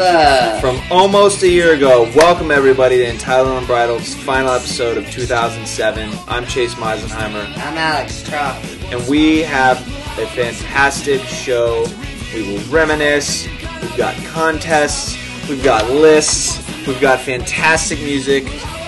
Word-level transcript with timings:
up? 0.00 0.60
from 0.60 0.80
almost 0.90 1.42
a 1.42 1.48
year 1.48 1.74
ago. 1.74 2.10
Welcome 2.14 2.50
everybody 2.50 2.96
to 2.98 3.08
Entitled 3.08 3.62
Unbridled's 3.62 4.14
final 4.14 4.50
episode 4.50 4.96
of 4.96 5.10
2007. 5.10 6.10
I'm 6.26 6.46
Chase 6.46 6.74
Meisenheimer, 6.74 7.44
I'm 7.58 7.76
Alex 7.76 8.28
Crawford. 8.28 8.92
and 8.92 9.08
we 9.08 9.40
have 9.40 9.78
a 10.18 10.26
fantastic 10.26 11.20
show. 11.22 11.86
We 12.34 12.42
will 12.42 12.60
reminisce. 12.70 13.46
We've 13.82 13.96
got 13.96 14.14
contests. 14.26 15.16
We've 15.48 15.62
got 15.62 15.90
lists. 15.90 16.58
We've 16.86 17.00
got 17.00 17.20
fantastic 17.20 17.98
music. 18.00 18.44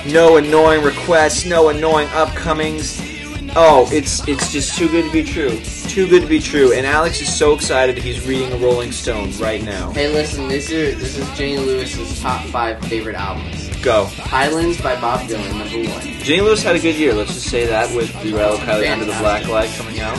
No 0.06 0.36
annoying 0.36 0.82
requests. 0.82 1.44
No 1.44 1.68
annoying 1.68 2.08
upcomings. 2.08 3.11
Oh, 3.54 3.86
it's 3.92 4.26
it's 4.26 4.50
just 4.50 4.78
too 4.78 4.88
good 4.88 5.04
to 5.04 5.12
be 5.12 5.22
true. 5.22 5.60
Too 5.60 6.08
good 6.08 6.22
to 6.22 6.28
be 6.28 6.40
true. 6.40 6.72
And 6.72 6.86
Alex 6.86 7.20
is 7.20 7.34
so 7.34 7.52
excited 7.54 7.98
he's 7.98 8.26
reading 8.26 8.50
a 8.52 8.56
Rolling 8.56 8.92
Stone 8.92 9.32
right 9.38 9.62
now. 9.62 9.90
Hey, 9.92 10.10
listen, 10.10 10.48
this 10.48 10.70
is 10.70 10.98
this 10.98 11.18
is 11.18 11.38
Jenny 11.38 11.58
Lewis's 11.58 12.20
top 12.22 12.46
five 12.46 12.80
favorite 12.86 13.14
albums. 13.14 13.68
Go. 13.82 14.06
Highlands 14.06 14.80
by 14.80 14.98
Bob 15.00 15.28
Dylan, 15.28 15.58
number 15.58 15.90
one. 15.90 16.02
Jenny 16.22 16.40
Lewis 16.40 16.62
had 16.62 16.76
a 16.76 16.78
good 16.78 16.94
year. 16.94 17.12
Let's 17.12 17.34
just 17.34 17.48
say 17.48 17.66
that 17.66 17.94
with 17.94 18.08
Rilo 18.22 18.56
Kiley 18.56 18.90
Under 18.90 19.04
the 19.04 19.16
Black 19.18 19.46
Light 19.48 19.68
coming 19.76 20.00
out. 20.00 20.16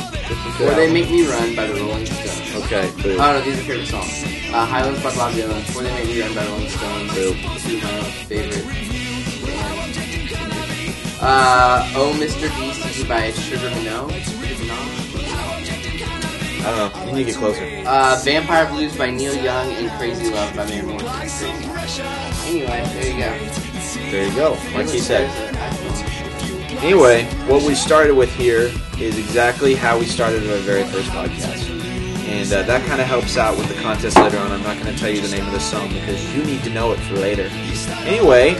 Or 0.61 0.75
They. 0.75 0.91
Make 0.93 1.09
Me 1.09 1.25
Run 1.25 1.55
by 1.55 1.65
the 1.65 1.73
Rolling 1.73 2.05
Stones. 2.05 2.65
Okay. 2.65 2.91
boo. 3.01 3.13
Oh 3.13 3.33
no, 3.33 3.41
these 3.41 3.57
are 3.57 3.63
favorite 3.63 3.87
songs. 3.87 4.23
Uh, 4.53 4.63
Highlands 4.67 5.01
by 5.01 5.15
Bob 5.15 5.33
Dylan, 5.33 5.75
Or 5.75 5.81
They 5.81 5.91
Make 5.95 6.05
Me 6.05 6.21
Run 6.21 6.35
by 6.35 6.45
Rolling 6.45 6.69
Stones. 6.69 7.13
Boo. 7.13 7.33
Two 7.33 7.77
of 7.77 7.83
my 7.83 8.09
favorite. 8.27 8.92
Uh, 11.21 11.89
Oh 11.95 12.13
Mr. 12.19 12.49
Beast, 12.59 13.07
by 13.07 13.31
Sugar 13.31 13.69
Minott. 13.69 14.11
Sugar 14.23 14.47
Minott? 14.63 15.23
I 16.65 16.77
don't 16.77 16.93
know. 16.95 17.05
You 17.05 17.11
need 17.11 17.25
to 17.25 17.31
get 17.31 17.35
closer. 17.39 17.83
Uh, 17.85 18.19
Vampire 18.23 18.65
Blues 18.67 18.95
by 18.95 19.09
Neil 19.09 19.35
Young 19.35 19.69
and 19.73 19.91
Crazy 19.99 20.29
Love 20.31 20.55
by 20.55 20.65
Van 20.65 20.85
Morrison. 20.87 21.49
Anyway, 22.45 22.83
there 22.93 23.05
you 23.11 23.19
go. 23.19 24.11
There 24.11 24.27
you 24.27 24.35
go. 24.35 24.57
Like 24.73 24.89
he 24.89 24.99
said. 24.99 25.29
Anyway, 26.81 27.23
what 27.47 27.63
we 27.63 27.75
started 27.75 28.13
with 28.15 28.33
here 28.33 28.71
is 28.99 29.17
exactly 29.17 29.75
how 29.75 29.97
we 29.99 30.05
started 30.05 30.49
our 30.49 30.57
very 30.59 30.83
first 30.85 31.09
podcast. 31.11 31.69
And 32.27 32.51
uh, 32.51 32.63
that 32.63 32.85
kind 32.87 32.99
of 33.01 33.07
helps 33.07 33.37
out 33.37 33.57
with 33.57 33.67
the 33.67 33.81
contest 33.81 34.17
later 34.17 34.37
on. 34.37 34.51
I'm 34.51 34.63
not 34.63 34.81
going 34.81 34.93
to 34.93 34.99
tell 34.99 35.09
you 35.09 35.21
the 35.21 35.29
name 35.35 35.45
of 35.45 35.51
the 35.53 35.59
song 35.59 35.89
because 35.89 36.33
you 36.35 36.43
need 36.43 36.63
to 36.63 36.69
know 36.69 36.91
it 36.93 36.97
for 37.01 37.15
later. 37.15 37.49
Anyway, 38.05 38.55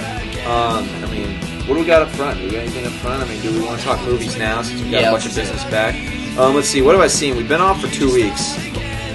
um, 0.46 0.88
I 1.04 1.08
mean, 1.09 1.40
what 1.67 1.75
do 1.75 1.80
we 1.80 1.86
got 1.86 2.02
up 2.02 2.09
front? 2.09 2.38
Do 2.39 2.45
we 2.45 2.52
got 2.52 2.59
anything 2.61 2.86
up 2.86 2.92
front? 2.94 3.23
I 3.23 3.28
mean, 3.28 3.42
do 3.42 3.52
we 3.53 3.66
want 3.66 3.80
to 3.80 3.86
talk 3.86 4.02
movies 4.03 4.38
now 4.38 4.61
since 4.61 4.81
we 4.81 4.92
got 4.92 5.02
Yeah, 5.02 5.09
a 5.09 5.11
bunch 5.11 5.25
of 5.25 5.36
business 5.36 5.64
back? 5.66 5.95
Um, 6.38 6.56
let's 6.56 6.67
see. 6.67 6.81
What 6.81 6.94
have 6.94 7.03
I 7.03 7.08
seen? 7.08 7.38
We've 7.38 7.47
been 7.47 7.61
off 7.61 7.80
for 7.80 7.88
two 7.88 8.11
weeks. 8.14 8.56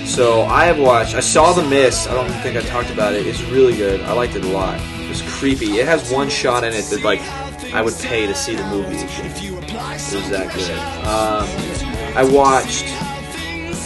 So 0.08 0.42
I 0.44 0.64
have 0.64 0.78
watched. 0.78 1.14
I 1.14 1.20
saw 1.20 1.52
The 1.52 1.62
Mist. 1.64 2.08
I 2.08 2.14
don't 2.14 2.30
think 2.42 2.56
I 2.56 2.62
talked 2.62 2.90
about 2.90 3.12
it. 3.14 3.26
It's 3.26 3.42
really 3.42 3.76
good. 3.76 4.00
I 4.02 4.12
liked 4.12 4.34
it 4.36 4.44
a 4.44 4.48
lot. 4.48 4.80
It's 5.10 5.20
creepy. 5.38 5.78
It 5.78 5.86
has 5.86 6.10
one 6.10 6.30
shot 6.30 6.64
in 6.64 6.72
it 6.72 6.82
that 6.86 7.02
like 7.02 7.20
I 7.74 7.82
would 7.82 7.94
pay 7.98 8.26
to 8.26 8.34
see 8.34 8.54
the 8.54 8.64
movie. 8.64 8.96
It 8.96 9.02
was 9.02 10.30
that 10.30 10.52
good. 10.54 10.78
Um, 11.06 12.16
I 12.16 12.24
watched 12.24 12.86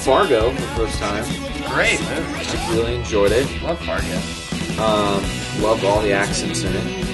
Fargo 0.05 0.53
for 0.53 0.61
the 0.61 0.67
first 0.69 0.99
time. 0.99 1.25
Great 1.75 2.01
movie. 2.01 2.59
I 2.59 2.71
really 2.75 2.95
enjoyed 2.95 3.33
it. 3.33 3.47
Love 3.63 3.81
Fargo. 3.81 4.17
Um, 4.81 5.23
loved 5.63 5.85
all 5.85 6.01
the 6.03 6.13
accents 6.13 6.63
in 6.63 6.73
it. 6.75 7.12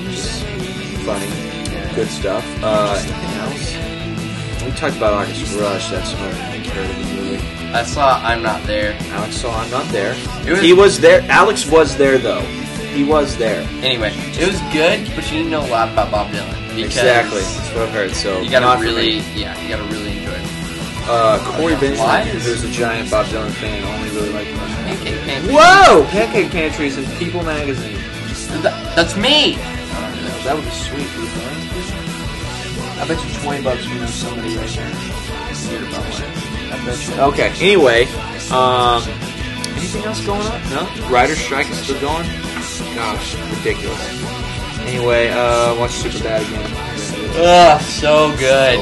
Funny, 1.09 1.95
good 1.95 2.09
stuff. 2.09 2.45
Uh, 2.63 2.93
else? 3.41 4.63
We 4.63 4.71
talked 4.73 4.97
about 4.99 5.15
August 5.15 5.57
Rush. 5.57 5.89
That's 5.89 6.13
another 6.13 6.55
incredible 6.55 7.03
movie. 7.15 7.39
I 7.73 7.83
saw 7.83 8.21
I'm 8.23 8.43
Not 8.43 8.63
There. 8.65 8.95
Alex 9.13 9.37
saw 9.37 9.59
I'm 9.59 9.71
not 9.71 9.87
there. 9.91 10.15
Was- 10.45 10.61
he 10.61 10.75
was 10.75 11.01
there. 11.01 11.23
Alex 11.31 11.65
was 11.67 11.97
there 11.97 12.19
though. 12.19 12.43
He 12.93 13.05
was 13.05 13.39
there. 13.39 13.67
Anyway, 13.83 14.13
it 14.39 14.47
was 14.47 14.61
good, 14.71 15.11
but 15.17 15.33
you 15.33 15.45
to 15.45 15.49
know 15.49 15.65
a 15.65 15.71
lot 15.71 15.89
about 15.91 16.11
Bob 16.11 16.31
Dylan. 16.31 16.79
Exactly. 16.79 17.41
That's 17.41 17.73
what 17.73 17.85
I've 17.85 17.91
heard. 17.91 18.15
So 18.15 18.43
You 18.43 18.51
gotta 18.51 18.79
really, 18.83 19.21
yeah, 19.35 19.59
you 19.63 19.69
gotta 19.71 19.85
really 19.85 20.19
enjoy 20.19 20.33
it. 20.33 21.09
Uh, 21.09 21.39
Corey 21.57 21.75
Benjamin, 21.77 22.27
who's 22.37 22.65
a 22.65 22.71
giant 22.71 23.11
Bob 23.11 23.25
Dylan 23.27 23.51
fan, 23.53 23.83
only 23.97 24.11
really 24.11 24.29
liked. 24.35 24.51
Pancake 24.85 25.21
Pantry. 25.23 25.55
Whoa! 25.55 26.05
Pancake 26.11 26.51
Pantries 26.51 26.99
and 26.99 27.07
People 27.19 27.43
Magazine. 27.45 27.97
That- 28.63 28.95
that's 28.95 29.17
me. 29.17 29.57
That 30.45 30.55
would 30.57 30.65
be 30.65 30.71
sweet, 30.71 31.09
dude. 31.13 31.37
man. 31.37 32.99
I 32.99 33.07
bet 33.07 33.23
you 33.25 33.31
20 33.41 33.63
bucks 33.63 33.87
you 33.87 33.95
know 33.95 34.07
somebody 34.07 34.57
right 34.57 34.69
there. 34.71 34.91
I 36.71 36.83
bet 36.85 37.09
you. 37.09 37.15
Okay, 37.23 37.51
anyway, 37.61 38.05
um, 38.51 39.03
anything 39.77 40.05
else 40.05 40.25
going 40.25 40.47
on? 40.47 40.61
No? 40.71 40.89
Writer's 41.09 41.39
strike 41.39 41.69
is 41.71 41.79
still 41.79 42.01
going? 42.01 42.27
Gosh, 42.95 43.37
ridiculous. 43.57 44.01
Anyway, 44.81 45.29
uh, 45.29 45.75
watch 45.79 45.93
Superbad 45.93 46.43
again. 46.47 46.73
Ugh, 47.37 47.81
so 47.83 48.35
good. 48.39 48.79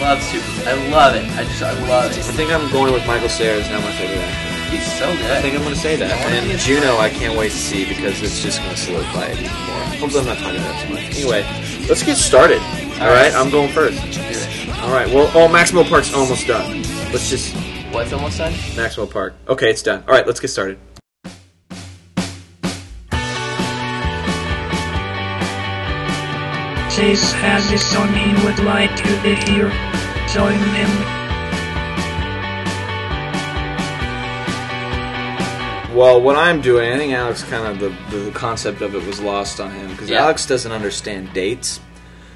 Love 0.00 0.22
Super. 0.22 0.68
I 0.68 0.88
love 0.88 1.14
it. 1.14 1.24
I 1.36 1.44
just, 1.44 1.62
I 1.62 1.72
love 1.86 2.10
it. 2.10 2.18
I 2.18 2.32
think 2.32 2.50
I'm 2.50 2.70
going 2.72 2.92
with 2.92 3.06
Michael 3.06 3.28
Cera 3.28 3.60
as 3.60 3.68
now 3.68 3.80
my 3.80 3.92
favorite 3.92 4.18
actor. 4.18 4.49
He's 4.70 4.86
so 4.98 5.10
I 5.10 5.40
think 5.42 5.54
I'm 5.56 5.62
going 5.62 5.74
to 5.74 5.80
say 5.80 5.96
that. 5.96 6.12
And 6.12 6.58
Juno, 6.60 6.96
I 6.98 7.10
can't 7.10 7.36
wait 7.36 7.50
to 7.50 7.58
see 7.58 7.84
because 7.88 8.22
it's 8.22 8.40
just 8.40 8.60
going 8.60 8.70
to 8.70 8.76
solidify 8.76 9.26
it 9.26 9.40
even 9.40 9.52
more. 9.66 9.82
Hopefully, 9.98 10.20
I'm 10.20 10.26
not 10.26 10.38
talking 10.38 10.60
about 10.60 10.80
too 10.80 10.94
much. 10.94 11.02
Anyway, 11.16 11.42
let's 11.88 12.02
get 12.02 12.16
started. 12.16 12.60
All 13.00 13.08
right, 13.08 13.32
I'm 13.34 13.50
going 13.50 13.72
first. 13.72 14.00
All 14.82 14.92
right. 14.92 15.08
Well, 15.08 15.30
oh, 15.34 15.48
Maximo 15.48 15.84
Park's 15.84 16.14
almost 16.14 16.46
done. 16.46 16.82
Let's 17.12 17.28
just 17.28 17.54
What's 17.92 18.12
almost 18.12 18.38
done? 18.38 18.52
Maximo 18.76 19.06
Park. 19.06 19.34
Okay, 19.48 19.68
it's 19.68 19.82
done. 19.82 20.04
All 20.06 20.14
right, 20.14 20.24
let's 20.24 20.38
get 20.38 20.48
started. 20.48 20.78
Chase 26.94 27.32
has 27.32 27.68
his 27.68 27.84
son 27.84 28.12
he 28.14 28.32
would 28.44 28.58
like 28.60 28.94
to 28.94 29.22
be 29.22 29.34
here. 29.50 29.70
Join 30.28 30.58
him. 30.74 31.19
Well, 35.94 36.20
what 36.20 36.36
I'm 36.36 36.60
doing, 36.60 36.92
I 36.92 36.96
think 36.98 37.12
Alex 37.12 37.42
kind 37.42 37.66
of 37.66 37.80
the, 37.80 38.16
the 38.16 38.30
concept 38.30 38.80
of 38.80 38.94
it 38.94 39.04
was 39.04 39.20
lost 39.20 39.60
on 39.60 39.72
him 39.72 39.90
because 39.90 40.08
Yeah. 40.08 40.22
Alex 40.22 40.46
doesn't 40.46 40.70
understand 40.70 41.32
dates. 41.32 41.80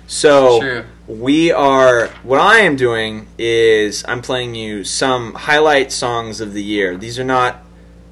So 0.06 0.60
True. 0.60 0.84
we 1.06 1.52
are. 1.52 2.08
What 2.24 2.40
I 2.40 2.60
am 2.60 2.76
doing 2.76 3.26
is 3.38 4.04
I'm 4.06 4.22
playing 4.22 4.54
you 4.54 4.84
some 4.84 5.34
highlight 5.34 5.92
songs 5.92 6.40
of 6.40 6.52
the 6.52 6.62
year. 6.62 6.96
These 6.96 7.18
are 7.18 7.24
not 7.24 7.62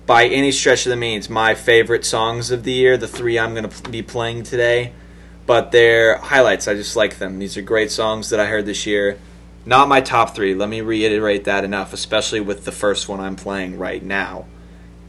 by 0.07 0.27
any 0.27 0.53
stretch 0.53 0.87
of 0.87 0.91
the 0.91 0.97
means 0.97 1.29
my 1.29 1.55
favorite 1.55 2.05
songs 2.05 2.51
of 2.51 2.63
the 2.65 2.73
year. 2.73 2.97
The 2.97 3.09
three 3.09 3.39
I'm 3.39 3.55
going 3.55 3.69
to 3.69 3.91
be 3.91 4.01
playing 4.03 4.45
today, 4.45 4.93
but 5.45 5.71
they're 5.73 6.19
highlights. 6.19 6.67
I 6.69 6.75
just 6.75 6.97
like 6.97 7.19
them. 7.19 7.39
These 7.39 7.57
are 7.57 7.63
great 7.63 7.91
songs 7.91 8.31
that 8.31 8.41
I 8.41 8.47
heard 8.47 8.65
this 8.65 8.87
year. 8.87 9.19
Not 9.67 9.89
my 9.89 10.01
top 10.01 10.35
three. 10.35 10.55
Let 10.55 10.69
me 10.69 10.81
reiterate 10.81 11.45
that 11.45 11.63
enough, 11.65 11.93
especially 11.93 12.41
with 12.41 12.65
the 12.65 12.73
first 12.73 13.09
one 13.09 13.21
I'm 13.21 13.37
playing 13.37 13.79
right 13.79 14.03
now. 14.03 14.47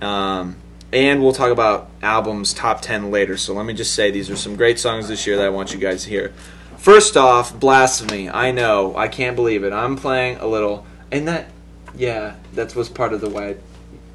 Um, 0.03 0.57
and 0.91 1.23
we'll 1.23 1.33
talk 1.33 1.51
about 1.51 1.89
albums 2.01 2.53
top 2.53 2.81
10 2.81 3.09
later. 3.09 3.35
So 3.37 3.53
let 3.53 3.65
me 3.65 3.73
just 3.73 3.95
say 3.95 4.11
these 4.11 4.29
are 4.29 4.35
some 4.35 4.55
great 4.55 4.77
songs 4.79 5.07
this 5.07 5.25
year 5.25 5.37
that 5.37 5.45
I 5.45 5.49
want 5.49 5.73
you 5.73 5.79
guys 5.79 6.03
to 6.03 6.09
hear. 6.09 6.33
First 6.77 7.17
off, 7.17 7.57
Blasphemy. 7.59 8.29
I 8.29 8.51
know. 8.51 8.95
I 8.95 9.07
can't 9.07 9.35
believe 9.35 9.63
it. 9.63 9.73
I'm 9.73 9.95
playing 9.95 10.37
a 10.37 10.45
little. 10.45 10.85
And 11.11 11.27
that, 11.27 11.49
yeah, 11.95 12.35
that 12.53 12.75
was 12.75 12.89
part 12.89 13.13
of 13.13 13.21
the 13.21 13.29
why. 13.29 13.55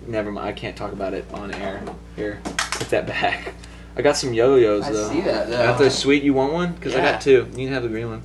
Never 0.06 0.30
mind. 0.30 0.46
I 0.46 0.52
can't 0.52 0.76
talk 0.76 0.92
about 0.92 1.14
it 1.14 1.24
on 1.32 1.52
air. 1.54 1.82
Here, 2.14 2.40
put 2.44 2.90
that 2.90 3.06
back. 3.06 3.54
I 3.96 4.02
got 4.02 4.16
some 4.16 4.32
yo-yos 4.32 4.88
though. 4.88 5.10
I 5.10 5.12
see 5.12 5.20
that, 5.22 5.48
though. 5.48 5.76
Those 5.76 5.98
sweet. 5.98 6.22
You 6.22 6.32
want 6.32 6.52
one? 6.52 6.72
Because 6.72 6.94
I 6.94 7.00
got 7.00 7.20
two. 7.20 7.48
You 7.56 7.66
can 7.66 7.72
have 7.72 7.82
the 7.82 7.88
green 7.88 8.08
one. 8.08 8.22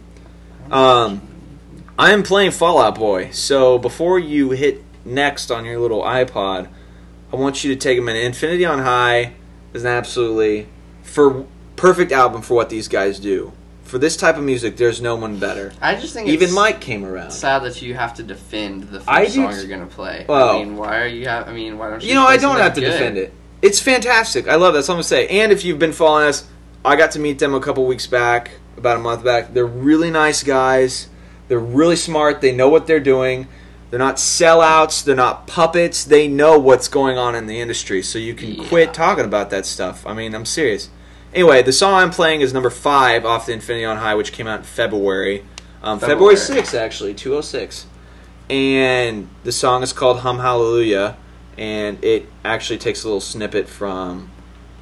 Um, 0.72 1.22
I 1.98 2.12
am 2.12 2.22
playing 2.22 2.52
Fall 2.52 2.80
Out 2.80 2.96
Boy. 2.96 3.32
So 3.32 3.80
before 3.80 4.20
you 4.20 4.52
hit 4.52 4.84
next 5.04 5.50
on 5.50 5.66
your 5.66 5.80
little 5.80 6.04
iPod, 6.04 6.68
I 7.34 7.36
want 7.36 7.64
you 7.64 7.74
to 7.74 7.80
take 7.80 7.98
a 7.98 8.02
minute. 8.02 8.24
Infinity 8.24 8.64
on 8.64 8.78
High 8.80 9.34
is 9.74 9.84
an 9.84 9.90
absolutely 9.90 10.68
for 11.02 11.48
perfect 11.76 12.12
album 12.12 12.44
for 12.44 12.54
what 12.54 12.70
these 12.70 12.88
guys 12.88 13.20
do. 13.20 13.52
For 13.84 13.98
this 13.98 14.16
type 14.16 14.38
of 14.38 14.44
music, 14.44 14.78
there's 14.78 15.02
no 15.02 15.16
one 15.16 15.40
better. 15.40 15.74
I 15.82 15.96
just 15.96 16.14
think 16.14 16.30
even 16.30 16.54
Mike 16.54 16.80
came 16.80 17.04
around. 17.04 17.32
Sad 17.32 17.64
that 17.64 17.82
you 17.82 17.96
have 17.96 18.14
to 18.16 18.24
defend 18.24 18.84
the 18.84 19.00
first 19.00 19.10
I 19.10 19.28
song 19.28 19.52
t- 19.52 19.58
you're 19.58 19.68
gonna 19.68 19.88
play. 19.88 20.26
Well, 20.30 20.58
I 20.58 20.64
mean, 20.64 20.78
why 20.78 21.02
are 21.02 21.08
you? 21.08 21.28
Ha- 21.28 21.46
I 21.48 21.54
mean, 21.54 21.80
why 21.80 21.90
don't 21.90 22.04
you? 22.04 22.10
You 22.10 22.16
know, 22.16 22.26
I 22.26 22.38
don't 22.38 22.58
have 22.58 22.76
to 22.76 22.82
good? 22.82 22.92
defend 22.92 23.18
it. 23.18 23.34
It's 23.64 23.80
fantastic. 23.80 24.48
I 24.48 24.56
love 24.56 24.76
that. 24.76 24.84
So 24.84 24.94
I'm 24.94 24.98
gonna 24.98 25.04
say. 25.04 25.28
And 25.28 25.52
if 25.52 25.66
you've 25.66 25.80
been 25.80 25.92
following 25.92 26.28
us, 26.28 26.48
I 26.86 26.96
got 26.96 27.12
to 27.12 27.20
meet 27.20 27.40
them 27.40 27.56
a 27.56 27.60
couple 27.60 27.86
weeks 27.88 28.06
back, 28.06 28.52
about 28.78 28.98
a 28.98 29.00
month 29.00 29.24
back. 29.24 29.54
They're 29.56 29.66
really 29.66 30.12
nice 30.12 30.44
guys. 30.44 31.10
They're 31.48 31.60
really 31.60 31.96
smart. 31.96 32.42
They 32.42 32.52
know 32.52 32.70
what 32.70 32.86
they're 32.86 33.00
doing. 33.00 33.48
They're 33.94 34.00
not 34.00 34.16
sellouts. 34.16 35.04
They're 35.04 35.16
not 35.16 35.46
puppets. 35.46 36.04
They 36.04 36.28
know 36.28 36.58
what's 36.58 36.88
going 36.88 37.20
on 37.20 37.36
in 37.36 37.46
the 37.46 37.60
industry. 37.60 38.02
So 38.02 38.18
you 38.18 38.34
can 38.34 38.56
yeah. 38.56 38.68
quit 38.68 38.92
talking 38.92 39.24
about 39.24 39.52
that 39.52 39.68
stuff. 39.68 40.04
I 40.08 40.16
mean, 40.16 40.34
I'm 40.34 40.48
serious. 40.48 40.90
Anyway, 41.32 41.62
the 41.62 41.72
song 41.72 41.94
I'm 41.94 42.10
playing 42.10 42.42
is 42.42 42.54
number 42.54 42.72
five 42.72 43.24
off 43.24 43.46
the 43.46 43.54
Infinity 43.54 43.86
on 43.86 43.98
High, 43.98 44.16
which 44.16 44.32
came 44.32 44.48
out 44.48 44.62
in 44.62 44.66
February. 44.66 45.46
Um, 45.84 46.00
February. 46.00 46.36
February 46.36 46.64
6th, 46.64 46.74
actually, 46.74 47.14
206. 47.14 47.86
And 48.50 49.30
the 49.44 49.52
song 49.52 49.84
is 49.84 49.94
called 49.94 50.22
Hum 50.22 50.40
Hallelujah. 50.40 51.16
And 51.56 52.04
it 52.04 52.28
actually 52.44 52.80
takes 52.80 53.04
a 53.04 53.08
little 53.08 53.22
snippet 53.22 53.70
from 53.70 54.32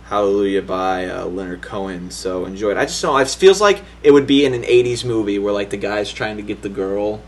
Hallelujah 0.05 0.61
by 0.61 1.07
uh, 1.07 1.25
Leonard 1.25 1.61
Cohen. 1.61 2.11
So 2.11 2.45
enjoy 2.45 2.71
it. 2.71 2.77
I 2.77 2.85
just 2.85 3.03
know 3.03 3.17
it 3.17 3.27
feels 3.27 3.59
like 3.59 3.83
it 4.03 4.11
would 4.11 4.25
be 4.25 4.45
in 4.45 4.53
an 4.53 4.63
80s 4.63 5.03
movie 5.03 5.37
where 5.37 5.51
like 5.51 5.69
the 5.69 5.75
guy's 5.75 6.13
trying 6.13 6.37
to 6.37 6.43
get 6.43 6.61
the 6.61 6.69
girl 6.69 7.21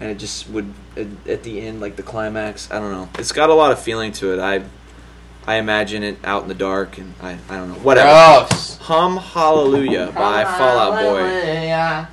and 0.00 0.10
it 0.10 0.18
just 0.18 0.48
would 0.48 0.72
at 0.96 1.42
the 1.42 1.60
end 1.60 1.80
like 1.80 1.96
the 1.96 2.02
climax 2.02 2.70
i 2.70 2.78
don't 2.78 2.90
know. 2.90 3.08
It's 3.18 3.32
got 3.32 3.50
a 3.50 3.54
lot 3.54 3.72
of 3.72 3.78
feeling 3.78 4.12
to 4.12 4.32
it. 4.32 4.40
I 4.40 4.64
i 5.46 5.56
imagine 5.56 6.02
it 6.02 6.18
out 6.24 6.42
in 6.42 6.48
the 6.48 6.54
dark 6.54 6.98
and 6.98 7.14
i, 7.22 7.38
I 7.48 7.56
don't 7.56 7.68
know. 7.68 7.74
Whatever. 7.76 8.46
Gross. 8.48 8.76
hum 8.78 9.16
hallelujah 9.16 10.12
by 10.14 10.44
Fall 10.44 10.78
Out 10.78 11.02
Boy. 11.02 12.10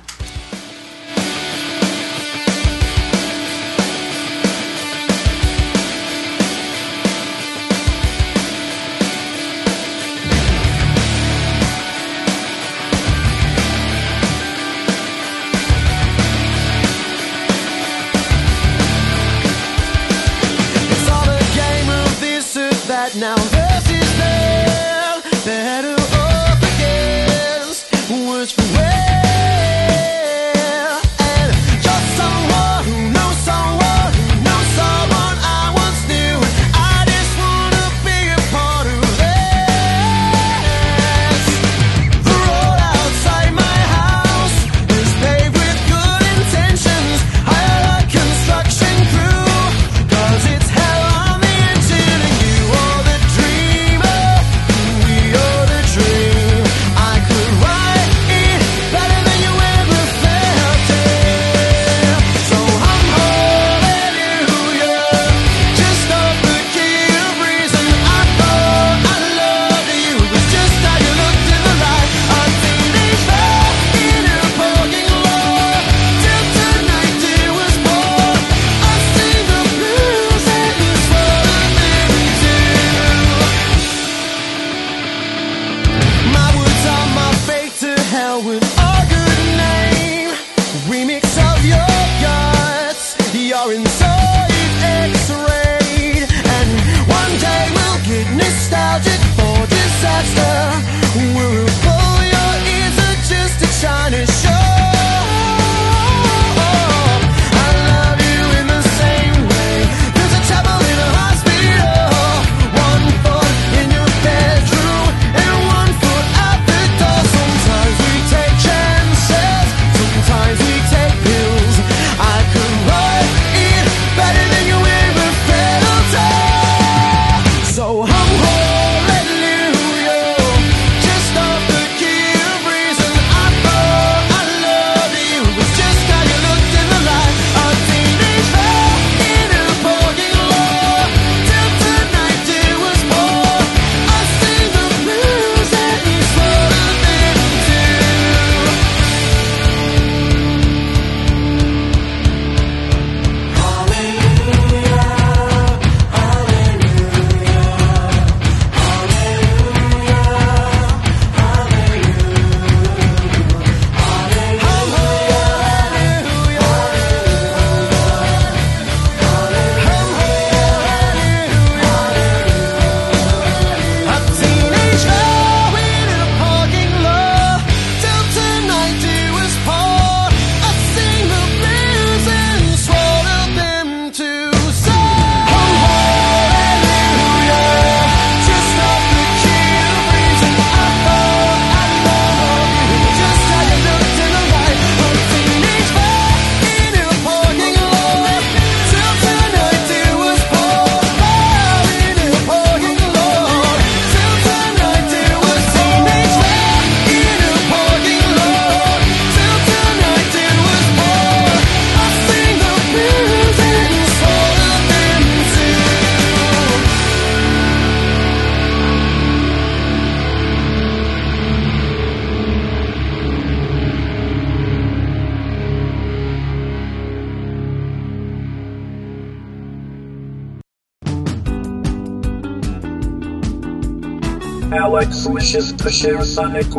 Sonic 235.98 236.72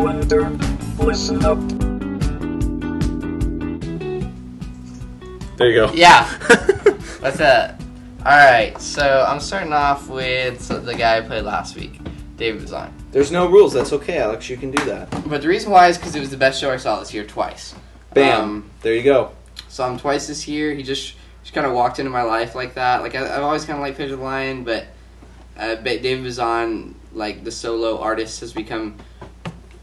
Listen 0.98 1.44
up. 1.44 1.60
There 5.58 5.70
you 5.70 5.76
go. 5.76 5.92
Yeah. 5.94 6.26
What's 7.20 7.36
that? 7.40 7.82
Alright, 8.20 8.80
so 8.80 9.26
I'm 9.28 9.42
starting 9.42 9.74
off 9.74 10.08
with 10.08 10.70
the 10.86 10.96
guy 10.96 11.18
I 11.18 11.22
played 11.22 11.44
last 11.44 11.76
week, 11.76 12.00
David 12.38 12.62
Bazan. 12.62 12.94
There's 13.12 13.30
no 13.30 13.50
rules. 13.50 13.74
That's 13.74 13.92
okay, 13.92 14.20
Alex. 14.20 14.50
You 14.50 14.56
can 14.56 14.72
do 14.72 14.86
that. 14.86 15.10
But 15.28 15.42
the 15.42 15.50
reason 15.50 15.70
why 15.70 15.90
is 15.90 15.98
because 15.98 16.16
it 16.16 16.22
was 16.22 16.30
the 16.30 16.38
best 16.38 16.62
show 16.62 16.72
I 16.72 16.78
saw 16.78 16.98
this 17.02 17.14
year 17.14 17.26
twice. 17.26 17.76
Bam. 18.14 18.42
Um, 18.42 18.70
there 18.84 18.96
you 18.96 19.04
go. 19.04 19.34
Saw 19.68 19.92
him 19.92 20.00
twice 20.00 20.28
this 20.28 20.48
year. 20.48 20.74
He 20.74 20.82
just 20.82 21.16
just 21.44 21.54
kind 21.54 21.68
of 21.68 21.74
walked 21.74 22.00
into 22.00 22.10
my 22.10 22.24
life 22.24 22.56
like 22.56 22.76
that. 22.76 23.02
Like 23.02 23.16
I, 23.16 23.28
have 23.28 23.44
always 23.44 23.66
kind 23.66 23.80
of 23.80 23.84
liked 23.84 23.98
Pedro 23.98 24.16
the 24.16 24.24
Lion, 24.24 24.64
but 24.64 24.88
uh, 25.58 25.76
David 25.76 26.24
Bazan, 26.24 26.96
like 27.12 27.44
the 27.44 27.52
solo 27.52 28.00
artist, 28.00 28.40
has 28.40 28.54
become 28.54 28.96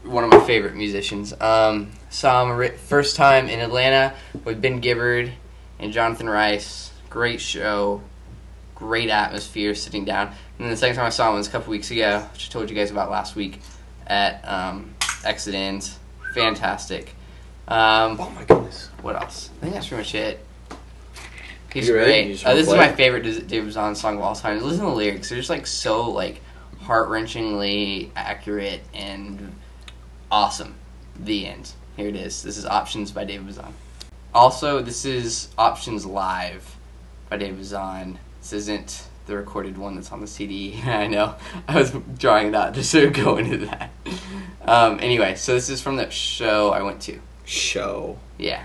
one 0.07 0.23
of 0.23 0.29
my 0.29 0.39
favorite 0.41 0.75
musicians. 0.75 1.33
Um, 1.39 1.91
saw 2.09 2.43
him 2.45 2.57
ri- 2.57 2.69
first 2.77 3.15
time 3.15 3.47
in 3.49 3.59
Atlanta 3.59 4.13
with 4.43 4.61
Ben 4.61 4.79
Gibbard 4.79 5.31
and 5.79 5.91
Jonathan 5.93 6.29
Rice. 6.29 6.91
Great 7.09 7.41
show, 7.41 8.01
great 8.75 9.09
atmosphere 9.09 9.75
sitting 9.75 10.05
down. 10.05 10.27
And 10.27 10.65
then 10.65 10.69
the 10.69 10.77
second 10.77 10.95
time 10.95 11.05
I 11.05 11.09
saw 11.09 11.29
him 11.29 11.35
was 11.37 11.47
a 11.47 11.51
couple 11.51 11.71
weeks 11.71 11.91
ago, 11.91 12.27
which 12.33 12.49
I 12.49 12.51
told 12.51 12.69
you 12.69 12.75
guys 12.75 12.91
about 12.91 13.09
last 13.11 13.35
week 13.35 13.59
at 14.07 14.41
um. 14.47 14.93
Fantastic. 16.33 17.13
Um, 17.67 18.17
Oh 18.19 18.29
my 18.29 18.43
goodness. 18.45 18.89
what 19.01 19.15
else? 19.15 19.49
I 19.57 19.61
think 19.61 19.73
that's 19.73 19.87
pretty 19.87 20.01
much 20.03 20.15
it. 20.15 20.45
He's 21.73 21.87
You 21.89 21.95
ready? 21.95 22.29
You 22.29 22.35
great. 22.35 22.45
Uh, 22.45 22.53
this 22.55 22.67
is 22.67 22.73
my 22.73 22.91
favorite 22.91 23.23
David 23.47 23.65
Bazan 23.65 23.95
song 23.95 24.17
of 24.17 24.21
all 24.23 24.35
time. 24.35 24.61
Listen 24.61 24.85
to 24.85 24.89
the 24.91 24.95
lyrics; 24.95 25.29
they're 25.29 25.37
just 25.37 25.49
like 25.49 25.67
so 25.67 26.09
like 26.11 26.41
heart 26.81 27.09
wrenchingly 27.09 28.09
accurate 28.15 28.81
and 28.93 29.53
awesome. 30.31 30.75
The 31.19 31.47
end. 31.47 31.71
Here 31.95 32.07
it 32.07 32.15
is. 32.15 32.43
This 32.43 32.57
is 32.57 32.65
Options 32.65 33.11
by 33.11 33.25
David 33.25 33.47
Bazan. 33.47 33.73
Also, 34.33 34.81
this 34.81 35.05
is 35.05 35.49
Options 35.57 36.05
Live 36.05 36.75
by 37.29 37.37
David 37.37 37.57
Bazan. 37.57 38.19
This 38.41 38.53
isn't 38.53 39.07
the 39.25 39.35
recorded 39.35 39.77
one 39.77 39.95
that's 39.95 40.11
on 40.11 40.21
the 40.21 40.27
CD. 40.27 40.81
I 40.85 41.07
know. 41.07 41.35
I 41.67 41.79
was 41.79 41.91
drawing 42.17 42.47
it 42.47 42.55
out 42.55 42.73
just 42.73 42.91
to 42.91 43.09
go 43.11 43.37
into 43.37 43.57
that. 43.65 43.91
Um, 44.63 44.99
anyway, 44.99 45.35
so 45.35 45.53
this 45.53 45.69
is 45.69 45.81
from 45.81 45.97
that 45.97 46.13
show 46.13 46.71
I 46.71 46.81
went 46.81 47.01
to. 47.03 47.19
Show. 47.45 48.19
Yeah. 48.37 48.63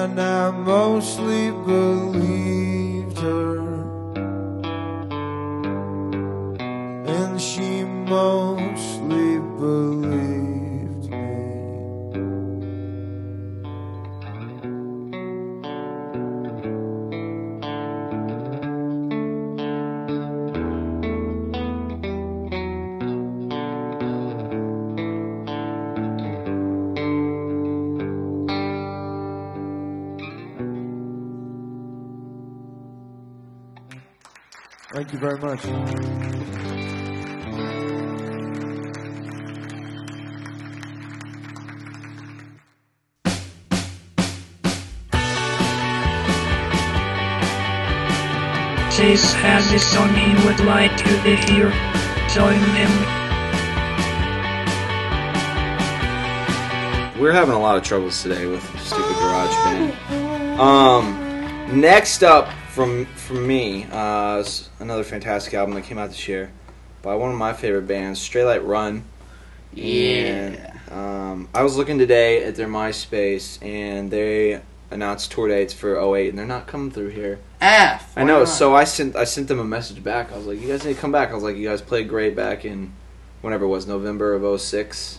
And 0.00 0.18
I 0.18 0.50
mostly 0.50 1.50
believed 1.50 2.29
would 50.60 50.68
like 50.68 50.96
to 50.96 51.36
hear. 51.36 51.70
Join 52.34 52.60
them. 52.74 52.90
We're 57.18 57.32
having 57.32 57.54
a 57.54 57.58
lot 57.58 57.76
of 57.76 57.82
troubles 57.82 58.22
today 58.22 58.46
with 58.46 58.62
stupid 58.80 59.14
garage 59.16 59.54
band. 59.64 60.60
Um, 60.60 61.80
next 61.80 62.22
up 62.22 62.50
from 62.68 63.06
from 63.06 63.46
me, 63.46 63.86
uh, 63.90 64.44
another 64.80 65.04
fantastic 65.04 65.54
album 65.54 65.74
that 65.76 65.82
came 65.82 65.98
out 65.98 66.10
this 66.10 66.28
year 66.28 66.50
by 67.02 67.14
one 67.14 67.30
of 67.30 67.38
my 67.38 67.52
favorite 67.54 67.86
bands, 67.86 68.20
Straylight 68.20 68.66
Run. 68.66 69.04
Yeah. 69.72 70.76
Um, 70.90 71.48
I 71.54 71.62
was 71.62 71.76
looking 71.76 71.98
today 71.98 72.44
at 72.44 72.56
their 72.56 72.68
MySpace, 72.68 73.62
and 73.64 74.10
they 74.10 74.60
announced 74.90 75.32
tour 75.32 75.48
dates 75.48 75.72
for 75.72 75.96
08, 75.96 76.28
and 76.30 76.38
they're 76.38 76.46
not 76.46 76.66
coming 76.66 76.90
through 76.90 77.10
here. 77.10 77.38
F. 77.60 78.12
I 78.16 78.24
know. 78.24 78.40
not? 78.40 78.48
So 78.48 78.74
I 78.74 78.84
sent 78.84 79.16
I 79.16 79.24
sent 79.24 79.48
them 79.48 79.60
a 79.60 79.64
message 79.64 80.02
back. 80.02 80.32
I 80.32 80.36
was 80.36 80.46
like, 80.46 80.60
"You 80.60 80.68
guys 80.68 80.84
need 80.84 80.94
to 80.94 81.00
come 81.00 81.12
back." 81.12 81.30
I 81.30 81.34
was 81.34 81.44
like, 81.44 81.56
"You 81.56 81.68
guys 81.68 81.82
played 81.82 82.08
great 82.08 82.34
back 82.34 82.64
in 82.64 82.92
whenever 83.42 83.64
it 83.64 83.68
was 83.68 83.86
November 83.86 84.34
of 84.34 84.44
06. 84.60 85.18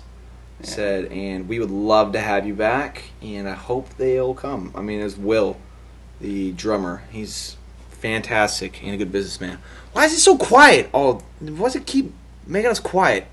Yeah. 0.60 0.68
Said, 0.68 1.06
and 1.12 1.48
we 1.48 1.60
would 1.60 1.72
love 1.72 2.12
to 2.14 2.20
have 2.20 2.46
you 2.46 2.54
back, 2.54 3.06
and 3.22 3.50
I 3.50 3.54
hope 3.54 3.90
they'll 3.98 4.36
come. 4.36 4.72
I 4.76 4.82
mean, 4.82 5.02
as 5.02 5.18
Will, 5.18 5.58
the 6.20 6.52
drummer, 6.52 7.04
he's 7.12 7.58
fantastic 7.90 8.84
and 8.84 8.94
a 8.94 8.98
good 8.98 9.12
businessman. 9.12 9.58
Why 9.94 10.06
is 10.06 10.14
it 10.14 10.20
so 10.20 10.38
quiet? 10.38 10.90
Oh, 10.94 11.22
why 11.40 11.66
does 11.66 11.76
it 11.76 11.88
keep 11.88 12.14
making 12.46 12.70
us 12.70 12.80
quiet? 12.80 13.26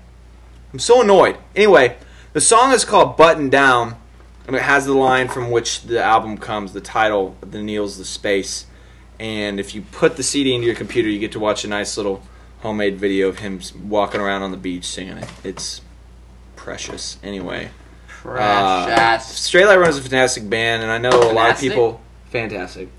I'm 0.73 0.79
so 0.79 1.01
annoyed. 1.01 1.37
Anyway, 1.55 1.97
the 2.33 2.41
song 2.41 2.73
is 2.73 2.83
called 2.83 3.15
Button 3.15 3.49
Down, 3.49 3.95
and 4.47 4.55
it 4.55 4.63
has 4.63 4.85
the 4.85 4.93
line 4.93 5.27
from 5.27 5.51
which 5.51 5.83
the 5.83 6.01
album 6.03 6.37
comes, 6.37 6.73
the 6.73 6.81
title, 6.81 7.35
The 7.41 7.61
Needles 7.61 7.97
the 7.97 8.05
Space. 8.05 8.65
And 9.19 9.59
if 9.59 9.75
you 9.75 9.81
put 9.81 10.15
the 10.15 10.23
CD 10.23 10.53
into 10.53 10.65
your 10.65 10.75
computer, 10.75 11.09
you 11.09 11.19
get 11.19 11.33
to 11.33 11.39
watch 11.39 11.65
a 11.65 11.67
nice 11.67 11.97
little 11.97 12.23
homemade 12.61 12.97
video 12.97 13.27
of 13.27 13.39
him 13.39 13.59
walking 13.83 14.21
around 14.21 14.43
on 14.43 14.51
the 14.51 14.57
beach 14.57 14.85
singing 14.85 15.17
it. 15.17 15.29
It's 15.43 15.81
precious. 16.55 17.17
Anyway, 17.23 17.71
uh, 18.25 18.85
Precious. 18.85 19.49
Straylight 19.49 19.79
Run 19.79 19.89
is 19.89 19.97
a 19.97 20.01
fantastic 20.01 20.49
band, 20.49 20.83
and 20.83 20.91
I 20.91 20.97
know 20.97 21.31
a 21.31 21.33
lot 21.33 21.51
of 21.51 21.59
people. 21.59 22.01
Fantastic. 22.31 22.89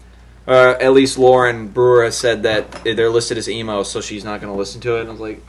Uh, 0.46 0.74
at 0.80 0.92
least 0.92 1.18
Lauren 1.18 1.68
Brewer 1.68 2.10
said 2.10 2.42
that 2.42 2.82
they're 2.84 3.10
listed 3.10 3.38
as 3.38 3.48
emo, 3.48 3.82
so 3.82 4.00
she's 4.00 4.24
not 4.24 4.40
going 4.40 4.52
to 4.52 4.58
listen 4.58 4.80
to 4.80 4.96
it. 4.96 5.02
And 5.02 5.08
I 5.10 5.12
was 5.12 5.20
like, 5.20 5.42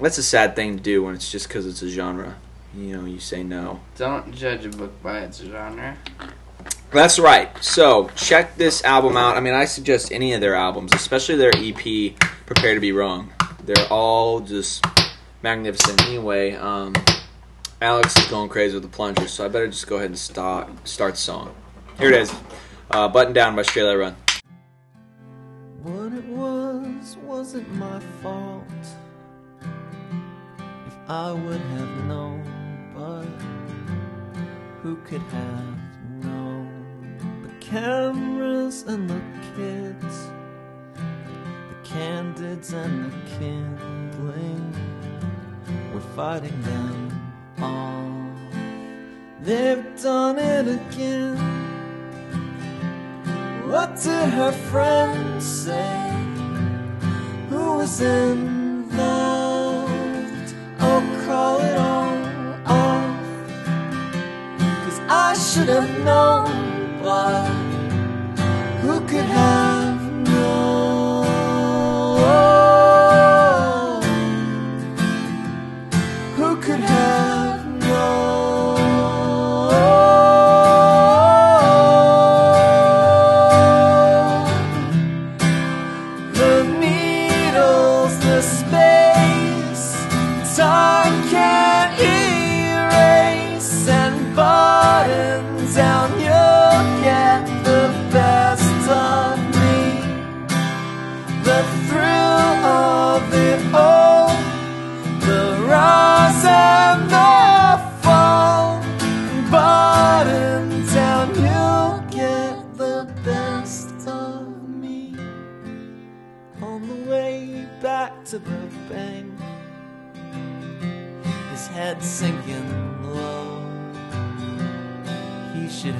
that's 0.00 0.18
a 0.18 0.22
sad 0.22 0.56
thing 0.56 0.76
to 0.76 0.82
do 0.82 1.04
when 1.04 1.14
it's 1.14 1.30
just 1.30 1.48
because 1.48 1.66
it's 1.66 1.82
a 1.82 1.88
genre. 1.88 2.36
You 2.74 2.96
know, 2.96 3.04
you 3.04 3.20
say 3.20 3.42
no. 3.42 3.80
Don't 3.96 4.34
judge 4.34 4.64
a 4.64 4.70
book 4.70 5.02
by 5.02 5.20
its 5.20 5.38
genre. 5.40 5.96
That's 6.90 7.18
right. 7.18 7.50
So 7.62 8.08
check 8.16 8.56
this 8.56 8.82
album 8.82 9.16
out. 9.16 9.36
I 9.36 9.40
mean, 9.40 9.52
I 9.52 9.66
suggest 9.66 10.10
any 10.10 10.32
of 10.32 10.40
their 10.40 10.54
albums, 10.54 10.92
especially 10.94 11.36
their 11.36 11.52
EP, 11.54 12.16
Prepare 12.46 12.74
to 12.74 12.80
Be 12.80 12.92
Wrong. 12.92 13.30
They're 13.62 13.86
all 13.90 14.40
just 14.40 14.84
magnificent. 15.42 16.02
Anyway, 16.06 16.54
um, 16.54 16.94
Alex 17.82 18.16
is 18.16 18.26
going 18.28 18.48
crazy 18.48 18.74
with 18.74 18.82
the 18.82 18.88
plunger, 18.88 19.28
so 19.28 19.44
I 19.44 19.48
better 19.48 19.68
just 19.68 19.86
go 19.86 19.96
ahead 19.96 20.10
and 20.10 20.18
start 20.18 20.68
start 20.88 21.14
the 21.14 21.20
song. 21.20 21.54
Here 21.98 22.08
it 22.08 22.22
is, 22.22 22.34
uh, 22.90 23.08
"Button 23.08 23.34
Down" 23.34 23.54
by 23.54 23.62
Straight 23.62 23.94
Run. 23.94 24.16
What 25.82 26.12
it 26.12 26.24
was 26.24 27.18
wasn't 27.18 27.72
my 27.74 28.00
fault. 28.22 28.64
If 29.60 30.96
I 31.06 31.32
would 31.32 31.60
have 31.60 32.04
known, 32.06 32.42
but 32.96 33.26
who 34.82 34.96
could 35.04 35.20
have 35.20 35.77
cameras 37.70 38.84
and 38.86 39.10
the 39.10 39.20
kids, 39.54 40.30
the 40.94 41.76
candids 41.84 42.72
and 42.72 43.12
the 43.12 43.16
kindling, 43.38 44.74
we're 45.92 46.00
fighting 46.16 46.62
them 46.62 47.32
off. 47.60 48.38
They've 49.42 49.84
done 50.02 50.38
it 50.38 50.66
again. 50.66 51.36
What 53.68 53.96
did 53.96 54.30
her 54.30 54.52
friend 54.70 55.42
say? 55.42 56.10
Who 57.50 57.76
was 57.76 58.00
involved? 58.00 58.94
Oh, 60.80 61.02
call 61.26 61.60
it 61.60 61.76
all 61.76 62.16
off. 62.64 63.20
Cause 64.84 65.00
I 65.10 65.34
should 65.34 65.68
have 65.68 65.90
known, 66.02 66.67
but 67.08 67.48
who 68.82 69.00
could 69.08 69.24
have 69.24 69.67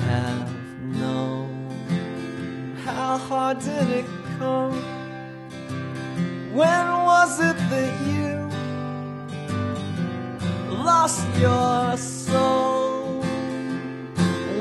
have 0.08 0.50
known. 1.00 1.48
How 2.84 3.18
hard 3.18 3.58
did 3.60 3.88
it 4.00 4.06
come? 4.38 4.76
When 6.58 6.84
was 7.10 7.32
it 7.40 7.58
that 7.70 7.92
you 8.10 8.32
lost 10.88 11.26
your 11.38 11.96
soul? 11.96 13.22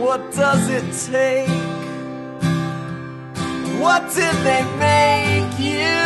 What 0.01 0.21
does 0.33 0.63
it 0.77 0.87
take? 1.11 1.49
What 3.81 4.01
did 4.17 4.35
they 4.47 4.63
make 4.89 5.53
you? 5.71 6.03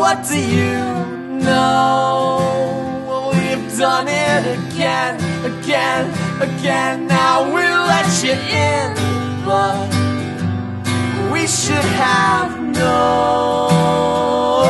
What 0.00 0.18
do 0.28 0.38
you 0.58 0.78
know? 1.46 2.56
We've 3.32 3.66
done 3.78 4.08
it 4.08 4.42
again, 4.58 5.14
again, 5.52 6.04
again. 6.40 7.06
Now 7.06 7.52
we'll 7.52 7.86
let 7.86 8.24
you 8.24 8.32
in, 8.32 8.94
but 9.44 9.76
we 11.32 11.46
should 11.46 11.76
have 11.76 12.58
known. 12.60 14.65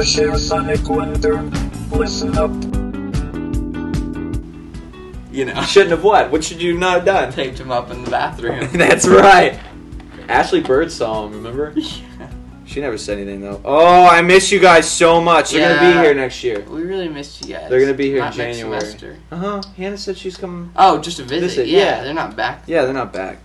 To 0.00 0.06
share 0.06 0.34
Sonic 0.38 0.88
Wonder. 0.88 1.42
Listen 1.92 2.34
up. 2.38 2.50
You 5.30 5.44
know, 5.44 5.62
Shouldn't 5.62 5.90
have 5.90 6.02
what? 6.02 6.30
What 6.30 6.42
should 6.42 6.62
you 6.62 6.78
not 6.78 6.94
have 6.94 7.04
done? 7.04 7.32
taped 7.32 7.58
him 7.58 7.70
up 7.70 7.90
in 7.90 8.04
the 8.04 8.10
bathroom. 8.10 8.66
That's 8.72 9.06
right. 9.06 9.60
Ashley 10.26 10.60
Bird 10.60 10.90
saw 10.90 11.26
him, 11.26 11.32
remember? 11.34 11.74
She 12.66 12.80
never 12.80 12.98
said 12.98 13.18
anything 13.18 13.40
though. 13.40 13.60
Oh, 13.64 14.06
I 14.06 14.22
miss 14.22 14.52
you 14.52 14.60
guys 14.60 14.88
so 14.88 15.20
much. 15.20 15.50
They're 15.50 15.76
gonna 15.76 15.92
be 15.92 16.00
here 16.00 16.14
next 16.14 16.44
year. 16.44 16.60
we 16.60 16.82
really 16.82 17.08
missed 17.08 17.44
you 17.44 17.54
guys. 17.54 17.68
They're 17.68 17.80
gonna 17.80 17.94
be 17.94 18.06
here 18.06 18.18
in 18.18 18.26
Not 18.26 18.36
next 18.36 18.58
January. 18.58 19.16
Uh 19.32 19.36
huh. 19.36 19.62
Hannah 19.76 19.98
said 19.98 20.16
she's 20.16 20.36
coming. 20.36 20.70
Oh, 20.76 21.00
just 21.00 21.18
a 21.18 21.24
visit. 21.24 21.48
Visit, 21.48 21.66
yeah, 21.66 21.78
yeah. 21.78 22.04
they're 22.04 22.14
not 22.14 22.36
back. 22.36 22.62
Yeah, 22.68 22.84
they're 22.84 22.94
not 22.94 23.12
back. 23.12 23.38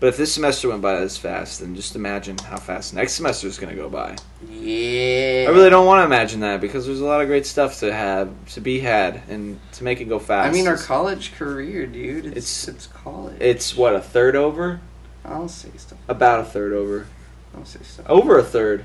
But 0.00 0.06
if 0.08 0.16
this 0.16 0.32
semester 0.32 0.68
went 0.68 0.80
by 0.80 1.00
this 1.00 1.16
fast, 1.18 1.58
then 1.60 1.74
just 1.74 1.96
imagine 1.96 2.38
how 2.38 2.56
fast 2.58 2.94
next 2.94 3.14
semester 3.14 3.48
is 3.48 3.58
gonna 3.58 3.74
go 3.74 3.88
by. 3.88 4.14
Yeah. 4.48 5.46
I 5.48 5.50
really 5.50 5.70
don't 5.70 5.86
want 5.86 6.00
to 6.00 6.04
imagine 6.04 6.40
that 6.40 6.60
because 6.60 6.86
there's 6.86 7.00
a 7.00 7.04
lot 7.04 7.20
of 7.20 7.26
great 7.26 7.46
stuff 7.46 7.80
to 7.80 7.92
have, 7.92 8.30
to 8.52 8.60
be 8.60 8.78
had, 8.78 9.22
and 9.28 9.58
to 9.72 9.82
make 9.82 10.00
it 10.00 10.04
go 10.04 10.20
fast. 10.20 10.48
I 10.48 10.52
mean, 10.52 10.68
our 10.68 10.76
college 10.76 11.34
career, 11.34 11.86
dude. 11.86 12.26
It's 12.26 12.68
It's- 12.68 12.68
it's, 12.68 12.86
college. 12.86 13.36
it's 13.40 13.76
what 13.76 13.96
a 13.96 14.00
third 14.00 14.36
over, 14.36 14.80
I'll 15.24 15.48
say 15.48 15.70
stuff. 15.76 15.98
about 16.06 16.40
a 16.40 16.44
third 16.44 16.72
over, 16.74 17.06
I'll 17.56 17.64
say 17.64 17.80
stuff. 17.82 18.06
over 18.08 18.38
a 18.38 18.44
third. 18.44 18.84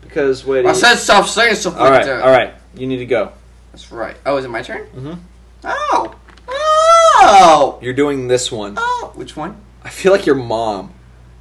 Because 0.00 0.46
wait, 0.46 0.64
I 0.64 0.72
said 0.72 0.94
stop 0.96 1.26
saying 1.26 1.54
stuff 1.56 1.74
all 1.76 1.82
like 1.82 1.90
right, 1.92 2.06
that. 2.06 2.22
all 2.22 2.30
right, 2.30 2.54
you 2.74 2.86
need 2.86 2.96
to 2.98 3.06
go. 3.06 3.32
That's 3.72 3.92
right. 3.92 4.16
Oh, 4.24 4.38
is 4.38 4.46
it 4.46 4.48
my 4.48 4.62
turn? 4.62 4.86
Mhm. 4.96 5.18
Oh. 5.64 6.14
Oh. 6.48 7.78
You're 7.82 7.92
doing 7.92 8.26
this 8.28 8.50
one. 8.50 8.74
Oh. 8.78 9.12
Which 9.14 9.36
one? 9.36 9.56
I 9.84 9.88
feel 9.88 10.12
like 10.12 10.26
your 10.26 10.34
mom. 10.36 10.92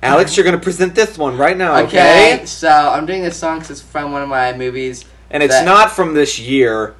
Alex, 0.01 0.37
you're 0.37 0.45
gonna 0.45 0.57
present 0.59 0.95
this 0.95 1.17
one 1.17 1.37
right 1.37 1.57
now, 1.57 1.75
okay? 1.83 2.35
Okay. 2.35 2.45
So 2.45 2.69
I'm 2.69 3.05
doing 3.05 3.21
this 3.23 3.35
song 3.37 3.59
'cause 3.59 3.69
it's 3.69 3.81
from 3.81 4.11
one 4.13 4.21
of 4.21 4.29
my 4.29 4.53
movies. 4.53 5.03
And 5.29 5.43
it's 5.43 5.53
That- 5.53 5.65
not 5.65 5.91
from 5.91 6.13
this 6.13 6.39
year. 6.39 6.95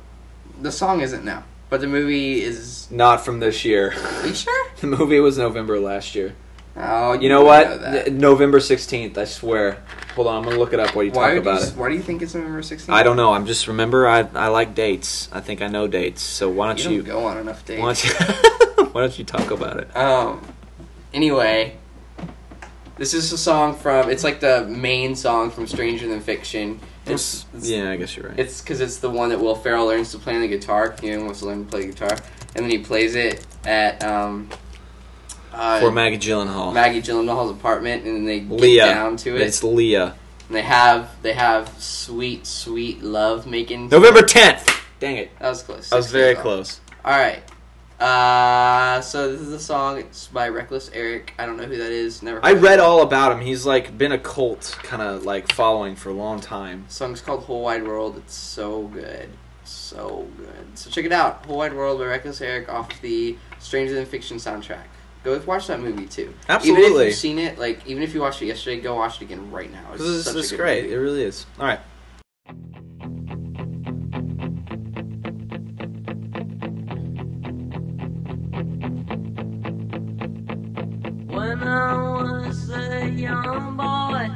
The 0.61 0.71
song 0.71 0.99
isn't 1.01 1.23
now, 1.23 1.43
but 1.69 1.79
the 1.81 1.87
movie 1.87 2.43
is. 2.43 2.87
Not 2.91 3.23
from 3.23 3.39
this 3.39 3.63
year. 3.63 3.93
Are 4.21 4.27
you 4.27 4.33
sure? 4.33 4.65
The 4.81 4.87
movie 4.87 5.19
was 5.19 5.37
November 5.37 5.79
last 5.79 6.13
year. 6.15 6.33
Oh, 6.77 7.13
You 7.13 7.27
know 7.29 7.43
what? 7.43 7.81
that. 7.81 8.07
N- 8.07 8.17
November 8.19 8.59
16th, 8.59 9.17
I 9.17 9.25
swear. 9.25 9.77
Hold 10.15 10.27
on, 10.27 10.37
I'm 10.37 10.43
gonna 10.43 10.57
look 10.57 10.71
it 10.73 10.79
up 10.79 10.95
while 10.95 11.03
you 11.03 11.11
Why 11.11 11.29
talk 11.35 11.37
about 11.39 11.61
you, 11.61 11.67
it. 11.67 11.73
Why 11.77 11.89
do 11.89 11.95
you 11.95 12.01
think 12.01 12.21
it's 12.21 12.35
November 12.35 12.61
16th? 12.61 12.93
I 12.93 13.03
don't 13.03 13.15
know. 13.17 13.33
I'm 13.33 13.45
just 13.45 13.67
remember 13.67 14.07
I 14.07 14.27
I 14.35 14.47
like 14.47 14.75
dates. 14.75 15.29
I 15.31 15.39
think 15.39 15.61
I 15.61 15.67
know 15.67 15.87
dates. 15.87 16.21
So 16.21 16.49
why 16.49 16.67
don't 16.67 16.83
don't 16.83 16.93
you, 16.93 17.01
go 17.01 17.25
on 17.25 17.37
enough 17.37 17.65
dates. 17.65 17.81
why 17.81 17.93
don't 17.93 18.03
you 18.05 18.85
why 18.91 19.01
don't 19.01 19.17
you 19.17 19.23
talk 19.25 19.51
about 19.51 19.77
it? 19.77 19.95
Um. 19.95 20.41
Anyway, 21.13 21.77
this 22.97 23.13
is 23.13 23.31
a 23.31 23.37
song 23.37 23.75
from. 23.75 24.09
It's 24.09 24.23
like 24.23 24.39
the 24.39 24.65
main 24.65 25.15
song 25.15 25.49
from 25.51 25.67
Stranger 25.67 26.07
Than 26.07 26.19
Fiction. 26.19 26.79
It's, 27.05 27.45
it's 27.53 27.67
Yeah, 27.67 27.89
I 27.89 27.95
guess 27.95 28.15
you're 28.15 28.27
right. 28.27 28.37
It's 28.39 28.61
because 28.61 28.81
it's 28.81 28.97
the 28.97 29.09
one 29.09 29.29
that 29.29 29.39
Will 29.39 29.55
Ferrell 29.55 29.87
learns 29.87 30.11
to 30.11 30.19
play 30.19 30.35
on 30.35 30.41
the 30.41 30.47
guitar. 30.47 30.95
Know, 31.01 31.23
wants 31.23 31.39
to 31.39 31.45
learn 31.45 31.65
to 31.65 31.71
play 31.71 31.85
guitar, 31.87 32.11
and 32.55 32.65
then 32.65 32.69
he 32.69 32.79
plays 32.79 33.15
it 33.15 33.45
at 33.65 34.03
um. 34.03 34.49
Uh, 35.51 35.79
For 35.79 35.91
Maggie 35.91 36.19
Gyllenhaal. 36.19 36.73
Maggie 36.73 37.01
Gyllenhaal's 37.01 37.51
apartment, 37.51 38.05
and 38.05 38.15
then 38.15 38.25
they 38.25 38.41
get 38.41 38.51
Leah. 38.51 38.85
down 38.85 39.17
to 39.17 39.35
it. 39.35 39.41
It's 39.41 39.63
Leah. 39.63 40.15
And 40.47 40.55
they 40.55 40.61
have 40.61 41.09
they 41.23 41.33
have 41.33 41.69
sweet, 41.81 42.45
sweet 42.45 43.01
love 43.01 43.47
making. 43.47 43.89
November 43.89 44.21
10th. 44.21 44.83
Dang 44.99 45.17
it. 45.17 45.31
That 45.39 45.49
was 45.49 45.63
close. 45.63 45.91
I 45.91 45.95
was 45.95 46.11
very 46.11 46.35
close. 46.35 46.81
All 47.05 47.17
right. 47.17 47.41
Uh, 47.99 49.01
so 49.01 49.31
this 49.31 49.41
is 49.41 49.49
the 49.49 49.59
song. 49.59 49.97
It's 49.99 50.27
by 50.27 50.47
Reckless 50.47 50.89
Eric. 50.93 51.33
I 51.37 51.45
don't 51.45 51.57
know 51.57 51.65
who 51.65 51.77
that 51.77 51.91
is. 51.91 52.23
Never. 52.23 52.39
I 52.43 52.53
read 52.53 52.79
all 52.79 53.01
about 53.01 53.33
him. 53.33 53.41
He's 53.41 53.65
like 53.65 53.97
been 53.97 54.13
a 54.13 54.17
cult 54.17 54.77
kind 54.83 55.01
of 55.01 55.25
like 55.25 55.51
following 55.51 55.95
for 55.95 56.09
a 56.09 56.13
long 56.13 56.39
time. 56.39 56.85
The 56.87 56.93
song's 56.93 57.21
called 57.21 57.43
Whole 57.43 57.63
Wide 57.63 57.85
World. 57.85 58.17
It's 58.17 58.33
so 58.33 58.83
good. 58.83 59.29
So 59.65 60.27
good. 60.37 60.77
So 60.77 60.89
check 60.89 61.05
it 61.05 61.11
out. 61.11 61.45
Whole 61.45 61.57
Wide 61.57 61.73
World 61.73 61.99
by 61.99 62.05
Reckless 62.05 62.39
Eric 62.41 62.69
off 62.69 62.89
the 63.01 63.37
Stranger 63.59 63.95
Than 63.95 64.05
Fiction 64.05 64.37
soundtrack. 64.37 64.85
Go 65.25 65.37
watch 65.45 65.67
that 65.67 65.81
movie 65.81 66.05
too. 66.05 66.33
Absolutely. 66.47 66.85
Even 66.85 67.01
if 67.01 67.07
you've 67.07 67.15
seen 67.15 67.39
it, 67.39 67.59
like 67.59 67.85
even 67.85 68.01
if 68.01 68.13
you 68.13 68.21
watched 68.21 68.41
it 68.41 68.45
yesterday, 68.45 68.79
go 68.79 68.95
watch 68.95 69.17
it 69.21 69.25
again 69.25 69.51
right 69.51 69.69
now. 69.71 69.85
It's 69.91 69.99
This 70.01 70.07
is, 70.09 70.23
such 70.25 70.33
this 70.35 70.47
a 70.47 70.55
good 70.55 70.61
great. 70.61 70.83
movie. 70.83 70.95
It 70.95 70.97
really 70.97 71.23
is. 71.23 71.45
All 71.59 71.65
right. 71.65 71.79
When 81.59 81.67
I 81.67 81.93
was 82.47 82.69
a 82.69 83.09
young 83.09 83.75
boy, 83.75 84.29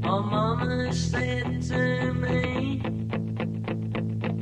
my 0.00 0.20
mama 0.20 0.90
said 0.94 1.62
to 1.64 2.14
me, 2.14 2.82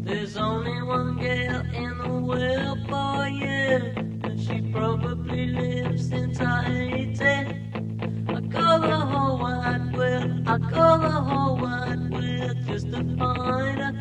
There's 0.04 0.36
only 0.36 0.82
one 0.82 1.18
girl 1.18 1.62
in 1.74 1.98
the 1.98 2.08
world 2.10 2.78
for 2.88 3.28
you, 3.28 4.20
and 4.24 4.40
she 4.40 4.60
probably 4.70 5.48
lives 5.48 6.12
in 6.12 6.32
Tahiti. 6.32 7.24
I 8.28 8.40
call 8.52 8.80
the 8.80 8.98
whole 9.10 9.38
wide 9.40 9.96
world, 9.96 10.48
I 10.48 10.58
call 10.70 10.98
the 11.00 11.10
whole 11.10 11.56
wide 11.56 12.10
world 12.12 12.56
just 12.68 12.86
to 12.92 13.02
find 13.18 13.80
her. 13.80 13.92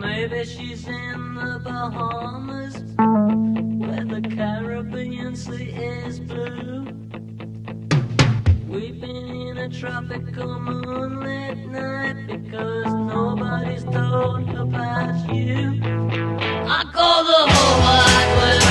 Maybe 0.00 0.44
she's 0.44 0.86
in 0.88 1.33
Bahamas, 1.64 2.74
where 2.98 4.04
the 4.04 4.20
Caribbean 4.36 5.34
Sea 5.34 5.70
is 5.70 6.20
blue. 6.20 6.84
We've 8.68 9.00
been 9.00 9.16
in 9.48 9.56
a 9.56 9.68
tropical 9.70 10.60
moonlit 10.60 11.56
night 11.68 12.26
because 12.26 12.92
nobody's 12.92 13.84
told 13.84 14.50
about 14.50 15.34
you. 15.34 15.80
I 16.68 16.84
call 16.92 17.24
the 17.24 17.42
whole 17.50 17.78
wide 17.80 18.30
world, 18.36 18.63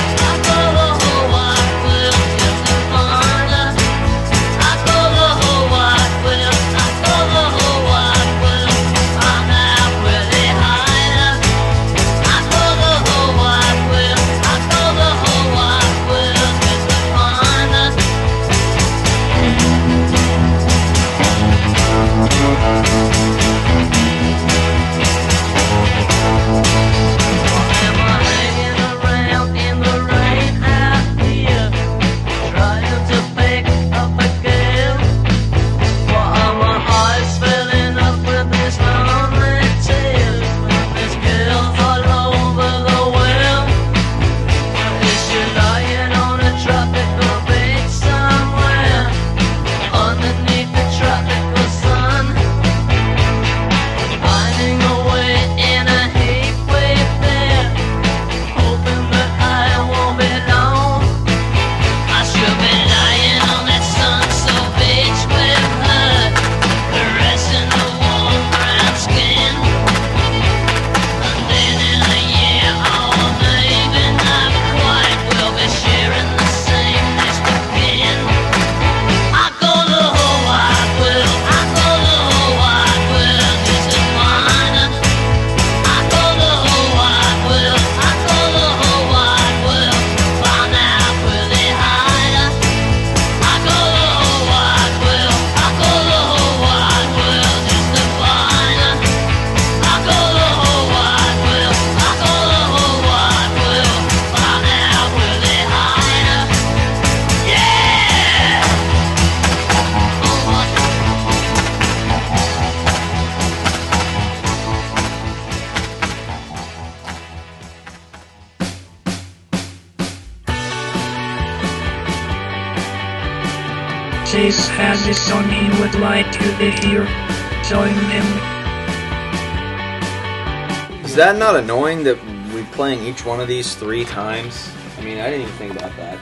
Is 131.04 131.14
that 131.16 131.36
not 131.36 131.56
annoying 131.56 132.04
that 132.04 132.16
we're 132.52 132.64
playing 132.72 133.02
each 133.04 133.24
one 133.24 133.40
of 133.40 133.48
these 133.48 133.74
three 133.74 134.04
times? 134.04 134.70
I 134.98 135.02
mean, 135.02 135.18
I 135.18 135.30
didn't 135.30 135.42
even 135.42 135.54
think 135.54 135.72
about 135.76 135.94
that. 135.96 136.18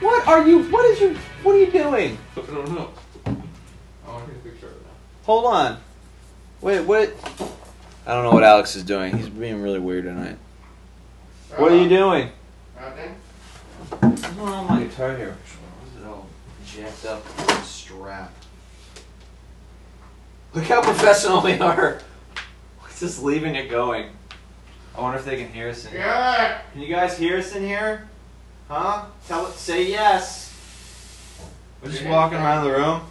What 0.00 0.26
are 0.28 0.46
you? 0.46 0.64
What 0.70 0.84
is 0.86 1.00
your? 1.00 1.14
What 1.42 1.54
are 1.54 1.58
you 1.58 1.70
doing? 1.70 2.18
I 2.32 2.40
don't 2.40 2.74
know. 2.74 2.90
Oh, 3.26 3.36
I 4.06 4.10
want 4.12 4.26
to 4.26 4.32
take 4.32 4.40
a 4.40 4.48
picture 4.48 4.66
of 4.66 4.72
it 4.72 4.82
now. 4.82 4.90
Hold 5.24 5.46
on. 5.46 5.80
Wait, 6.60 6.80
what? 6.80 7.12
I 8.06 8.14
don't 8.14 8.24
know 8.24 8.32
what 8.32 8.44
Alex 8.44 8.76
is 8.76 8.82
doing. 8.82 9.16
He's 9.16 9.28
being 9.28 9.62
really 9.62 9.78
weird 9.78 10.04
tonight. 10.04 10.36
What 11.56 11.72
are 11.72 11.76
you 11.76 11.86
uh, 11.86 11.88
doing? 11.88 12.30
Nothing? 12.80 13.14
What's 14.00 14.22
going 14.22 14.52
on 14.52 14.60
with 14.62 14.70
my 14.70 14.84
guitar 14.84 15.16
here? 15.16 15.36
Why 15.36 15.86
is 15.86 16.02
it 16.02 16.06
all 16.06 16.26
jacked 16.66 17.04
up 17.06 17.24
with 17.24 17.46
the 17.46 17.62
strap? 17.62 18.32
Look 20.54 20.66
how 20.66 20.82
professional 20.82 21.42
we 21.42 21.58
are. 21.58 22.00
We're 22.80 22.98
just 23.00 23.20
leaving 23.20 23.56
it 23.56 23.68
going. 23.68 24.10
I 24.96 25.00
wonder 25.00 25.18
if 25.18 25.24
they 25.24 25.36
can 25.36 25.52
hear 25.52 25.68
us 25.68 25.84
in 25.84 25.90
here. 25.90 26.00
Yeah. 26.00 26.60
Can 26.72 26.80
you 26.80 26.86
guys 26.88 27.18
hear 27.18 27.38
us 27.38 27.56
in 27.56 27.64
here? 27.64 28.08
Huh? 28.68 29.06
Tell 29.26 29.48
it. 29.48 29.54
Say 29.54 29.90
yes. 29.90 30.54
We're 31.82 31.90
just 31.90 32.06
walking 32.06 32.38
around 32.38 32.64
the 32.64 32.70
room. 32.70 33.02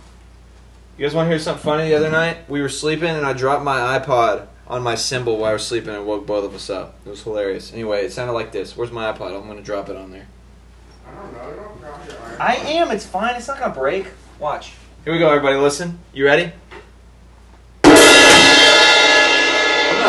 You 0.97 1.05
guys 1.05 1.13
want 1.13 1.25
to 1.25 1.29
hear 1.31 1.39
something 1.39 1.61
funny? 1.61 1.89
The 1.89 1.95
other 1.95 2.09
night 2.09 2.49
we 2.49 2.61
were 2.61 2.69
sleeping 2.69 3.09
and 3.09 3.25
I 3.25 3.33
dropped 3.33 3.65
my 3.65 3.99
iPod 3.99 4.47
on 4.65 4.81
my 4.81 4.95
cymbal 4.95 5.37
while 5.37 5.49
I 5.49 5.53
was 5.53 5.67
sleeping 5.67 5.93
and 5.93 6.05
woke 6.05 6.25
both 6.25 6.45
of 6.45 6.55
us 6.55 6.69
up. 6.69 6.95
It 7.05 7.09
was 7.09 7.23
hilarious. 7.23 7.73
Anyway, 7.73 8.05
it 8.05 8.13
sounded 8.13 8.33
like 8.33 8.53
this. 8.53 8.77
Where's 8.77 8.91
my 8.91 9.11
iPod? 9.11 9.37
I'm 9.37 9.47
gonna 9.47 9.61
drop 9.61 9.89
it 9.89 9.97
on 9.97 10.11
there. 10.11 10.27
I 11.05 11.13
don't 11.13 11.33
know. 11.33 11.55
Don't 11.61 11.81
drop 11.81 12.07
your 12.07 12.21
iron. 12.21 12.41
I 12.41 12.55
am. 12.55 12.91
It's 12.91 13.05
fine. 13.05 13.35
It's 13.35 13.49
not 13.49 13.59
gonna 13.59 13.73
break. 13.73 14.07
Watch. 14.39 14.75
Here 15.03 15.11
we 15.11 15.19
go, 15.19 15.27
everybody. 15.29 15.57
Listen. 15.57 15.99
You 16.13 16.23
ready? 16.23 16.53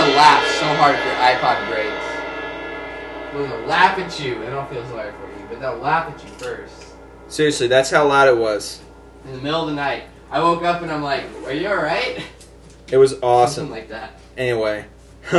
Gonna 0.04 0.16
laugh 0.16 0.46
so 0.56 0.66
hard 0.74 0.94
if 0.94 1.04
your 1.04 1.14
iPod 1.14 1.66
breaks. 1.68 3.34
We're 3.34 3.48
gonna 3.48 3.66
laugh 3.66 3.98
at 3.98 4.20
you, 4.20 4.34
and 4.42 4.50
don't 4.50 4.68
feel 4.70 4.84
sorry 4.88 5.12
for 5.12 5.40
you, 5.40 5.46
but 5.48 5.60
they'll 5.60 5.78
laugh 5.78 6.12
at 6.12 6.22
you 6.22 6.28
first. 6.36 6.92
Seriously, 7.28 7.68
that's 7.68 7.90
how 7.90 8.06
loud 8.06 8.28
it 8.28 8.36
was. 8.36 8.80
In 9.24 9.32
the 9.32 9.38
middle 9.38 9.62
of 9.62 9.68
the 9.68 9.74
night, 9.74 10.04
I 10.30 10.42
woke 10.42 10.62
up 10.62 10.82
and 10.82 10.90
I'm 10.90 11.02
like, 11.02 11.24
"Are 11.46 11.52
you 11.52 11.68
all 11.68 11.76
right?" 11.76 12.22
It 12.90 12.98
was 12.98 13.12
Something 13.12 13.28
awesome. 13.28 13.70
like 13.70 13.88
that. 13.88 14.20
Anyway, 14.36 14.84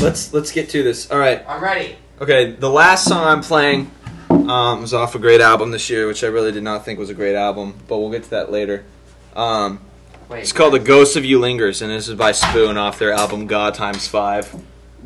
let's 0.00 0.32
let's 0.32 0.52
get 0.52 0.70
to 0.70 0.84
this. 0.84 1.10
All 1.10 1.18
right. 1.18 1.44
I'm 1.48 1.62
ready. 1.62 1.96
Okay, 2.20 2.52
the 2.52 2.70
last 2.70 3.06
song 3.08 3.24
I'm 3.24 3.42
playing 3.42 3.90
um, 4.30 4.82
was 4.82 4.94
off 4.94 5.16
a 5.16 5.18
great 5.18 5.40
album 5.40 5.72
this 5.72 5.90
year, 5.90 6.06
which 6.06 6.22
I 6.22 6.28
really 6.28 6.52
did 6.52 6.62
not 6.62 6.84
think 6.84 7.00
was 7.00 7.10
a 7.10 7.14
great 7.14 7.34
album, 7.34 7.74
but 7.88 7.98
we'll 7.98 8.10
get 8.12 8.22
to 8.22 8.30
that 8.30 8.52
later. 8.52 8.84
Um, 9.34 9.80
Wait. 10.28 10.40
it's 10.40 10.52
called 10.52 10.74
"The 10.74 10.78
Ghost 10.78 11.16
of 11.16 11.24
You 11.24 11.38
Lingers," 11.38 11.82
and 11.82 11.90
this 11.90 12.08
is 12.08 12.14
by 12.14 12.32
Spoon 12.32 12.76
off 12.76 12.98
their 12.98 13.12
album 13.12 13.46
"God 13.46 13.74
Times 13.74 14.06
Five. 14.08 14.54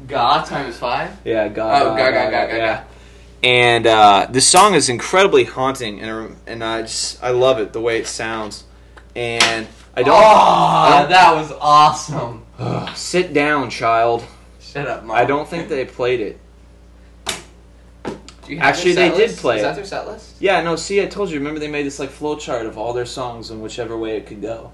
God 0.06 0.44
times 0.44 0.76
five. 0.76 1.16
Yeah, 1.24 1.48
God. 1.48 1.82
Oh, 1.82 1.96
God, 1.96 2.12
God, 2.12 2.30
God, 2.30 2.50
God, 2.50 2.56
yeah. 2.56 2.84
And 3.42 3.86
uh, 3.86 4.26
this 4.30 4.46
song 4.46 4.74
is 4.74 4.88
incredibly 4.88 5.44
haunting, 5.44 6.00
and 6.00 6.36
and 6.46 6.64
I 6.64 6.82
just 6.82 7.22
I 7.22 7.30
love 7.30 7.58
it 7.58 7.72
the 7.72 7.80
way 7.80 7.98
it 7.98 8.06
sounds, 8.06 8.64
and 9.14 9.66
I 9.96 10.02
don't. 10.02 10.14
Oh, 10.14 10.16
I 10.16 11.00
don't- 11.00 11.10
that 11.10 11.34
was 11.34 11.52
awesome. 11.60 12.44
Ugh, 12.58 12.90
sit 12.96 13.32
down, 13.32 13.70
child. 13.70 14.24
Shut 14.60 14.86
up, 14.86 15.04
mom. 15.04 15.16
I 15.16 15.24
don't 15.24 15.48
think 15.48 15.68
they 15.68 15.84
played 15.84 16.20
it. 16.20 16.38
Do 17.24 18.54
you 18.54 18.58
have 18.58 18.74
Actually, 18.74 18.94
they 18.94 19.08
set 19.10 19.16
did 19.16 19.36
play 19.36 19.56
Is 19.56 19.62
that 19.62 19.74
their 19.76 19.84
set 19.84 20.06
list? 20.06 20.36
Yeah, 20.40 20.60
no. 20.62 20.76
See, 20.76 21.00
I 21.02 21.06
told 21.06 21.30
you. 21.30 21.38
Remember, 21.38 21.60
they 21.60 21.70
made 21.70 21.86
this 21.86 21.98
like 21.98 22.10
flow 22.10 22.36
chart 22.36 22.66
of 22.66 22.76
all 22.76 22.92
their 22.92 23.06
songs 23.06 23.50
and 23.50 23.62
whichever 23.62 23.96
way 23.96 24.16
it 24.16 24.26
could 24.26 24.42
go. 24.42 24.72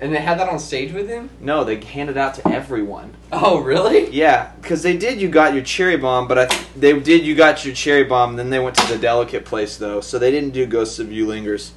And 0.00 0.14
they 0.14 0.18
had 0.20 0.38
that 0.38 0.48
on 0.48 0.60
stage 0.60 0.92
with 0.92 1.08
him? 1.08 1.28
No, 1.40 1.64
they 1.64 1.80
handed 1.80 2.16
out 2.16 2.34
to 2.34 2.48
everyone. 2.48 3.14
Oh, 3.32 3.58
really? 3.60 4.08
Yeah, 4.10 4.52
because 4.62 4.82
they 4.82 4.96
did. 4.96 5.20
You 5.20 5.28
got 5.28 5.54
your 5.54 5.64
cherry 5.64 5.96
bomb, 5.96 6.28
but 6.28 6.38
I 6.38 6.46
th- 6.46 6.66
they 6.76 6.98
did. 6.98 7.24
You 7.26 7.34
got 7.34 7.64
your 7.64 7.74
cherry 7.74 8.04
bomb. 8.04 8.36
Then 8.36 8.50
they 8.50 8.60
went 8.60 8.76
to 8.76 8.86
the 8.92 8.98
delicate 8.98 9.44
place 9.44 9.76
though, 9.76 10.00
so 10.00 10.18
they 10.18 10.30
didn't 10.30 10.50
do 10.50 10.66
Ghosts 10.66 11.00
of 11.00 11.10
You 11.10 11.26
Lingers. 11.26 11.72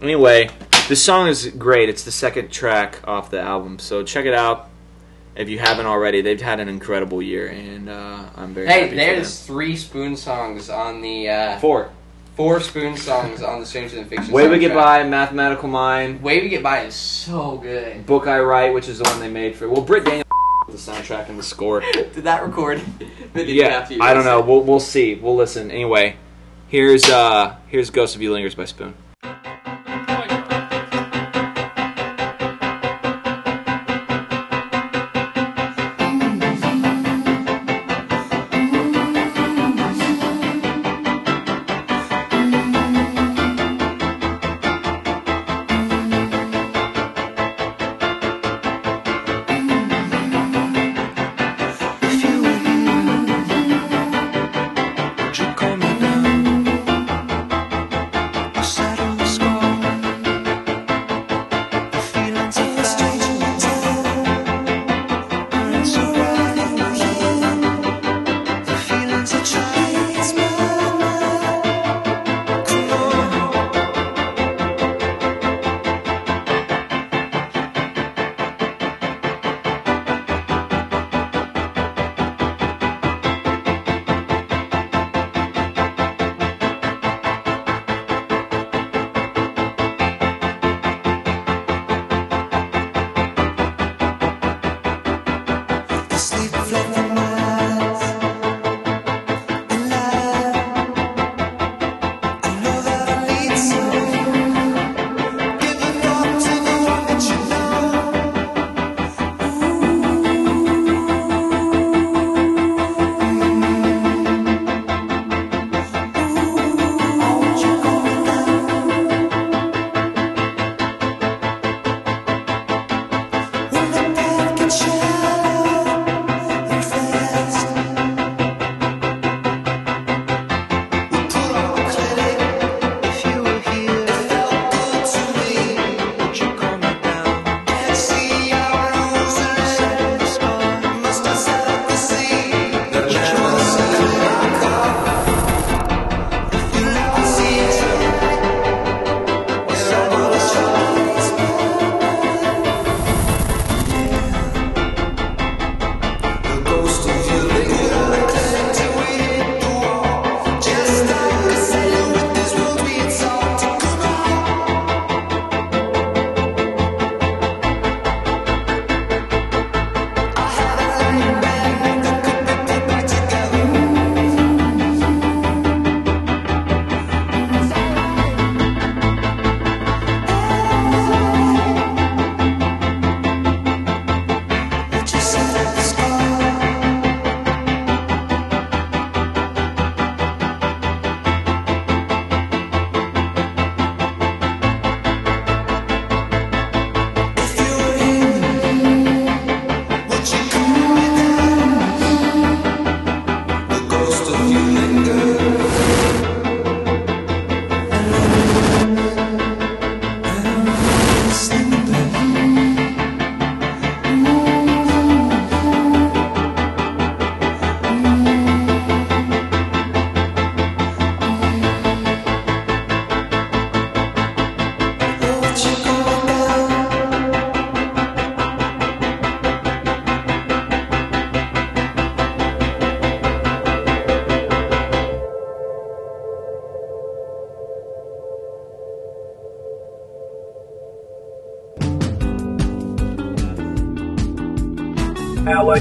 Anyway, 0.00 0.48
this 0.88 1.02
song 1.04 1.28
is 1.28 1.46
great. 1.58 1.88
It's 1.88 2.04
the 2.04 2.10
second 2.10 2.50
track 2.50 3.00
off 3.06 3.30
the 3.30 3.40
album, 3.40 3.78
so 3.78 4.02
check 4.02 4.24
it 4.24 4.34
out 4.34 4.70
if 5.34 5.48
you 5.50 5.58
haven't 5.58 5.86
already. 5.86 6.22
They've 6.22 6.40
had 6.40 6.58
an 6.60 6.68
incredible 6.68 7.20
year, 7.20 7.48
and 7.48 7.88
uh, 7.90 8.24
I'm 8.34 8.54
very 8.54 8.66
Hey, 8.66 8.80
happy 8.80 8.90
for 8.90 8.96
there's 8.96 9.40
three 9.44 9.76
spoon 9.76 10.16
songs 10.16 10.70
on 10.70 11.02
the 11.02 11.28
uh, 11.28 11.58
four. 11.58 11.90
Four 12.36 12.60
spoon 12.60 12.96
songs 12.96 13.42
on 13.42 13.60
the 13.60 13.66
Stranger 13.66 13.96
Than 13.96 14.04
Fiction. 14.04 14.32
Way 14.32 14.48
we 14.48 14.58
get 14.58 14.74
by, 14.74 15.02
Mathematical 15.04 15.68
Mind, 15.68 16.22
Way 16.22 16.42
we 16.42 16.48
get 16.48 16.62
by 16.62 16.82
is 16.82 16.94
so 16.94 17.56
good. 17.56 18.06
Book 18.06 18.26
I 18.26 18.38
Write, 18.40 18.74
which 18.74 18.88
is 18.88 18.98
the 18.98 19.04
one 19.04 19.18
they 19.18 19.30
made 19.30 19.56
for. 19.56 19.68
Well, 19.68 19.82
Britt 19.82 20.04
Daniel 20.04 20.24
the 20.68 20.74
soundtrack 20.74 21.28
and 21.28 21.38
the 21.38 21.42
score. 21.42 21.80
Did 21.92 22.24
that 22.24 22.44
record? 22.44 22.82
Did 23.34 23.48
yeah, 23.48 23.88
I 24.00 24.14
don't 24.14 24.24
know. 24.24 24.40
We'll 24.42 24.62
we'll 24.62 24.80
see. 24.80 25.14
We'll 25.14 25.36
listen. 25.36 25.70
Anyway, 25.70 26.16
here's 26.68 27.08
uh 27.08 27.56
here's 27.68 27.90
Ghost 27.90 28.14
of 28.14 28.22
You 28.22 28.32
Lingers 28.32 28.54
by 28.54 28.66
Spoon. 28.66 28.94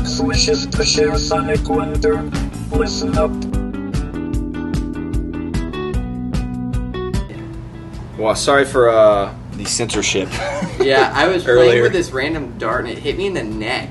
Like 0.06 0.14
swishes 0.14 0.66
to 0.68 0.84
share 0.86 1.18
sonic 1.18 1.68
wonder. 1.68 2.22
Listen 2.72 3.18
up. 3.18 3.32
Well, 8.18 8.36
sorry 8.36 8.66
for 8.66 8.90
uh, 8.90 9.34
the 9.54 9.66
censorship. 9.66 10.30
Yeah, 10.80 11.12
I 11.14 11.28
was 11.28 11.44
playing 11.44 11.60
Earlier. 11.60 11.84
with 11.84 11.92
this 11.94 12.12
random 12.12 12.58
dart 12.58 12.86
and 12.86 12.90
it 12.98 13.00
hit 13.00 13.18
me 13.18 13.28
in 13.28 13.34
the 13.34 13.44
neck. 13.44 13.90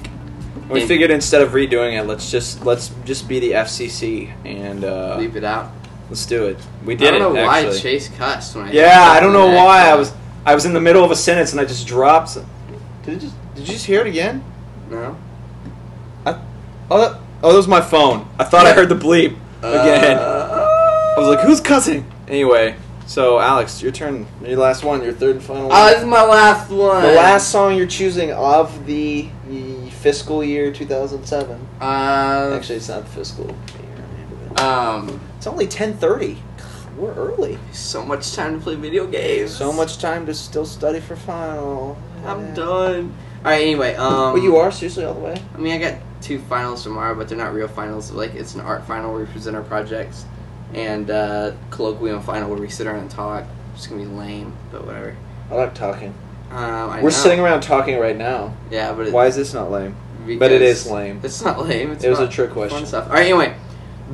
we 0.71 0.81
And- 0.81 0.89
figured 0.89 1.11
instead 1.11 1.43
of 1.43 1.51
redoing 1.51 2.01
it, 2.01 2.05
let's 2.07 2.31
just 2.31 2.65
let's 2.65 2.89
just 3.05 3.29
be 3.29 3.39
the 3.41 3.53
FCC 3.53 4.33
and 4.47 4.85
uh, 4.85 5.17
Leave 5.19 5.37
it 5.37 5.45
out. 5.45 5.73
let's 6.09 6.25
do 6.27 6.47
it. 6.47 6.59
We 6.85 6.95
I 6.95 6.97
did 6.97 7.11
don't 7.11 7.15
it. 7.17 7.19
know 7.19 7.45
why 7.47 7.61
actually. 7.65 7.81
Chase 7.81 8.09
cussed 8.17 8.55
when 8.57 8.67
I. 8.69 8.73
Yeah, 8.73 9.01
I 9.01 9.21
don't 9.21 9.33
know 9.33 9.49
why. 9.49 9.89
I 9.91 9.95
was 9.95 10.13
I 10.47 10.55
was 10.55 10.65
in 10.65 10.73
the 10.73 10.81
middle 10.81 11.05
of 11.05 11.11
a 11.11 11.17
sentence 11.17 11.53
and 11.53 11.61
I 11.61 11.65
just 11.65 11.87
dropped. 11.87 12.35
Did 13.05 13.15
it 13.15 13.19
just 13.21 13.35
Did 13.57 13.69
you 13.69 13.75
just 13.75 13.85
hear 13.87 14.01
it 14.01 14.07
again? 14.07 14.43
No. 14.91 15.17
Oh, 16.95 16.99
that, 17.01 17.21
oh, 17.43 17.51
that 17.51 17.57
was 17.57 17.67
my 17.67 17.81
phone. 17.81 18.29
I 18.39 18.45
thought 18.45 18.67
I 18.67 18.73
heard 18.73 18.89
the 18.89 18.95
bleep 18.95 19.37
again. 19.59 20.17
I 20.17 21.15
was 21.19 21.27
like, 21.27 21.41
who's 21.41 21.61
cussing? 21.61 22.07
Anyway, 22.29 22.77
so 23.07 23.41
Alex, 23.41 23.83
your 23.83 23.91
turn. 23.91 24.29
Your 24.45 24.59
last 24.59 24.85
one. 24.85 25.03
Your 25.03 25.13
third 25.13 25.37
and 25.37 25.45
final. 25.45 25.65
Oh, 25.65 25.69
one. 25.71 25.93
this 25.93 26.01
is 26.03 26.07
my 26.07 26.25
last 26.25 26.71
one. 26.71 27.03
the 27.03 27.09
last 27.13 27.51
song 27.51 27.77
you're 27.77 27.89
choosing 27.89 28.31
of 28.31 28.87
the 28.87 29.29
fiscal 29.91 30.45
year 30.45 30.73
2007. 30.73 31.53
Um, 31.53 31.61
Actually, 31.81 32.77
it's 32.77 32.89
not 32.89 33.03
the 33.05 33.11
fiscal 33.11 33.47
year. 33.47 34.65
um, 34.65 35.21
It's 35.39 35.49
only 35.49 35.67
10:30. 35.67 36.37
We're 36.97 37.13
early. 37.15 37.59
so 37.73 38.05
much 38.05 38.35
time 38.37 38.57
to 38.59 38.63
play 38.63 38.77
video 38.77 39.09
games. 39.09 39.51
So 39.57 39.73
much 39.73 39.99
time 39.99 40.27
to 40.27 40.35
still 40.35 40.65
study 40.65 41.01
for 41.01 41.17
final. 41.17 41.97
I'm 42.25 42.41
Yeah. 42.47 42.55
done. 42.55 43.15
All 43.45 43.51
right. 43.51 43.61
Anyway, 43.63 43.97
um, 43.97 44.35
But 44.35 44.43
you 44.43 44.57
are 44.59 44.71
seriously 44.71 45.05
all 45.05 45.15
the 45.15 45.21
way. 45.21 45.35
I 45.55 45.59
mean, 45.59 45.73
I 45.75 45.79
got 45.79 45.95
two 46.25 46.39
finals 46.41 46.83
tomorrow, 46.83 47.15
but 47.15 47.29
they're 47.29 47.39
not 47.39 47.53
real 47.55 47.69
finals. 47.69 48.11
Like, 48.11 48.35
it's 48.35 48.55
an 48.55 48.61
art 48.63 48.85
final 48.87 49.13
where 49.13 49.21
we 49.25 49.31
present 49.31 49.55
our 49.55 49.63
projects, 49.63 50.25
and 50.73 51.11
uh, 51.11 51.53
colloquium 51.71 52.25
final 52.25 52.51
where 52.51 52.59
we 52.59 52.69
sit 52.69 52.87
around 52.87 53.01
and 53.01 53.11
talk. 53.11 53.45
It's 53.75 53.87
gonna 53.87 54.03
be 54.03 54.09
lame, 54.09 54.57
but 54.73 54.87
whatever. 54.87 55.17
I 55.51 55.55
like 55.55 55.75
talking. 55.75 56.15
Um, 56.51 56.91
I 56.91 56.97
We're 56.97 57.03
know. 57.05 57.09
sitting 57.11 57.41
around 57.41 57.63
talking 57.63 57.99
right 57.99 58.17
now. 58.17 58.55
Yeah, 58.71 58.93
but 58.93 59.09
it, 59.09 59.13
Why 59.13 59.27
is 59.27 59.37
this 59.37 59.53
not 59.53 59.71
lame? 59.71 59.97
But 60.39 60.53
it 60.53 60.63
is 60.63 60.91
lame. 60.91 61.21
It's 61.23 61.43
not 61.43 61.67
lame. 61.67 61.91
It's 61.93 62.05
It 62.05 62.09
was 62.09 62.21
a 62.21 62.29
trick 62.29 62.51
question. 62.51 62.87
stuff. 62.87 63.09
All 63.09 63.15
right. 63.15 63.25
Anyway, 63.25 63.55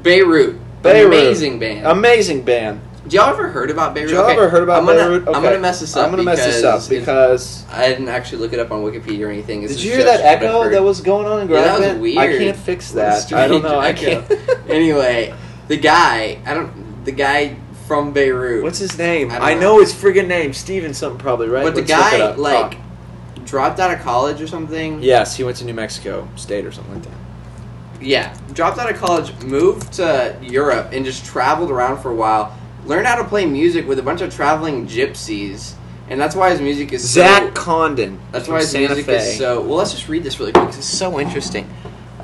Beirut. 0.03 0.59
Beirut. 0.83 1.07
Amazing 1.13 1.59
band. 1.61 1.87
Amazing 1.87 2.43
band. 2.43 2.81
Did 3.11 3.17
y'all 3.17 3.31
ever 3.31 3.49
heard 3.49 3.73
about 3.73 3.93
Beirut? 3.93 4.11
Did 4.11 4.15
y'all 4.15 4.25
Okay, 4.27 4.35
ever 4.35 4.49
heard 4.49 4.63
about 4.63 4.79
I'm 4.79 4.87
gonna, 4.87 4.99
Beirut? 4.99 5.27
I'm 5.27 5.43
gonna 5.43 5.59
mess 5.59 5.81
this 5.81 5.97
up. 5.97 6.05
I'm 6.05 6.11
gonna 6.13 6.23
mess 6.23 6.45
this 6.45 6.63
up 6.63 6.89
because. 6.89 7.65
I 7.69 7.89
didn't 7.89 8.07
actually 8.07 8.39
look 8.39 8.53
it 8.53 8.61
up 8.61 8.71
on 8.71 8.85
Wikipedia 8.85 9.27
or 9.27 9.31
anything. 9.31 9.63
This 9.63 9.73
Did 9.73 9.83
you 9.83 9.93
hear 9.95 10.05
that 10.05 10.21
echo 10.21 10.71
that 10.71 10.81
was 10.81 11.01
going 11.01 11.27
on 11.27 11.41
in 11.41 11.51
Yeah, 11.51 11.77
that 11.77 11.95
was 11.95 11.99
weird. 12.01 12.19
I 12.19 12.39
can't 12.39 12.57
fix 12.57 12.93
that. 12.93 13.33
I 13.33 13.49
don't 13.49 13.63
know. 13.63 13.81
I 13.81 13.95
can't. 13.95 14.31
anyway, 14.69 15.35
the 15.67 15.77
guy, 15.77 16.39
I 16.47 16.55
don't, 16.55 17.05
the 17.05 17.11
guy 17.11 17.57
from 17.89 18.13
Beirut. 18.13 18.63
What's 18.63 18.79
his 18.79 18.97
name? 18.97 19.33
I 19.33 19.39
I, 19.39 19.55
know. 19.55 19.61
know. 19.61 19.81
his 19.81 19.93
friggin' 19.93 20.29
name. 20.29 20.53
Steven 20.53 20.95
something 20.95 21.19
probably 21.19 21.49
right. 21.49 21.65
But 21.65 21.75
the 21.75 21.81
Let's 21.81 22.15
it 22.15 22.19
guy 22.19 22.35
like 22.37 22.75
Talk. 22.75 23.45
dropped 23.45 23.81
out 23.81 23.93
of 23.93 23.99
college 24.03 24.41
or 24.41 24.47
something. 24.47 25.03
Yes, 25.03 25.35
he 25.35 25.43
went 25.43 25.57
to 25.57 25.65
New 25.65 25.75
Mexico 25.75 26.29
State 26.37 26.65
or 26.65 26.71
something 26.71 26.95
like 26.95 27.03
that. 27.03 28.01
Yeah, 28.01 28.39
dropped 28.53 28.79
out 28.79 28.89
of 28.89 28.97
college, 29.01 29.35
moved 29.43 29.95
to 29.95 30.39
Europe, 30.41 30.91
and 30.93 31.05
just 31.05 31.25
traveled 31.25 31.73
around 31.73 32.01
for 32.01 32.13
a 32.13 32.15
while. 32.15 32.57
Learned 32.87 33.07
how 33.07 33.17
to 33.17 33.25
play 33.25 33.45
music 33.47 33.87
with 33.87 33.99
a 33.99 34.03
bunch 34.03 34.21
of 34.21 34.35
traveling 34.35 34.87
gypsies, 34.87 35.75
and 36.09 36.21
that's 36.21 36.35
why 36.35 36.51
his 36.51 36.61
music 36.61 36.93
is 36.93 37.09
Zach 37.09 37.43
so. 37.43 37.51
Condon. 37.53 38.19
That's 38.33 38.49
why 38.49 38.59
his 38.59 38.71
Santa 38.71 38.89
music 38.89 39.07
Fe. 39.07 39.17
is 39.17 39.39
so. 39.39 39.61
Well, 39.61 39.77
let's 39.77 39.93
just 39.93 40.09
read 40.09 40.25
this 40.25 40.41
really 40.41 40.53
quick. 40.53 40.67
'cause 40.67 40.79
It's 40.79 40.87
so 40.87 41.21
interesting. 41.21 41.69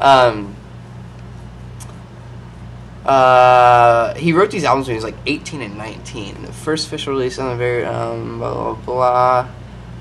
Um, 0.00 0.54
uh, 3.04 4.14
he 4.14 4.32
wrote 4.32 4.50
these 4.50 4.64
albums 4.64 4.88
when 4.88 4.94
he 4.94 4.96
was 4.96 5.04
like 5.04 5.14
18 5.26 5.62
and 5.62 5.76
19. 5.78 6.42
The 6.42 6.52
first 6.52 6.86
official 6.86 7.12
release 7.12 7.38
on 7.38 7.50
the 7.50 7.56
very 7.56 7.84
um, 7.84 8.38
blah 8.38 8.54
blah 8.54 8.74
blah. 8.74 9.48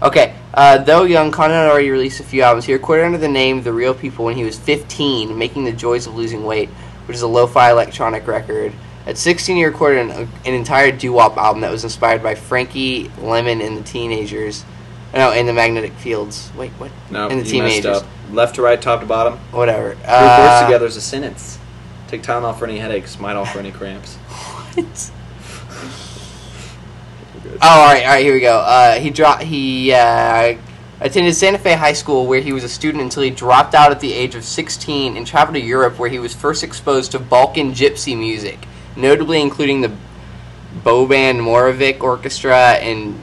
Okay, 0.01 0.33
uh, 0.53 0.77
though 0.79 1.03
young, 1.03 1.31
Condon 1.31 1.57
had 1.57 1.69
already 1.69 1.89
released 1.89 2.19
a 2.19 2.23
few 2.23 2.41
albums. 2.41 2.65
He 2.65 2.73
recorded 2.73 3.05
under 3.05 3.17
the 3.17 3.27
name 3.29 3.61
The 3.63 3.71
Real 3.73 3.93
People 3.93 4.25
when 4.25 4.35
he 4.35 4.43
was 4.43 4.57
15, 4.57 5.37
making 5.37 5.63
The 5.65 5.71
Joys 5.71 6.05
of 6.07 6.15
Losing 6.15 6.43
Weight, 6.43 6.69
which 7.07 7.15
is 7.15 7.21
a 7.21 7.27
lo-fi 7.27 7.71
electronic 7.71 8.27
record. 8.27 8.73
At 9.05 9.17
16, 9.17 9.55
he 9.55 9.65
recorded 9.65 10.09
an, 10.09 10.29
an 10.45 10.53
entire 10.53 10.91
doo-wop 10.91 11.37
album 11.37 11.61
that 11.61 11.71
was 11.71 11.83
inspired 11.83 12.23
by 12.23 12.33
Frankie 12.35 13.11
Lymon 13.21 13.61
and 13.61 13.77
the 13.77 13.83
Teenagers. 13.83 14.65
No, 15.13 15.31
in 15.31 15.45
the 15.45 15.53
Magnetic 15.53 15.93
Fields. 15.93 16.51
Wait, 16.57 16.71
what? 16.71 16.91
No, 17.11 17.29
and 17.29 17.39
the 17.39 17.45
Teenagers. 17.45 17.85
up. 17.85 18.05
Left 18.31 18.55
to 18.55 18.61
right, 18.63 18.81
top 18.81 19.01
to 19.01 19.05
bottom. 19.05 19.37
Whatever. 19.51 19.93
Three 19.93 20.03
Uh, 20.07 20.39
words 20.59 20.65
together 20.67 20.85
is 20.87 20.97
a 20.97 21.01
sentence. 21.01 21.59
Take 22.07 22.23
Tylenol 22.23 22.57
for 22.57 22.65
any 22.65 22.79
headaches. 22.79 23.15
Midol 23.17 23.47
for 23.47 23.59
any 23.59 23.71
cramps. 23.71 24.17
What? 24.75 25.11
Oh, 27.61 27.69
all 27.69 27.85
right, 27.85 28.03
all 28.03 28.09
right. 28.13 28.23
Here 28.25 28.33
we 28.33 28.39
go. 28.41 28.57
Uh, 28.59 28.99
he 28.99 29.09
dropped. 29.09 29.43
He 29.43 29.93
uh, 29.93 30.57
attended 30.99 31.35
Santa 31.35 31.57
Fe 31.57 31.73
High 31.73 31.93
School, 31.93 32.25
where 32.25 32.41
he 32.41 32.51
was 32.51 32.63
a 32.63 32.69
student 32.69 33.01
until 33.03 33.23
he 33.23 33.29
dropped 33.29 33.73
out 33.75 33.91
at 33.91 33.99
the 34.01 34.11
age 34.11 34.35
of 34.35 34.43
16 34.43 35.15
and 35.15 35.25
traveled 35.25 35.55
to 35.55 35.61
Europe, 35.61 35.97
where 35.99 36.09
he 36.09 36.19
was 36.19 36.33
first 36.33 36.63
exposed 36.63 37.11
to 37.13 37.19
Balkan 37.19 37.71
gypsy 37.71 38.17
music, 38.17 38.65
notably 38.95 39.41
including 39.41 39.81
the 39.81 39.91
Boban 40.83 41.39
Marković 41.39 42.01
Orchestra. 42.01 42.73
And 42.73 43.21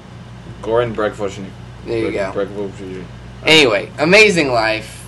Goran 0.62 0.94
Bregovic. 0.94 1.46
there 1.84 1.98
you 1.98 2.12
go. 2.12 2.32
Bregovic. 2.32 3.04
Anyway, 3.44 3.90
amazing 3.98 4.52
life. 4.52 5.06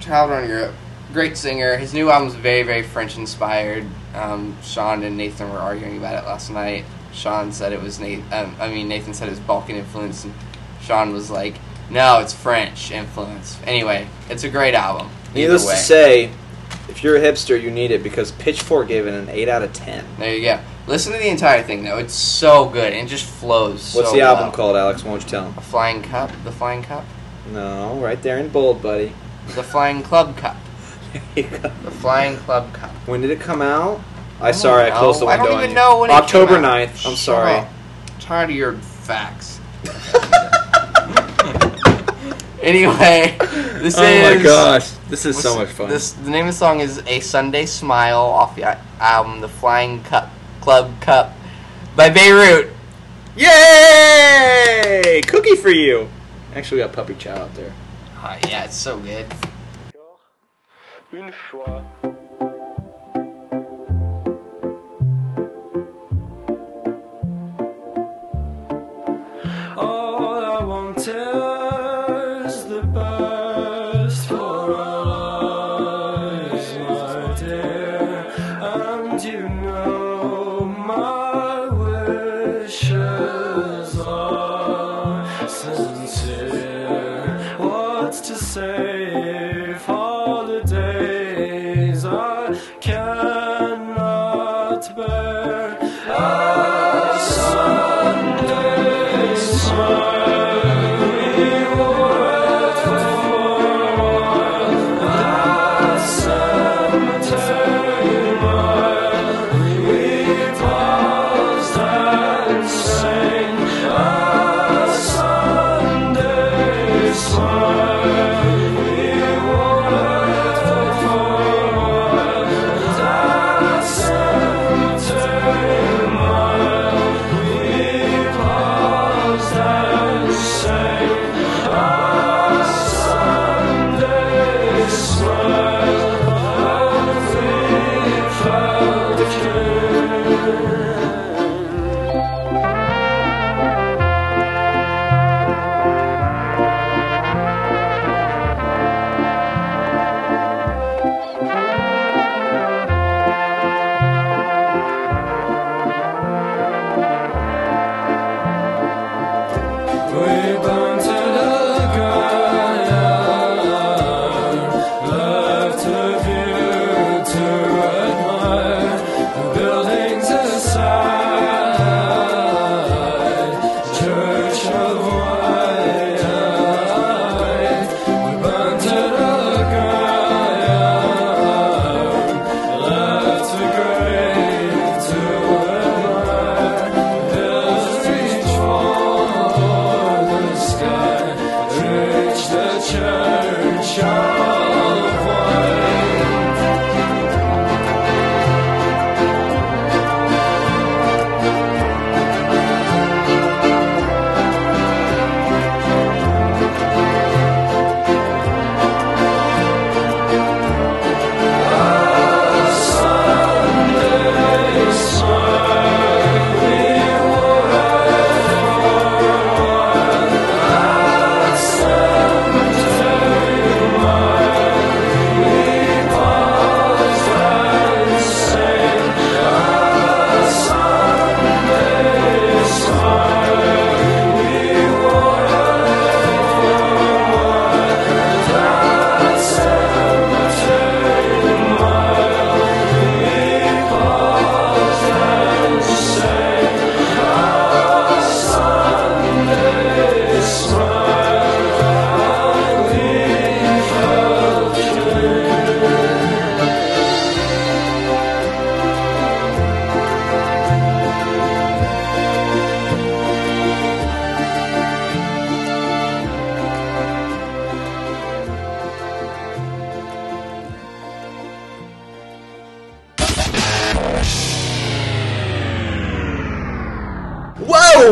Traveled 0.00 0.38
around 0.38 0.48
Europe. 0.48 0.74
Great 1.12 1.36
singer. 1.36 1.76
His 1.76 1.92
new 1.92 2.10
album's 2.10 2.34
very, 2.34 2.62
very 2.62 2.82
French 2.82 3.16
inspired. 3.16 3.84
Um, 4.14 4.56
Sean 4.62 5.02
and 5.02 5.16
Nathan 5.16 5.50
were 5.50 5.58
arguing 5.58 5.98
about 5.98 6.22
it 6.22 6.26
last 6.26 6.50
night. 6.50 6.84
Sean 7.12 7.52
said 7.52 7.72
it 7.72 7.82
was 7.82 7.98
Nathan. 7.98 8.24
Um, 8.32 8.56
I 8.60 8.68
mean, 8.68 8.88
Nathan 8.88 9.14
said 9.14 9.28
it 9.28 9.32
was 9.32 9.40
Balkan 9.40 9.76
influence, 9.76 10.24
and 10.24 10.32
Sean 10.80 11.12
was 11.12 11.30
like, 11.30 11.56
"No, 11.90 12.20
it's 12.20 12.32
French 12.32 12.92
influence." 12.92 13.58
Anyway, 13.64 14.06
it's 14.28 14.44
a 14.44 14.48
great 14.48 14.74
album. 14.74 15.10
Needless 15.34 15.66
way, 15.66 15.74
to 15.74 15.80
say, 15.80 16.30
if 16.90 17.02
you're 17.04 17.16
a 17.16 17.20
hipster, 17.20 17.60
you 17.60 17.70
need 17.70 17.90
it 17.90 18.02
because 18.02 18.32
Pitchfork 18.32 18.88
gave 18.88 19.06
it 19.06 19.14
an 19.14 19.28
8 19.28 19.48
out 19.48 19.62
of 19.62 19.72
10. 19.72 20.04
there 20.18 20.34
you 20.34 20.42
go. 20.42 20.60
Listen 20.86 21.12
to 21.12 21.18
the 21.18 21.28
entire 21.28 21.62
thing 21.62 21.84
though; 21.84 21.98
it's 21.98 22.14
so 22.14 22.68
good 22.68 22.92
and 22.92 23.06
it 23.06 23.10
just 23.10 23.24
flows. 23.24 23.94
What's 23.94 24.10
so 24.10 24.14
the 24.14 24.22
album 24.22 24.46
well. 24.46 24.52
called, 24.52 24.76
Alex? 24.76 25.04
Why 25.04 25.12
don't 25.12 25.22
you 25.22 25.28
tell 25.28 25.44
him? 25.46 25.54
A 25.56 25.60
Flying 25.60 26.02
Cup. 26.02 26.32
The 26.42 26.50
Flying 26.52 26.82
Cup. 26.82 27.04
No, 27.52 27.94
right 28.00 28.20
there 28.22 28.38
in 28.38 28.48
bold, 28.48 28.82
buddy. 28.82 29.12
The 29.54 29.62
Flying 29.62 30.02
Club 30.02 30.36
Cup. 30.36 30.56
The 31.34 31.90
Flying 32.00 32.36
Club 32.38 32.72
Cup. 32.72 32.90
When 33.06 33.20
did 33.20 33.30
it 33.30 33.40
come 33.40 33.62
out? 33.62 34.00
I 34.40 34.52
sorry, 34.52 34.90
I 34.90 34.98
closed 34.98 35.20
the 35.20 35.26
know. 35.26 35.30
I 35.30 35.36
window. 35.36 35.48
don't 35.50 35.58
on 35.58 35.64
even 35.64 35.74
know 35.74 35.98
when 36.00 36.10
it 36.10 36.14
October 36.14 36.54
came 36.56 36.64
out. 36.64 36.88
9th. 36.88 37.06
I'm 37.06 37.16
sorry. 37.16 37.54
up. 37.58 37.68
tired 38.18 38.50
of 38.50 38.56
your 38.56 38.74
facts. 38.74 39.59
Anyway, 42.62 43.36
this 43.80 43.96
oh 43.98 44.02
is. 44.02 44.26
Oh 44.26 44.36
my 44.36 44.42
gosh, 44.42 44.90
this 45.08 45.26
is 45.26 45.38
so 45.40 45.56
much 45.56 45.68
fun. 45.68 45.88
This 45.88 46.12
the 46.12 46.30
name 46.30 46.46
of 46.46 46.54
the 46.54 46.58
song 46.58 46.80
is 46.80 47.02
"A 47.06 47.20
Sunday 47.20 47.66
Smile" 47.66 48.20
off 48.20 48.56
the 48.56 48.78
album 49.00 49.40
"The 49.40 49.48
Flying 49.48 50.02
Cup 50.02 50.30
Club 50.60 50.92
Cup" 51.00 51.32
by 51.96 52.10
Beirut. 52.10 52.70
Yay! 53.36 55.20
Cookie 55.26 55.56
for 55.56 55.70
you. 55.70 56.08
Actually, 56.54 56.82
we 56.82 56.86
got 56.86 56.92
puppy 56.92 57.14
chow 57.14 57.36
out 57.36 57.54
there. 57.54 57.72
Oh, 58.16 58.36
yeah, 58.48 58.64
it's 58.64 58.76
so 58.76 58.98
good. 58.98 59.26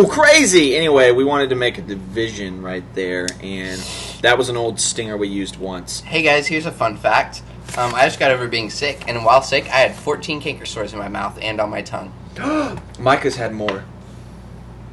Crazy! 0.09 0.77
Anyway, 0.77 1.13
we 1.13 1.25
wanted 1.25 1.51
to 1.51 1.57
make 1.57 1.79
a 1.79 1.83
division 1.83 2.63
right 2.63 2.85
there, 2.95 3.27
and 3.43 3.81
that 4.23 4.37
was 4.37 4.49
an 4.49 4.57
old 4.57 4.81
stinger 4.81 5.17
we 5.17 5.29
used 5.29 5.57
once. 5.57 6.01
Hey 6.01 6.23
guys, 6.23 6.47
here's 6.47 6.67
a 6.67 6.73
fun 6.73 6.97
fact. 6.97 7.43
Um, 7.77 7.95
I 7.95 8.07
just 8.07 8.19
got 8.19 8.31
over 8.31 8.49
being 8.49 8.71
sick, 8.71 9.05
and 9.07 9.25
while 9.25 9.43
sick, 9.43 9.65
I 9.67 9.79
had 9.79 9.95
14 9.95 10.41
canker 10.41 10.67
sores 10.67 10.93
in 10.93 10.99
my 10.99 11.09
mouth 11.09 11.39
and 11.41 11.61
on 11.61 11.71
my 11.71 11.83
tongue. 11.83 12.13
Micah's 12.99 13.37
had 13.37 13.53
more. 13.53 13.85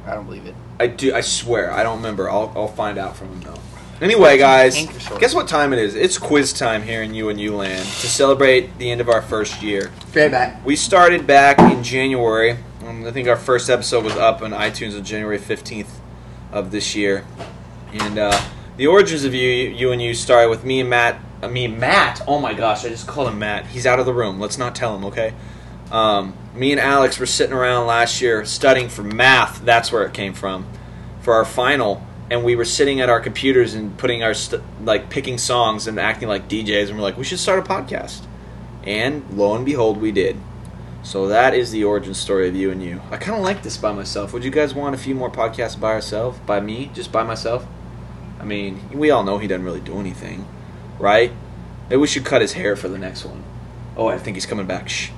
I 0.06 0.14
don't 0.14 0.26
believe 0.26 0.46
it. 0.46 0.54
I 0.78 0.86
do. 0.86 1.14
I 1.14 1.20
swear. 1.20 1.72
I 1.72 1.82
don't 1.82 1.96
remember. 1.96 2.30
I'll, 2.30 2.52
I'll 2.54 2.68
find 2.68 2.98
out 2.98 3.16
from 3.16 3.28
him 3.28 3.40
though. 3.40 3.60
Anyway, 4.00 4.36
guys, 4.36 4.86
guess 5.18 5.34
what 5.34 5.48
time 5.48 5.72
it 5.72 5.78
is? 5.78 5.94
It's 5.94 6.18
quiz 6.18 6.52
time 6.52 6.82
here 6.82 7.02
in 7.02 7.14
U 7.14 7.30
and 7.30 7.40
U 7.40 7.56
land 7.56 7.82
to 7.82 8.06
celebrate 8.06 8.76
the 8.78 8.90
end 8.90 9.00
of 9.00 9.08
our 9.08 9.22
first 9.22 9.62
year. 9.62 9.90
Straight 10.10 10.32
back. 10.32 10.64
We 10.66 10.76
started 10.76 11.26
back 11.26 11.58
in 11.58 11.82
January. 11.82 12.58
I 13.06 13.12
think 13.12 13.28
our 13.28 13.36
first 13.36 13.70
episode 13.70 14.02
was 14.02 14.16
up 14.16 14.42
on 14.42 14.50
iTunes 14.50 14.96
on 14.96 15.04
January 15.04 15.38
fifteenth 15.38 16.00
of 16.50 16.72
this 16.72 16.96
year, 16.96 17.24
and 17.92 18.18
uh, 18.18 18.42
the 18.76 18.88
origins 18.88 19.22
of 19.22 19.32
you, 19.32 19.48
you 19.48 19.92
and 19.92 20.02
you 20.02 20.12
started 20.12 20.50
with 20.50 20.64
me 20.64 20.80
and 20.80 20.90
Matt. 20.90 21.20
I 21.40 21.46
mean 21.46 21.78
Matt. 21.78 22.20
Oh 22.26 22.40
my 22.40 22.52
gosh, 22.52 22.84
I 22.84 22.88
just 22.88 23.06
called 23.06 23.28
him 23.28 23.38
Matt. 23.38 23.66
He's 23.66 23.86
out 23.86 24.00
of 24.00 24.06
the 24.06 24.12
room. 24.12 24.40
Let's 24.40 24.58
not 24.58 24.74
tell 24.74 24.96
him, 24.96 25.04
okay? 25.04 25.34
Um, 25.92 26.36
me 26.52 26.72
and 26.72 26.80
Alex 26.80 27.20
were 27.20 27.26
sitting 27.26 27.54
around 27.54 27.86
last 27.86 28.20
year 28.20 28.44
studying 28.44 28.88
for 28.88 29.04
math. 29.04 29.64
That's 29.64 29.92
where 29.92 30.04
it 30.04 30.12
came 30.12 30.34
from 30.34 30.66
for 31.20 31.34
our 31.34 31.44
final, 31.44 32.04
and 32.28 32.42
we 32.42 32.56
were 32.56 32.64
sitting 32.64 33.00
at 33.00 33.08
our 33.08 33.20
computers 33.20 33.74
and 33.74 33.96
putting 33.96 34.24
our 34.24 34.34
st- 34.34 34.62
like 34.84 35.10
picking 35.10 35.38
songs 35.38 35.86
and 35.86 36.00
acting 36.00 36.26
like 36.26 36.48
DJs, 36.48 36.88
and 36.88 36.96
we're 36.96 37.04
like, 37.04 37.16
we 37.16 37.22
should 37.22 37.38
start 37.38 37.60
a 37.60 37.62
podcast. 37.62 38.26
And 38.82 39.24
lo 39.30 39.54
and 39.54 39.64
behold, 39.64 39.98
we 39.98 40.10
did. 40.10 40.36
So 41.06 41.28
that 41.28 41.54
is 41.54 41.70
the 41.70 41.84
origin 41.84 42.14
story 42.14 42.48
of 42.48 42.56
you 42.56 42.72
and 42.72 42.82
you. 42.82 43.00
I 43.12 43.16
kind 43.16 43.38
of 43.38 43.44
like 43.44 43.62
this 43.62 43.76
by 43.76 43.92
myself. 43.92 44.32
Would 44.32 44.42
you 44.42 44.50
guys 44.50 44.74
want 44.74 44.92
a 44.92 44.98
few 44.98 45.14
more 45.14 45.30
podcasts 45.30 45.78
by 45.78 45.92
ourselves? 45.92 46.36
By 46.40 46.58
me? 46.58 46.90
Just 46.94 47.12
by 47.12 47.22
myself? 47.22 47.64
I 48.40 48.44
mean, 48.44 48.80
we 48.92 49.12
all 49.12 49.22
know 49.22 49.38
he 49.38 49.46
doesn't 49.46 49.64
really 49.64 49.80
do 49.80 50.00
anything, 50.00 50.48
right? 50.98 51.30
Maybe 51.88 52.00
we 52.00 52.08
should 52.08 52.24
cut 52.24 52.40
his 52.42 52.54
hair 52.54 52.74
for 52.74 52.88
the 52.88 52.98
next 52.98 53.24
one. 53.24 53.44
Oh, 53.96 54.08
I 54.08 54.18
think 54.18 54.36
he's 54.36 54.46
coming 54.46 54.66
back. 54.66 54.88
Shh. 54.88 55.10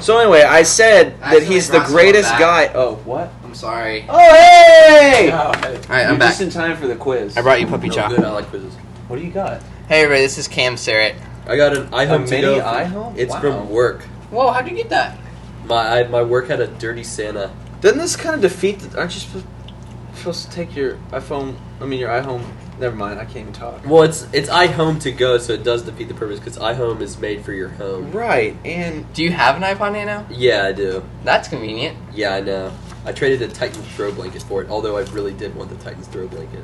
So 0.00 0.18
anyway, 0.18 0.42
I 0.42 0.64
said 0.64 1.06
I 1.06 1.10
that 1.10 1.22
accidentally 1.22 1.54
he's 1.54 1.66
the 1.70 1.78
brought 1.78 1.88
greatest 1.88 2.28
back. 2.28 2.40
guy. 2.40 2.72
Oh, 2.74 2.96
what? 3.06 3.32
I'm 3.42 3.54
sorry. 3.54 4.04
Oh, 4.06 4.18
hey! 4.18 5.30
All 5.30 5.50
right, 5.52 5.72
You're 5.88 5.96
I'm 5.96 6.18
back. 6.18 6.28
just 6.32 6.42
in 6.42 6.50
time 6.50 6.76
for 6.76 6.86
the 6.86 6.94
quiz. 6.94 7.38
I 7.38 7.40
brought 7.42 7.58
you 7.58 7.66
puppy 7.66 7.88
chow. 7.88 8.10
good. 8.10 8.22
I 8.22 8.30
like 8.32 8.48
quizzes. 8.48 8.74
What 9.08 9.18
do 9.18 9.24
you 9.24 9.32
got? 9.32 9.62
Hey 9.88 10.02
everybody, 10.02 10.20
this 10.20 10.36
is 10.36 10.46
Cam 10.46 10.74
Serrett. 10.74 11.16
I 11.50 11.56
got 11.56 11.76
an 11.76 11.88
iHome 11.88 12.24
to 12.26 12.30
mini 12.30 12.42
go. 12.42 12.60
iHome? 12.60 13.16
It's 13.16 13.32
Wow. 13.34 13.40
from 13.40 13.70
work. 13.70 14.02
Whoa, 14.30 14.52
how'd 14.52 14.68
you 14.68 14.76
get 14.76 14.88
that? 14.90 15.18
My 15.66 16.00
I, 16.00 16.06
my 16.08 16.22
work 16.22 16.46
had 16.48 16.60
a 16.60 16.68
dirty 16.68 17.02
Santa. 17.02 17.50
Doesn't 17.80 17.98
this 17.98 18.14
kind 18.14 18.36
of 18.36 18.40
defeat? 18.40 18.78
The, 18.78 18.98
aren't 18.98 19.14
you 19.14 19.20
supposed, 19.20 19.46
supposed 20.14 20.44
to 20.48 20.54
take 20.54 20.76
your 20.76 20.94
iPhone? 21.10 21.56
I 21.80 21.86
mean, 21.86 21.98
your 21.98 22.10
iHome. 22.10 22.44
Never 22.78 22.94
mind. 22.94 23.18
I 23.18 23.24
can't 23.24 23.38
even 23.38 23.52
talk. 23.52 23.84
Well, 23.84 24.04
it's 24.04 24.26
it's 24.32 24.48
iHome 24.48 25.00
to 25.02 25.10
go, 25.10 25.38
so 25.38 25.52
it 25.52 25.64
does 25.64 25.82
defeat 25.82 26.06
the 26.08 26.14
purpose 26.14 26.38
because 26.38 26.56
iHome 26.56 27.00
is 27.00 27.18
made 27.18 27.44
for 27.44 27.52
your 27.52 27.68
home. 27.68 28.12
Right, 28.12 28.56
and 28.64 29.12
Do 29.12 29.22
you 29.24 29.32
have 29.32 29.56
an 29.56 29.62
iPod 29.62 29.92
Nano? 29.92 30.24
Yeah, 30.30 30.66
I 30.66 30.72
do. 30.72 31.02
That's 31.24 31.48
convenient. 31.48 31.98
Yeah, 32.14 32.34
I 32.34 32.40
know. 32.40 32.72
I 33.04 33.12
traded 33.12 33.42
a 33.42 33.48
Titan 33.48 33.82
throw 33.82 34.12
blanket 34.12 34.42
for 34.44 34.62
it, 34.62 34.70
although 34.70 34.96
I 34.96 35.02
really 35.10 35.34
did 35.34 35.54
want 35.56 35.68
the 35.70 35.76
Titans 35.76 36.06
throw 36.06 36.28
blanket. 36.28 36.62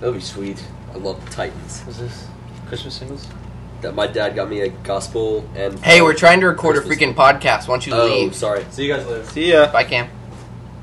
that'll 0.00 0.14
be 0.14 0.20
sweet. 0.20 0.62
I 0.92 0.96
love 0.96 1.24
the 1.24 1.30
Titans. 1.30 1.82
What's 1.82 1.98
this? 2.00 2.26
Christmas 2.66 2.94
singles? 2.96 3.26
That 3.82 3.94
my 3.94 4.06
dad 4.06 4.34
got 4.36 4.48
me 4.48 4.60
a 4.60 4.68
gospel 4.68 5.44
and. 5.56 5.78
Hey, 5.80 6.00
we're 6.02 6.14
trying 6.14 6.40
to 6.40 6.46
record 6.46 6.76
a 6.76 6.80
Christmas. 6.80 6.98
freaking 6.98 7.14
podcast. 7.14 7.66
Why 7.68 7.74
don't 7.74 7.86
you 7.86 7.94
Oh, 7.94 8.06
leave? 8.06 8.34
sorry. 8.34 8.64
See 8.70 8.86
you 8.86 8.94
guys 8.94 9.06
later. 9.06 9.24
See 9.26 9.50
ya. 9.52 9.70
Bye, 9.72 9.84
Cam. 9.84 10.08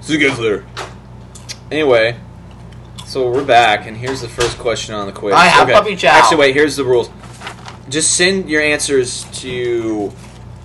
See 0.01 0.17
you 0.17 0.29
guys 0.29 0.37
later. 0.37 0.65
Anyway, 1.71 2.17
so 3.05 3.29
we're 3.31 3.45
back, 3.45 3.85
and 3.87 3.95
here's 3.95 4.21
the 4.21 4.27
first 4.27 4.57
question 4.57 4.95
on 4.95 5.05
the 5.05 5.13
quiz. 5.13 5.33
I 5.33 5.45
have 5.45 5.69
puppy 5.69 5.95
chow. 5.95 6.09
Actually, 6.09 6.37
wait. 6.37 6.55
Here's 6.55 6.75
the 6.75 6.83
rules. 6.83 7.09
Just 7.87 8.15
send 8.17 8.49
your 8.49 8.61
answers 8.61 9.23
to 9.41 10.11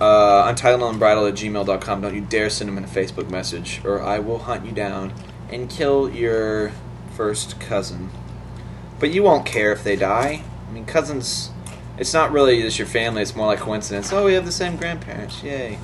uh, 0.01 0.51
untitledunbridled 0.51 1.29
at 1.29 1.35
gmail.com. 1.35 2.01
Don't 2.01 2.13
you 2.15 2.21
dare 2.21 2.49
send 2.49 2.67
them 2.67 2.77
in 2.77 2.83
a 2.83 2.87
Facebook 2.87 3.29
message, 3.29 3.81
or 3.85 4.01
I 4.01 4.19
will 4.19 4.39
hunt 4.39 4.65
you 4.65 4.71
down 4.73 5.13
and 5.49 5.69
kill 5.69 6.09
your 6.09 6.71
first 7.15 7.59
cousin. 7.61 8.09
But 8.99 9.11
you 9.11 9.23
won't 9.23 9.45
care 9.45 9.71
if 9.71 9.83
they 9.85 9.95
die. 9.95 10.43
I 10.67 10.71
mean, 10.73 10.85
cousins. 10.85 11.51
It's 11.97 12.13
not 12.13 12.31
really 12.31 12.61
just 12.61 12.77
your 12.77 12.87
family. 12.87 13.21
It's 13.21 13.35
more 13.35 13.47
like 13.47 13.59
coincidence. 13.59 14.11
Oh, 14.11 14.25
we 14.25 14.33
have 14.33 14.45
the 14.45 14.51
same 14.51 14.75
grandparents. 14.75 15.41
Yay. 15.43 15.79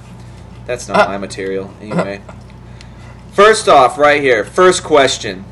That's 0.65 0.87
not 0.87 1.07
Uh. 1.07 1.11
my 1.11 1.17
material. 1.17 1.73
Anyway. 1.81 2.21
First 3.33 3.69
off, 3.69 3.97
right 3.97 4.21
here, 4.21 4.43
first 4.43 4.83
question. 4.83 5.45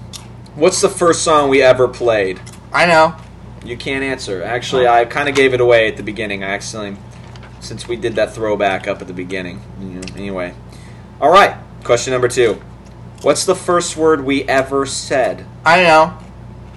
What's 0.55 0.82
the 0.82 0.89
first 0.89 1.22
song 1.24 1.47
we 1.49 1.62
ever 1.62 1.88
played? 1.88 2.41
I 2.74 2.86
know. 2.86 3.16
You 3.64 3.78
can't 3.78 4.03
answer. 4.03 4.43
Actually, 4.43 4.86
I 4.86 5.05
kind 5.05 5.30
of 5.30 5.36
gave 5.36 5.53
it 5.53 5.62
away 5.62 5.88
at 5.88 5.95
the 5.95 6.03
beginning. 6.03 6.43
I 6.43 6.47
accidentally, 6.47 6.97
since 7.62 7.88
we 7.88 7.95
did 7.95 8.16
that 8.16 8.34
throwback 8.34 8.86
up 8.86 8.99
at 9.01 9.07
the 9.07 9.14
beginning. 9.14 9.62
Anyway. 10.16 10.53
All 11.22 11.32
right, 11.32 11.55
question 11.86 12.12
number 12.12 12.28
two. 12.28 12.62
What's 13.22 13.45
the 13.45 13.55
first 13.55 13.95
word 13.95 14.26
we 14.26 14.43
ever 14.43 14.86
said? 14.86 15.45
I 15.66 15.84
know. 15.84 16.18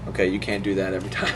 Okay, 0.09 0.29
you 0.29 0.39
can't 0.39 0.63
do 0.63 0.77
that 0.77 0.95
every 0.95 1.11
time. 1.11 1.35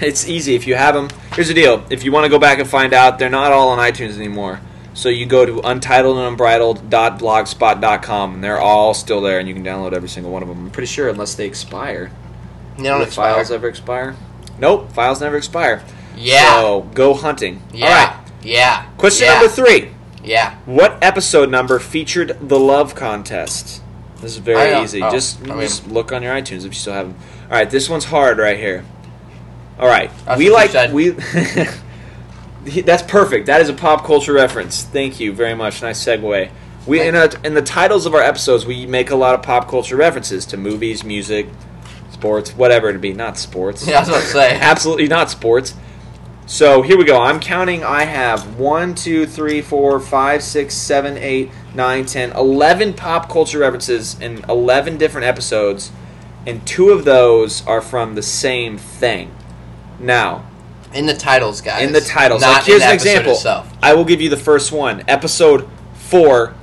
It's 0.00 0.28
easy 0.28 0.54
if 0.54 0.66
you 0.66 0.74
have 0.74 0.94
them. 0.94 1.08
Here's 1.34 1.48
the 1.48 1.54
deal: 1.54 1.84
if 1.90 2.04
you 2.04 2.12
want 2.12 2.24
to 2.24 2.30
go 2.30 2.38
back 2.38 2.58
and 2.58 2.68
find 2.68 2.92
out, 2.92 3.18
they're 3.18 3.30
not 3.30 3.52
all 3.52 3.68
on 3.70 3.78
iTunes 3.78 4.16
anymore. 4.16 4.60
So 4.94 5.08
you 5.08 5.26
go 5.26 5.44
to 5.44 5.54
untitledandunbridled.blogspot.com, 5.54 8.34
and 8.34 8.44
they're 8.44 8.60
all 8.60 8.94
still 8.94 9.20
there, 9.20 9.38
and 9.38 9.48
you 9.48 9.54
can 9.54 9.64
download 9.64 9.92
every 9.92 10.08
single 10.08 10.32
one 10.32 10.42
of 10.42 10.48
them. 10.48 10.66
I'm 10.66 10.70
pretty 10.70 10.86
sure, 10.86 11.08
unless 11.08 11.34
they 11.34 11.46
expire. 11.46 12.10
They 12.76 12.84
don't 12.84 13.00
Do 13.00 13.06
expire. 13.06 13.34
Files 13.34 13.50
ever 13.50 13.68
expire? 13.68 14.16
Nope, 14.58 14.92
files 14.92 15.20
never 15.20 15.36
expire. 15.36 15.82
Yeah. 16.16 16.60
So 16.60 16.82
go 16.94 17.14
hunting. 17.14 17.62
yeah. 17.72 17.86
All 17.86 17.92
right. 17.92 18.16
Yeah. 18.42 18.86
Question 18.98 19.26
yeah. 19.26 19.34
number 19.34 19.48
three. 19.48 19.90
Yeah. 20.22 20.56
What 20.64 20.98
episode 21.02 21.50
number 21.50 21.78
featured 21.78 22.48
the 22.48 22.58
love 22.58 22.94
contest? 22.94 23.82
This 24.20 24.32
is 24.32 24.38
very 24.38 24.82
easy. 24.82 25.02
Oh, 25.02 25.10
just, 25.10 25.42
I 25.42 25.46
mean- 25.48 25.60
just 25.62 25.86
look 25.88 26.12
on 26.12 26.22
your 26.22 26.34
iTunes 26.34 26.58
if 26.58 26.64
you 26.66 26.72
still 26.72 26.94
have 26.94 27.08
them. 27.08 27.16
All 27.44 27.50
right, 27.50 27.68
this 27.68 27.88
one's 27.88 28.06
hard 28.06 28.38
right 28.38 28.56
here. 28.58 28.84
All 29.78 29.88
right, 29.88 30.10
That's 30.24 30.38
we 30.38 30.50
like 30.50 30.92
we. 30.92 31.10
That's 32.82 33.02
perfect. 33.02 33.46
That 33.46 33.60
is 33.60 33.68
a 33.68 33.74
pop 33.74 34.04
culture 34.04 34.32
reference. 34.32 34.84
Thank 34.84 35.20
you 35.20 35.32
very 35.32 35.54
much. 35.54 35.82
Nice 35.82 36.02
segue. 36.02 36.50
We 36.86 37.00
in, 37.00 37.14
a, 37.14 37.30
in 37.44 37.54
the 37.54 37.62
titles 37.62 38.06
of 38.06 38.14
our 38.14 38.22
episodes, 38.22 38.66
we 38.66 38.86
make 38.86 39.10
a 39.10 39.16
lot 39.16 39.34
of 39.34 39.42
pop 39.42 39.68
culture 39.68 39.96
references 39.96 40.46
to 40.46 40.56
movies, 40.56 41.02
music, 41.02 41.48
sports, 42.12 42.52
whatever 42.52 42.88
it 42.90 43.00
be. 43.00 43.12
Not 43.12 43.38
sports. 43.38 43.86
Yeah, 43.86 43.98
I 43.98 44.00
was 44.00 44.08
about 44.08 44.20
to 44.20 44.26
say. 44.26 44.58
Absolutely 44.60 45.08
not 45.08 45.30
sports. 45.30 45.74
So 46.46 46.82
here 46.82 46.98
we 46.98 47.04
go. 47.04 47.20
I'm 47.20 47.40
counting. 47.40 47.82
I 47.82 48.04
have 48.04 48.58
1, 48.58 48.94
2, 48.94 49.26
3, 49.26 49.62
4, 49.62 50.00
5, 50.00 50.42
6, 50.42 50.74
7, 50.74 51.16
8, 51.16 51.50
9, 51.74 52.06
10, 52.06 52.32
11 52.32 52.92
pop 52.92 53.30
culture 53.30 53.58
references 53.58 54.20
in 54.20 54.44
11 54.48 54.98
different 54.98 55.26
episodes, 55.26 55.90
and 56.46 56.66
two 56.66 56.90
of 56.90 57.06
those 57.06 57.66
are 57.66 57.80
from 57.80 58.14
the 58.14 58.22
same 58.22 58.76
thing. 58.76 59.34
Now, 59.98 60.44
In 60.92 61.06
the 61.06 61.14
titles, 61.14 61.60
guys. 61.60 61.82
in 61.82 61.92
the 61.92 62.00
titles, 62.00 62.40
Not 62.42 62.58
like 62.58 62.64
here's 62.64 62.82
an 62.82 62.92
example. 62.92 63.32
Itself. 63.32 63.72
I 63.82 63.94
will 63.94 64.04
give 64.04 64.20
you 64.20 64.28
the 64.28 64.36
first 64.36 64.72
one. 64.72 65.02
Episode 65.08 65.68
4, 65.94 66.54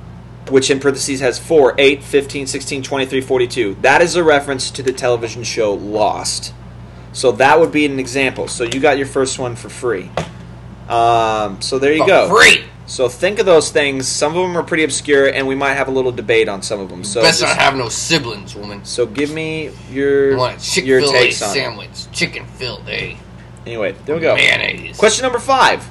which 0.50 0.70
in 0.70 0.80
parentheses 0.80 1.20
has 1.20 1.38
4, 1.38 1.74
8, 1.78 2.02
15, 2.02 2.46
16, 2.46 2.82
23, 2.82 3.20
42. 3.20 3.76
That 3.82 4.00
is 4.02 4.16
a 4.16 4.24
reference 4.24 4.70
to 4.72 4.82
the 4.82 4.92
television 4.92 5.44
show 5.44 5.74
Lost. 5.74 6.52
So 7.12 7.32
that 7.32 7.60
would 7.60 7.72
be 7.72 7.84
an 7.84 7.98
example. 7.98 8.48
So 8.48 8.64
you 8.64 8.80
got 8.80 8.96
your 8.96 9.06
first 9.06 9.38
one 9.38 9.54
for 9.56 9.68
free. 9.68 10.10
Um, 10.88 11.60
so 11.60 11.78
there 11.78 11.92
you 11.92 12.00
For 12.02 12.06
go. 12.06 12.28
Free. 12.28 12.64
So 12.92 13.08
think 13.08 13.38
of 13.38 13.46
those 13.46 13.70
things. 13.70 14.06
Some 14.06 14.36
of 14.36 14.42
them 14.46 14.54
are 14.54 14.62
pretty 14.62 14.84
obscure, 14.84 15.28
and 15.28 15.48
we 15.48 15.54
might 15.54 15.72
have 15.72 15.88
a 15.88 15.90
little 15.90 16.12
debate 16.12 16.46
on 16.46 16.60
some 16.60 16.78
of 16.78 16.90
them. 16.90 17.04
So 17.04 17.22
Best 17.22 17.40
just- 17.40 17.56
not 17.56 17.62
have 17.62 17.74
no 17.74 17.88
siblings, 17.88 18.54
woman. 18.54 18.84
so 18.84 19.06
give 19.06 19.30
me 19.32 19.70
your 19.90 20.32
your 20.74 21.00
takes 21.00 21.40
on 21.40 21.48
it. 21.48 21.52
sandwich, 21.54 21.88
chicken 22.12 22.44
filled 22.58 22.86
A, 22.90 23.16
Anyway, 23.64 23.94
there 24.04 24.14
we 24.14 24.20
go. 24.20 24.34
mayonnaise. 24.34 24.98
Question 24.98 25.22
number 25.22 25.38
five: 25.38 25.82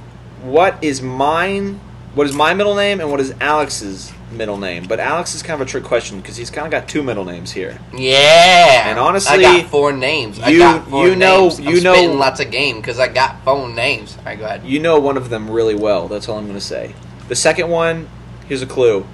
What 0.43 0.77
is 0.83 1.01
mine? 1.01 1.79
What 2.13 2.27
is 2.27 2.33
my 2.33 2.53
middle 2.53 2.75
name, 2.75 2.99
and 2.99 3.09
what 3.09 3.19
is 3.19 3.33
Alex's 3.41 4.11
middle 4.31 4.57
name? 4.57 4.85
But 4.87 4.99
Alex 4.99 5.35
is 5.35 5.43
kind 5.43 5.61
of 5.61 5.67
a 5.67 5.69
trick 5.69 5.83
question 5.83 6.19
because 6.21 6.37
he's 6.37 6.49
kind 6.49 6.65
of 6.65 6.71
got 6.71 6.87
two 6.87 7.03
middle 7.03 7.25
names 7.25 7.51
here. 7.51 7.79
Yeah. 7.93 8.89
And 8.89 8.99
honestly, 8.99 9.45
I 9.45 9.61
got 9.61 9.69
four 9.69 9.91
names. 9.91 10.39
I 10.39 10.49
you- 10.49 10.59
got 10.59 10.87
four 10.89 11.07
you 11.07 11.15
know- 11.15 11.41
names. 11.43 11.59
I'm 11.59 11.65
you 11.65 11.81
know- 11.81 11.93
spitting 11.93 12.17
lots 12.19 12.39
of 12.39 12.51
game 12.51 12.77
because 12.77 12.99
I 12.99 13.07
got 13.07 13.43
phone 13.43 13.75
names. 13.75 14.17
All 14.19 14.25
right, 14.25 14.39
go 14.39 14.45
ahead. 14.45 14.63
You 14.65 14.79
know 14.79 14.99
one 14.99 15.17
of 15.17 15.29
them 15.29 15.49
really 15.49 15.75
well. 15.75 16.07
That's 16.07 16.27
all 16.29 16.37
I'm 16.37 16.45
going 16.45 16.57
to 16.59 16.65
say. 16.65 16.93
The 17.27 17.35
second 17.35 17.69
one, 17.69 18.09
here's 18.47 18.61
a 18.61 18.67
clue. 18.67 19.05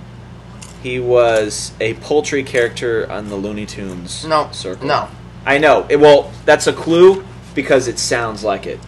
He 0.84 0.99
was 0.99 1.72
a 1.80 1.95
poultry 1.95 2.43
character 2.43 3.11
on 3.11 3.30
the 3.30 3.36
Looney 3.36 3.65
Tunes 3.65 4.26
No. 4.26 4.49
circle. 4.51 4.88
No. 4.88 5.07
I 5.45 5.57
know. 5.57 5.86
It, 5.89 5.97
well, 5.97 6.32
that's 6.45 6.68
a 6.68 6.74
clue 6.74 7.26
because 7.55 7.88
it 7.88 7.97
sounds 7.99 8.43
like 8.43 8.68
it. 8.68 8.80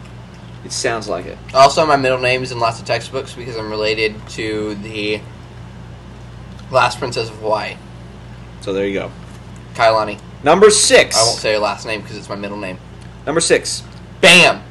It 0.65 0.71
sounds 0.73 1.07
like 1.07 1.25
it. 1.25 1.37
Also, 1.53 1.85
my 1.85 1.95
middle 1.95 2.19
name 2.19 2.43
is 2.43 2.51
in 2.51 2.59
lots 2.59 2.79
of 2.79 2.85
textbooks 2.85 3.33
because 3.33 3.55
I'm 3.55 3.69
related 3.69 4.13
to 4.31 4.75
the 4.75 5.21
last 6.71 6.99
princess 6.99 7.29
of 7.29 7.35
Hawaii, 7.37 7.75
So 8.61 8.73
there 8.73 8.87
you 8.87 8.93
go. 8.93 9.11
Kaiulani. 9.75 10.19
Number 10.43 10.69
six. 10.69 11.17
I 11.17 11.23
won't 11.23 11.37
say 11.39 11.53
her 11.53 11.59
last 11.59 11.85
name 11.85 12.01
because 12.01 12.17
it's 12.17 12.29
my 12.29 12.35
middle 12.35 12.57
name. 12.57 12.77
Number 13.25 13.41
six. 13.41 13.83
Bam! 14.21 14.61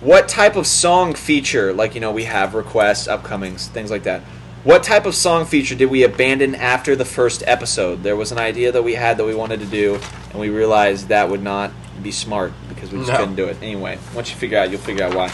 What 0.00 0.28
type 0.28 0.56
of 0.56 0.66
song 0.66 1.14
feature, 1.14 1.72
like 1.72 1.94
you 1.94 2.00
know, 2.00 2.10
we 2.12 2.24
have 2.24 2.54
requests, 2.54 3.06
upcomings, 3.08 3.68
things 3.68 3.90
like 3.90 4.02
that. 4.04 4.22
What 4.64 4.82
type 4.84 5.06
of 5.06 5.14
song 5.14 5.44
feature 5.44 5.74
did 5.74 5.86
we 5.90 6.04
abandon 6.04 6.54
after 6.54 6.94
the 6.94 7.04
first 7.04 7.42
episode? 7.46 8.02
There 8.04 8.14
was 8.16 8.30
an 8.30 8.38
idea 8.38 8.70
that 8.72 8.82
we 8.82 8.94
had 8.94 9.16
that 9.16 9.24
we 9.24 9.34
wanted 9.34 9.58
to 9.60 9.66
do, 9.66 9.98
and 10.30 10.40
we 10.40 10.50
realized 10.50 11.08
that 11.08 11.28
would 11.28 11.42
not 11.42 11.72
be 12.02 12.12
smart 12.12 12.52
because 12.68 12.92
we 12.92 12.98
just 12.98 13.10
No. 13.10 13.18
couldn't 13.18 13.34
do 13.36 13.46
it. 13.46 13.56
Anyway, 13.60 13.98
once 14.14 14.30
you 14.30 14.36
figure 14.36 14.58
out, 14.58 14.70
you'll 14.70 14.80
figure 14.80 15.04
out 15.04 15.14
why. 15.14 15.32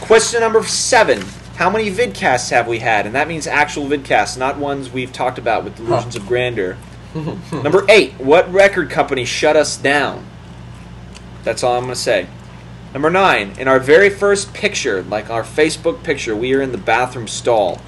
Question 0.00 0.40
number 0.40 0.62
seven: 0.64 1.22
How 1.58 1.68
many 1.68 1.90
vidcasts 1.90 2.50
have 2.50 2.68
we 2.68 2.78
had? 2.78 3.04
And 3.04 3.16
that 3.16 3.26
means 3.26 3.48
actual 3.48 3.86
vidcasts, 3.86 4.38
not 4.38 4.58
ones 4.58 4.92
we've 4.92 5.12
talked 5.12 5.38
about 5.38 5.64
with 5.64 5.74
delusions 5.74 6.14
of 6.14 6.24
grandeur. 6.24 6.76
number 7.52 7.84
eight: 7.88 8.12
What 8.12 8.48
record 8.52 8.90
company 8.90 9.24
shut 9.24 9.56
us 9.56 9.76
down? 9.76 10.24
That's 11.42 11.64
all 11.64 11.76
I'm 11.76 11.82
going 11.82 11.94
to 11.94 12.00
say. 12.00 12.28
Number 12.92 13.10
nine, 13.10 13.54
in 13.58 13.66
our 13.66 13.80
very 13.80 14.08
first 14.08 14.54
picture, 14.54 15.02
like 15.02 15.30
our 15.30 15.42
Facebook 15.42 16.04
picture, 16.04 16.36
we 16.36 16.54
are 16.54 16.62
in 16.62 16.70
the 16.70 16.78
bathroom 16.78 17.26
stall. 17.26 17.80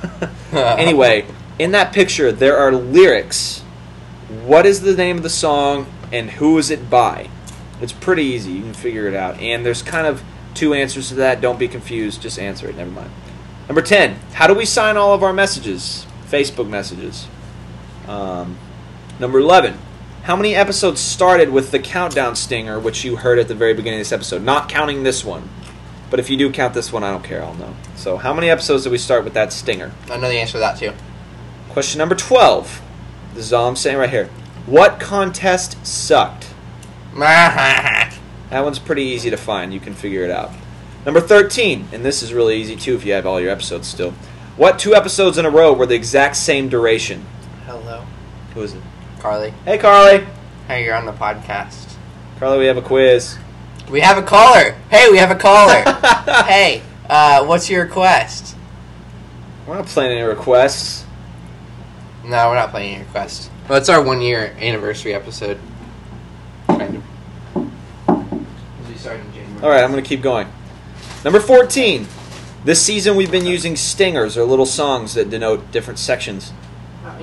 anyway, 0.52 1.26
in 1.58 1.72
that 1.72 1.92
picture, 1.92 2.32
there 2.32 2.56
are 2.56 2.72
lyrics. 2.72 3.60
What 4.46 4.64
is 4.64 4.80
the 4.80 4.96
name 4.96 5.18
of 5.18 5.22
the 5.22 5.28
song 5.28 5.86
and 6.10 6.30
who 6.30 6.56
is 6.56 6.70
it 6.70 6.88
by? 6.88 7.28
It's 7.82 7.92
pretty 7.92 8.22
easy. 8.22 8.52
You 8.52 8.62
can 8.62 8.72
figure 8.72 9.06
it 9.08 9.14
out. 9.14 9.38
And 9.40 9.66
there's 9.66 9.82
kind 9.82 10.06
of 10.06 10.22
two 10.60 10.74
answers 10.74 11.08
to 11.08 11.14
that. 11.14 11.40
Don't 11.40 11.58
be 11.58 11.68
confused. 11.68 12.20
Just 12.20 12.38
answer 12.38 12.68
it. 12.68 12.76
Never 12.76 12.90
mind. 12.90 13.10
Number 13.66 13.80
10, 13.80 14.16
how 14.34 14.46
do 14.46 14.52
we 14.52 14.66
sign 14.66 14.96
all 14.96 15.14
of 15.14 15.22
our 15.22 15.32
messages? 15.32 16.06
Facebook 16.28 16.68
messages. 16.68 17.28
Um, 18.06 18.58
number 19.18 19.38
11, 19.38 19.78
how 20.24 20.36
many 20.36 20.54
episodes 20.54 21.00
started 21.00 21.48
with 21.50 21.70
the 21.70 21.78
countdown 21.78 22.36
stinger, 22.36 22.78
which 22.78 23.04
you 23.04 23.16
heard 23.16 23.38
at 23.38 23.48
the 23.48 23.54
very 23.54 23.72
beginning 23.72 24.00
of 24.00 24.06
this 24.06 24.12
episode? 24.12 24.42
Not 24.42 24.68
counting 24.68 25.02
this 25.02 25.24
one. 25.24 25.48
But 26.10 26.20
if 26.20 26.28
you 26.28 26.36
do 26.36 26.50
count 26.52 26.74
this 26.74 26.92
one, 26.92 27.04
I 27.04 27.10
don't 27.10 27.24
care. 27.24 27.42
I'll 27.42 27.54
know. 27.54 27.74
So, 27.94 28.16
how 28.16 28.34
many 28.34 28.50
episodes 28.50 28.82
did 28.82 28.90
we 28.90 28.98
start 28.98 29.24
with 29.24 29.34
that 29.34 29.52
stinger? 29.52 29.92
I 30.10 30.16
know 30.16 30.28
the 30.28 30.40
answer 30.40 30.54
to 30.54 30.58
that 30.58 30.78
too. 30.78 30.92
Question 31.70 31.98
number 31.98 32.16
12. 32.16 32.82
This 33.34 33.44
is 33.44 33.52
all 33.52 33.68
I'm 33.68 33.76
saying 33.76 33.96
right 33.96 34.10
here. 34.10 34.26
What 34.66 34.98
contest 34.98 35.86
sucked? 35.86 36.48
That 38.50 38.64
one's 38.64 38.78
pretty 38.78 39.02
easy 39.04 39.30
to 39.30 39.36
find. 39.36 39.72
You 39.72 39.80
can 39.80 39.94
figure 39.94 40.24
it 40.24 40.30
out. 40.30 40.50
Number 41.06 41.20
13, 41.20 41.88
and 41.92 42.04
this 42.04 42.22
is 42.22 42.34
really 42.34 42.60
easy 42.60 42.76
too 42.76 42.94
if 42.94 43.04
you 43.06 43.12
have 43.12 43.26
all 43.26 43.40
your 43.40 43.50
episodes 43.50 43.88
still. 43.88 44.12
What 44.56 44.78
two 44.78 44.94
episodes 44.94 45.38
in 45.38 45.46
a 45.46 45.50
row 45.50 45.72
were 45.72 45.86
the 45.86 45.94
exact 45.94 46.36
same 46.36 46.68
duration? 46.68 47.24
Hello, 47.64 48.04
Who 48.54 48.62
is 48.62 48.74
it? 48.74 48.82
Carly. 49.20 49.54
Hey, 49.64 49.78
Carly. 49.78 50.26
Hey, 50.68 50.84
you're 50.84 50.94
on 50.94 51.06
the 51.06 51.12
podcast. 51.12 51.94
Carly, 52.38 52.58
we 52.58 52.66
have 52.66 52.76
a 52.76 52.82
quiz. 52.82 53.38
We 53.90 54.00
have 54.00 54.18
a 54.18 54.22
caller. 54.22 54.72
Hey, 54.90 55.08
we 55.10 55.16
have 55.18 55.30
a 55.30 55.34
caller. 55.34 55.82
hey, 56.44 56.82
uh, 57.08 57.44
what's 57.46 57.70
your 57.70 57.84
request? 57.84 58.56
We're 59.66 59.76
not 59.76 59.86
playing 59.86 60.12
any 60.18 60.22
requests. 60.22 61.04
No, 62.24 62.48
we're 62.50 62.56
not 62.56 62.70
playing 62.70 62.94
any 62.96 63.04
request. 63.04 63.50
Well, 63.68 63.78
it's 63.78 63.88
our 63.88 64.02
one 64.02 64.20
year 64.20 64.54
anniversary 64.58 65.14
episode. 65.14 65.58
Kind 66.66 66.96
of. 66.96 67.02
We 68.88 68.94
started 68.96 69.24
in 69.26 69.32
January. 69.32 69.49
All 69.62 69.68
right, 69.68 69.84
I'm 69.84 69.90
going 69.90 70.02
to 70.02 70.08
keep 70.08 70.22
going. 70.22 70.48
Number 71.22 71.38
14. 71.38 72.06
This 72.64 72.80
season 72.80 73.14
we've 73.14 73.30
been 73.30 73.44
using 73.44 73.76
stingers 73.76 74.38
or 74.38 74.44
little 74.44 74.64
songs 74.64 75.14
that 75.14 75.28
denote 75.28 75.70
different 75.70 75.98
sections. 75.98 76.52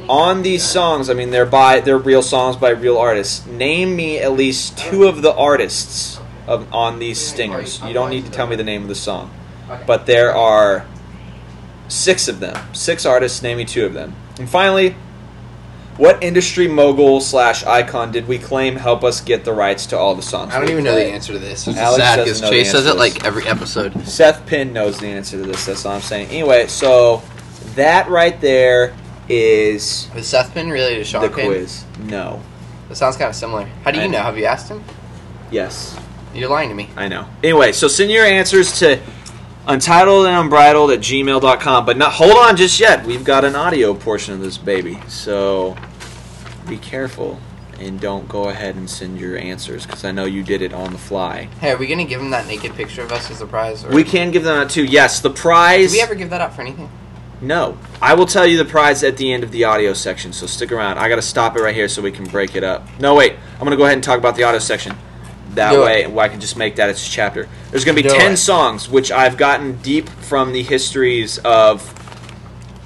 On 0.08 0.44
these 0.44 0.64
songs, 0.64 1.10
I 1.10 1.14
mean 1.14 1.32
they're 1.32 1.46
by 1.46 1.80
they're 1.80 1.98
real 1.98 2.22
songs 2.22 2.56
by 2.56 2.70
real 2.70 2.98
artists. 2.98 3.46
Name 3.46 3.96
me 3.96 4.20
at 4.20 4.34
least 4.34 4.78
two 4.78 5.06
of 5.06 5.22
the 5.22 5.34
artists 5.34 6.20
of 6.46 6.72
on 6.74 7.00
these 7.00 7.20
stingers. 7.20 7.82
You 7.84 7.94
don't 7.94 8.10
need 8.10 8.26
to 8.26 8.32
tell 8.32 8.48
me 8.48 8.56
the 8.56 8.64
name 8.64 8.84
of 8.84 8.88
the 8.88 8.96
song. 8.96 9.32
But 9.86 10.06
there 10.06 10.34
are 10.34 10.86
six 11.88 12.28
of 12.28 12.40
them. 12.40 12.56
Six 12.74 13.06
artists, 13.06 13.42
name 13.42 13.58
me 13.58 13.66
two 13.66 13.86
of 13.86 13.94
them. 13.94 14.16
And 14.40 14.50
finally, 14.50 14.96
what 15.98 16.24
industry 16.24 16.68
mogul 16.68 17.20
slash 17.22 17.64
icon 17.66 18.12
did 18.12 18.28
we 18.28 18.38
claim 18.38 18.76
help 18.76 19.04
us 19.04 19.22
get 19.22 19.44
the 19.44 19.54
rights 19.54 19.88
to 19.88 19.98
all 19.98 20.16
the 20.16 20.22
songs? 20.22 20.54
I 20.54 20.58
don't 20.58 20.68
we 20.68 20.72
even 20.74 20.84
know 20.84 20.96
the 20.96 21.06
answer 21.06 21.34
to 21.34 21.40
this. 21.40 21.68
It's 21.68 21.78
Alex 21.78 21.98
sad 22.04 22.16
doesn't 22.18 22.26
because 22.26 22.42
know 22.42 22.50
the 22.50 22.54
Chase 22.56 22.72
says 22.72 22.86
answer 22.86 22.90
it 22.90 22.94
to 22.94 23.00
like 23.00 23.26
every 23.26 23.48
episode. 23.48 24.08
Seth 24.08 24.46
Pinn 24.46 24.74
knows 24.74 25.00
the 25.00 25.08
answer 25.08 25.38
to 25.38 25.44
this. 25.48 25.66
That's 25.66 25.86
all 25.86 25.94
I'm 25.94 26.02
saying. 26.02 26.30
Anyway, 26.30 26.68
so 26.68 27.22
that 27.76 28.10
right 28.10 28.40
there 28.42 28.96
is 29.30 30.10
Is 30.16 30.28
Seth 30.28 30.54
Pin 30.54 30.70
related 30.70 31.00
to 31.00 31.04
Sean 31.04 31.22
the 31.24 31.30
Pin? 31.30 31.48
quiz. 31.48 31.84
No. 32.00 32.42
That 32.90 32.96
sounds 32.96 33.18
kind 33.18 33.30
of 33.30 33.36
similar. 33.36 33.66
How 33.84 33.92
do 33.92 33.98
you 33.98 34.04
I 34.06 34.08
know? 34.08 34.20
know. 34.20 34.24
Have 34.24 34.38
you 34.38 34.46
asked 34.46 34.70
him? 34.70 34.84
Yes, 35.52 35.98
You're 36.34 36.50
lying 36.50 36.70
to 36.70 36.76
me. 36.76 36.90
I 36.96 37.08
know. 37.08 37.28
Anyway, 37.44 37.72
so 37.72 37.88
send 37.88 38.12
your 38.12 38.26
answers 38.26 38.80
to 38.80 39.00
untitled 39.66 40.26
and 40.28 40.36
unbridled 40.36 40.92
at 40.92 41.00
gmail.com. 41.00 41.86
But 41.86 41.98
not 41.98 42.14
hold 42.14 42.38
on 42.38 42.56
just 42.56 42.80
yet. 42.80 43.06
We've 43.06 43.24
got 43.24 43.44
an 43.46 43.56
audio 43.56 43.94
portion 43.94 44.34
of 44.34 44.40
this 44.40 44.58
baby. 44.58 45.00
So 45.08 45.76
be 46.68 46.78
careful 46.78 47.40
and 47.80 48.00
don't 48.00 48.28
go 48.28 48.50
ahead 48.50 48.76
and 48.76 48.90
send 48.90 49.20
your 49.20 49.38
answers 49.38 49.86
because 49.86 50.04
I 50.04 50.12
know 50.12 50.26
you 50.26 50.42
did 50.44 50.62
it 50.62 50.74
on 50.74 50.92
the 50.92 50.98
fly. 50.98 51.48
Hey, 51.62 51.72
are 51.72 51.78
we 51.78 51.86
gonna 51.88 52.06
give 52.06 52.20
them 52.20 52.32
that 52.32 52.48
naked 52.48 52.74
picture 52.76 53.04
of 53.04 53.12
us 53.12 53.30
as 53.30 53.42
a 53.42 53.46
prize? 53.46 53.84
Or 53.86 53.90
We 53.92 54.04
can 54.04 54.32
give 54.32 54.44
them 54.44 54.58
that 54.60 54.70
too. 54.72 54.84
Yes, 54.86 55.20
the 55.20 55.30
prize. 55.30 55.92
Did 55.92 55.98
we 55.98 56.02
ever 56.02 56.16
give 56.16 56.30
that 56.32 56.42
up 56.42 56.54
for 56.56 56.62
anything? 56.62 56.90
No. 57.40 57.78
I 58.02 58.16
will 58.16 58.26
tell 58.26 58.48
you 58.48 58.58
the 58.58 58.66
prize 58.66 59.04
at 59.04 59.18
the 59.18 59.32
end 59.32 59.44
of 59.44 59.52
the 59.52 59.64
audio 59.66 59.94
section, 59.94 60.34
so 60.34 60.48
stick 60.48 60.72
around. 60.72 60.98
I 60.98 61.08
got 61.08 61.18
to 61.18 61.22
stop 61.22 61.56
it 61.56 61.62
right 61.62 61.76
here 61.76 61.88
so 61.88 62.02
we 62.02 62.12
can 62.12 62.26
break 62.26 62.56
it 62.56 62.64
up. 62.64 62.88
No, 63.00 63.14
wait. 63.14 63.34
I'm 63.54 63.60
going 63.60 63.72
to 63.72 63.78
go 63.78 63.84
ahead 63.84 63.94
and 63.94 64.04
talk 64.04 64.18
about 64.18 64.36
the 64.36 64.42
audio 64.44 64.58
section. 64.60 64.96
That 65.52 65.72
Do 65.72 65.84
way, 65.84 66.06
it. 66.06 66.18
I 66.18 66.30
can 66.30 66.40
just 66.40 66.58
make 66.58 66.78
that 66.78 66.90
its 66.90 67.08
chapter. 67.08 67.48
There's 67.70 67.86
going 67.86 67.96
to 67.96 68.02
be 68.02 68.10
Do 68.10 68.16
10 68.16 68.34
it. 68.34 68.38
songs, 68.38 68.90
which 68.90 69.12
I've 69.12 69.38
gotten 69.38 69.76
deep 69.84 70.10
from 70.10 70.52
the 70.52 70.64
histories 70.64 71.38
of 71.40 71.82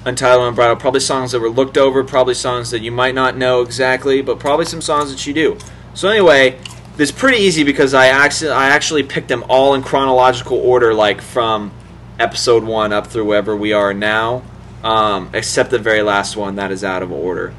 Untitled 0.04 0.48
Unbridled. 0.48 0.80
Probably 0.80 1.00
songs 1.00 1.32
that 1.32 1.40
were 1.40 1.50
looked 1.50 1.78
over, 1.78 2.02
probably 2.02 2.34
songs 2.34 2.70
that 2.70 2.80
you 2.80 2.90
might 2.90 3.14
not 3.14 3.36
know 3.36 3.60
exactly, 3.62 4.22
but 4.22 4.38
probably 4.38 4.64
some 4.64 4.80
songs 4.80 5.10
that 5.10 5.26
you 5.26 5.32
do. 5.32 5.58
So, 5.94 6.08
anyway, 6.08 6.58
it's 6.98 7.12
pretty 7.12 7.38
easy 7.38 7.64
because 7.64 7.94
I 7.94 8.06
actually, 8.06 8.50
I 8.50 8.68
actually 8.68 9.02
picked 9.02 9.28
them 9.28 9.44
all 9.48 9.74
in 9.74 9.82
chronological 9.82 10.58
order, 10.58 10.92
like 10.92 11.20
from 11.20 11.72
episode 12.18 12.64
one 12.64 12.92
up 12.92 13.06
through 13.06 13.24
wherever 13.24 13.56
we 13.56 13.72
are 13.72 13.94
now, 13.94 14.42
um, 14.82 15.30
except 15.32 15.70
the 15.70 15.78
very 15.78 16.02
last 16.02 16.36
one 16.36 16.56
that 16.56 16.72
is 16.72 16.82
out 16.82 17.02
of 17.02 17.12
order. 17.12 17.54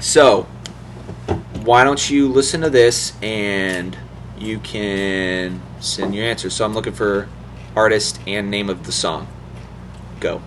So, 0.00 0.44
why 1.62 1.84
don't 1.84 2.10
you 2.10 2.28
listen 2.28 2.62
to 2.62 2.70
this 2.70 3.12
and 3.22 3.96
you 4.38 4.58
can 4.58 5.62
send 5.80 6.14
your 6.14 6.24
answer. 6.24 6.48
So, 6.48 6.64
I'm 6.64 6.74
looking 6.74 6.94
for 6.94 7.28
artist 7.76 8.20
and 8.26 8.50
name 8.50 8.70
of 8.70 8.86
the 8.86 8.92
song. 8.92 9.28
Go. 10.20 10.40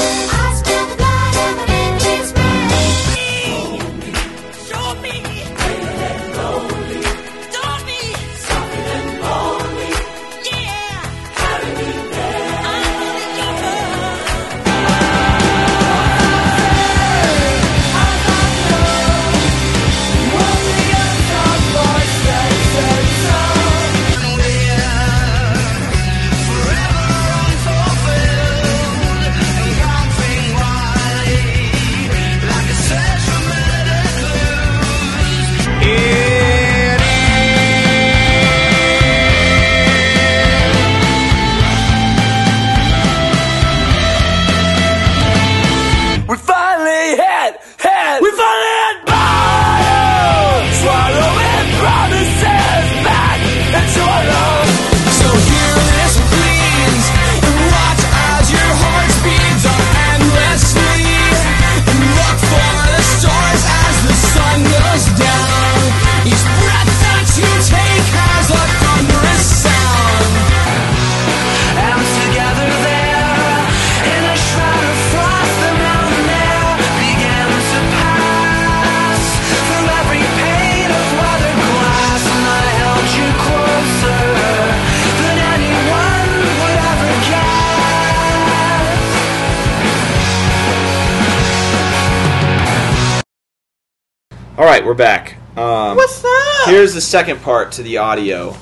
Right, 94.81 94.87
we're 94.87 94.93
back. 94.95 95.35
Um, 95.57 95.95
What's 95.95 96.23
up? 96.23 96.69
Here's 96.69 96.93
the 96.93 97.01
second 97.01 97.41
part 97.41 97.73
to 97.73 97.83
the 97.83 97.97
audio. 97.97 98.55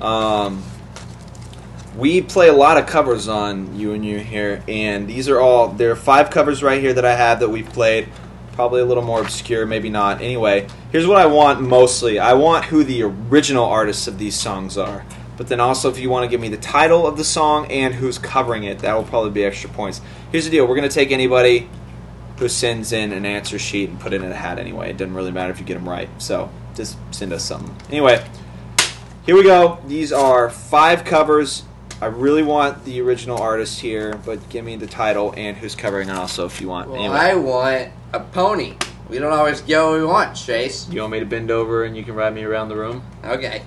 Um, 0.00 0.62
we 1.96 2.22
play 2.22 2.48
a 2.48 2.52
lot 2.52 2.78
of 2.78 2.86
covers 2.86 3.28
on 3.28 3.78
you 3.78 3.92
and 3.92 4.04
you 4.04 4.18
here, 4.18 4.62
and 4.68 5.06
these 5.06 5.28
are 5.28 5.38
all 5.38 5.68
there 5.68 5.90
are 5.90 5.96
five 5.96 6.30
covers 6.30 6.62
right 6.62 6.80
here 6.80 6.94
that 6.94 7.04
I 7.04 7.14
have 7.14 7.40
that 7.40 7.48
we've 7.48 7.68
played. 7.68 8.08
Probably 8.52 8.80
a 8.80 8.86
little 8.86 9.02
more 9.02 9.20
obscure, 9.20 9.66
maybe 9.66 9.90
not. 9.90 10.22
Anyway, 10.22 10.66
here's 10.92 11.06
what 11.06 11.18
I 11.18 11.26
want 11.26 11.60
mostly. 11.60 12.18
I 12.18 12.32
want 12.32 12.64
who 12.64 12.82
the 12.82 13.02
original 13.02 13.64
artists 13.64 14.06
of 14.06 14.18
these 14.18 14.34
songs 14.34 14.78
are. 14.78 15.04
But 15.36 15.48
then 15.48 15.60
also, 15.60 15.90
if 15.90 15.98
you 15.98 16.08
want 16.08 16.24
to 16.24 16.30
give 16.30 16.40
me 16.40 16.48
the 16.48 16.56
title 16.56 17.06
of 17.06 17.18
the 17.18 17.24
song 17.24 17.70
and 17.70 17.94
who's 17.94 18.16
covering 18.16 18.64
it, 18.64 18.78
that 18.78 18.94
will 18.94 19.04
probably 19.04 19.30
be 19.30 19.44
extra 19.44 19.68
points. 19.68 20.00
Here's 20.32 20.46
the 20.46 20.50
deal: 20.50 20.66
we're 20.66 20.76
gonna 20.76 20.88
take 20.88 21.12
anybody 21.12 21.68
who 22.38 22.48
sends 22.48 22.92
in 22.92 23.12
an 23.12 23.24
answer 23.24 23.58
sheet 23.58 23.88
and 23.88 23.98
put 23.98 24.12
it 24.12 24.22
in 24.22 24.30
a 24.30 24.34
hat 24.34 24.58
anyway. 24.58 24.90
It 24.90 24.96
doesn't 24.96 25.14
really 25.14 25.30
matter 25.30 25.52
if 25.52 25.58
you 25.58 25.64
get 25.64 25.74
them 25.74 25.88
right. 25.88 26.08
So 26.18 26.50
just 26.74 26.98
send 27.10 27.32
us 27.32 27.44
something. 27.44 27.74
Anyway, 27.88 28.24
here 29.24 29.34
we 29.34 29.42
go. 29.42 29.78
These 29.86 30.12
are 30.12 30.50
five 30.50 31.04
covers. 31.04 31.64
I 32.00 32.06
really 32.06 32.42
want 32.42 32.84
the 32.84 33.00
original 33.00 33.38
artist 33.38 33.80
here, 33.80 34.20
but 34.26 34.46
give 34.50 34.64
me 34.64 34.76
the 34.76 34.86
title 34.86 35.32
and 35.36 35.56
who's 35.56 35.74
covering 35.74 36.10
it 36.10 36.14
also 36.14 36.44
if 36.44 36.60
you 36.60 36.68
want. 36.68 36.90
Well, 36.90 37.00
anyway, 37.00 37.16
I 37.16 37.34
want 37.34 37.92
a 38.12 38.20
pony. 38.20 38.74
We 39.08 39.18
don't 39.18 39.32
always 39.32 39.60
get 39.60 39.82
what 39.82 39.94
we 39.94 40.04
want, 40.04 40.36
Chase. 40.36 40.88
you 40.90 41.00
want 41.00 41.12
me 41.12 41.20
to 41.20 41.26
bend 41.26 41.50
over 41.50 41.84
and 41.84 41.96
you 41.96 42.02
can 42.02 42.14
ride 42.14 42.34
me 42.34 42.42
around 42.42 42.68
the 42.68 42.76
room? 42.76 43.02
Okay. 43.24 43.62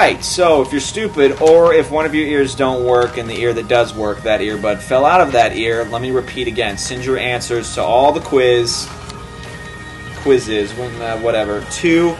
Right. 0.00 0.24
So 0.24 0.62
if 0.62 0.72
you're 0.72 0.80
stupid, 0.80 1.42
or 1.42 1.74
if 1.74 1.90
one 1.90 2.06
of 2.06 2.14
your 2.14 2.26
ears 2.26 2.54
don't 2.54 2.84
work 2.86 3.18
and 3.18 3.28
the 3.28 3.38
ear 3.38 3.52
that 3.52 3.68
does 3.68 3.94
work, 3.94 4.22
that 4.22 4.40
earbud 4.40 4.78
fell 4.80 5.04
out 5.04 5.20
of 5.20 5.32
that 5.32 5.54
ear, 5.56 5.84
let 5.84 6.00
me 6.00 6.10
repeat 6.10 6.48
again. 6.48 6.78
Send 6.78 7.04
your 7.04 7.18
answers 7.18 7.74
to 7.74 7.82
all 7.82 8.10
the 8.12 8.20
quiz 8.20 8.88
quizzes, 10.22 10.72
when, 10.74 10.90
uh, 11.00 11.18
whatever, 11.20 11.60
to 11.70 12.12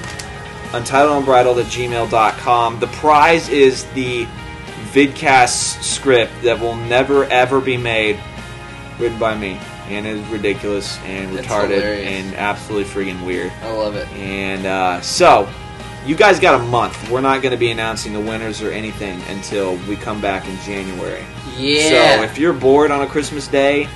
untitledunbridled 0.72 1.60
at 1.60 1.66
gmail.com. 1.66 2.80
The 2.80 2.86
prize 2.88 3.48
is 3.48 3.84
the 3.92 4.26
vidcast 4.92 5.82
script 5.82 6.32
that 6.42 6.58
will 6.60 6.76
never 6.76 7.24
ever 7.24 7.60
be 7.60 7.76
made, 7.76 8.18
written 8.98 9.18
by 9.18 9.34
me, 9.36 9.58
and 9.88 10.06
is 10.06 10.26
ridiculous 10.28 10.98
and 11.04 11.34
That's 11.36 11.46
retarded 11.46 11.70
hilarious. 11.82 12.08
and 12.08 12.34
absolutely 12.36 12.90
freaking 12.90 13.24
weird. 13.24 13.52
I 13.62 13.72
love 13.72 13.96
it. 13.96 14.08
And 14.12 14.66
uh, 14.66 15.00
so, 15.02 15.48
you 16.06 16.16
guys 16.16 16.40
got 16.40 16.60
a 16.60 16.64
month. 16.64 17.10
We're 17.10 17.20
not 17.20 17.42
going 17.42 17.52
to 17.52 17.58
be 17.58 17.70
announcing 17.70 18.12
the 18.12 18.20
winners 18.20 18.62
or 18.62 18.70
anything 18.70 19.20
until 19.28 19.76
we 19.88 19.96
come 19.96 20.20
back 20.20 20.48
in 20.48 20.56
January. 20.60 21.24
Yeah. 21.56 22.16
So 22.18 22.22
if 22.24 22.38
you're 22.38 22.52
bored 22.52 22.90
on 22.90 23.02
a 23.02 23.06
Christmas 23.06 23.46
day, 23.48 23.88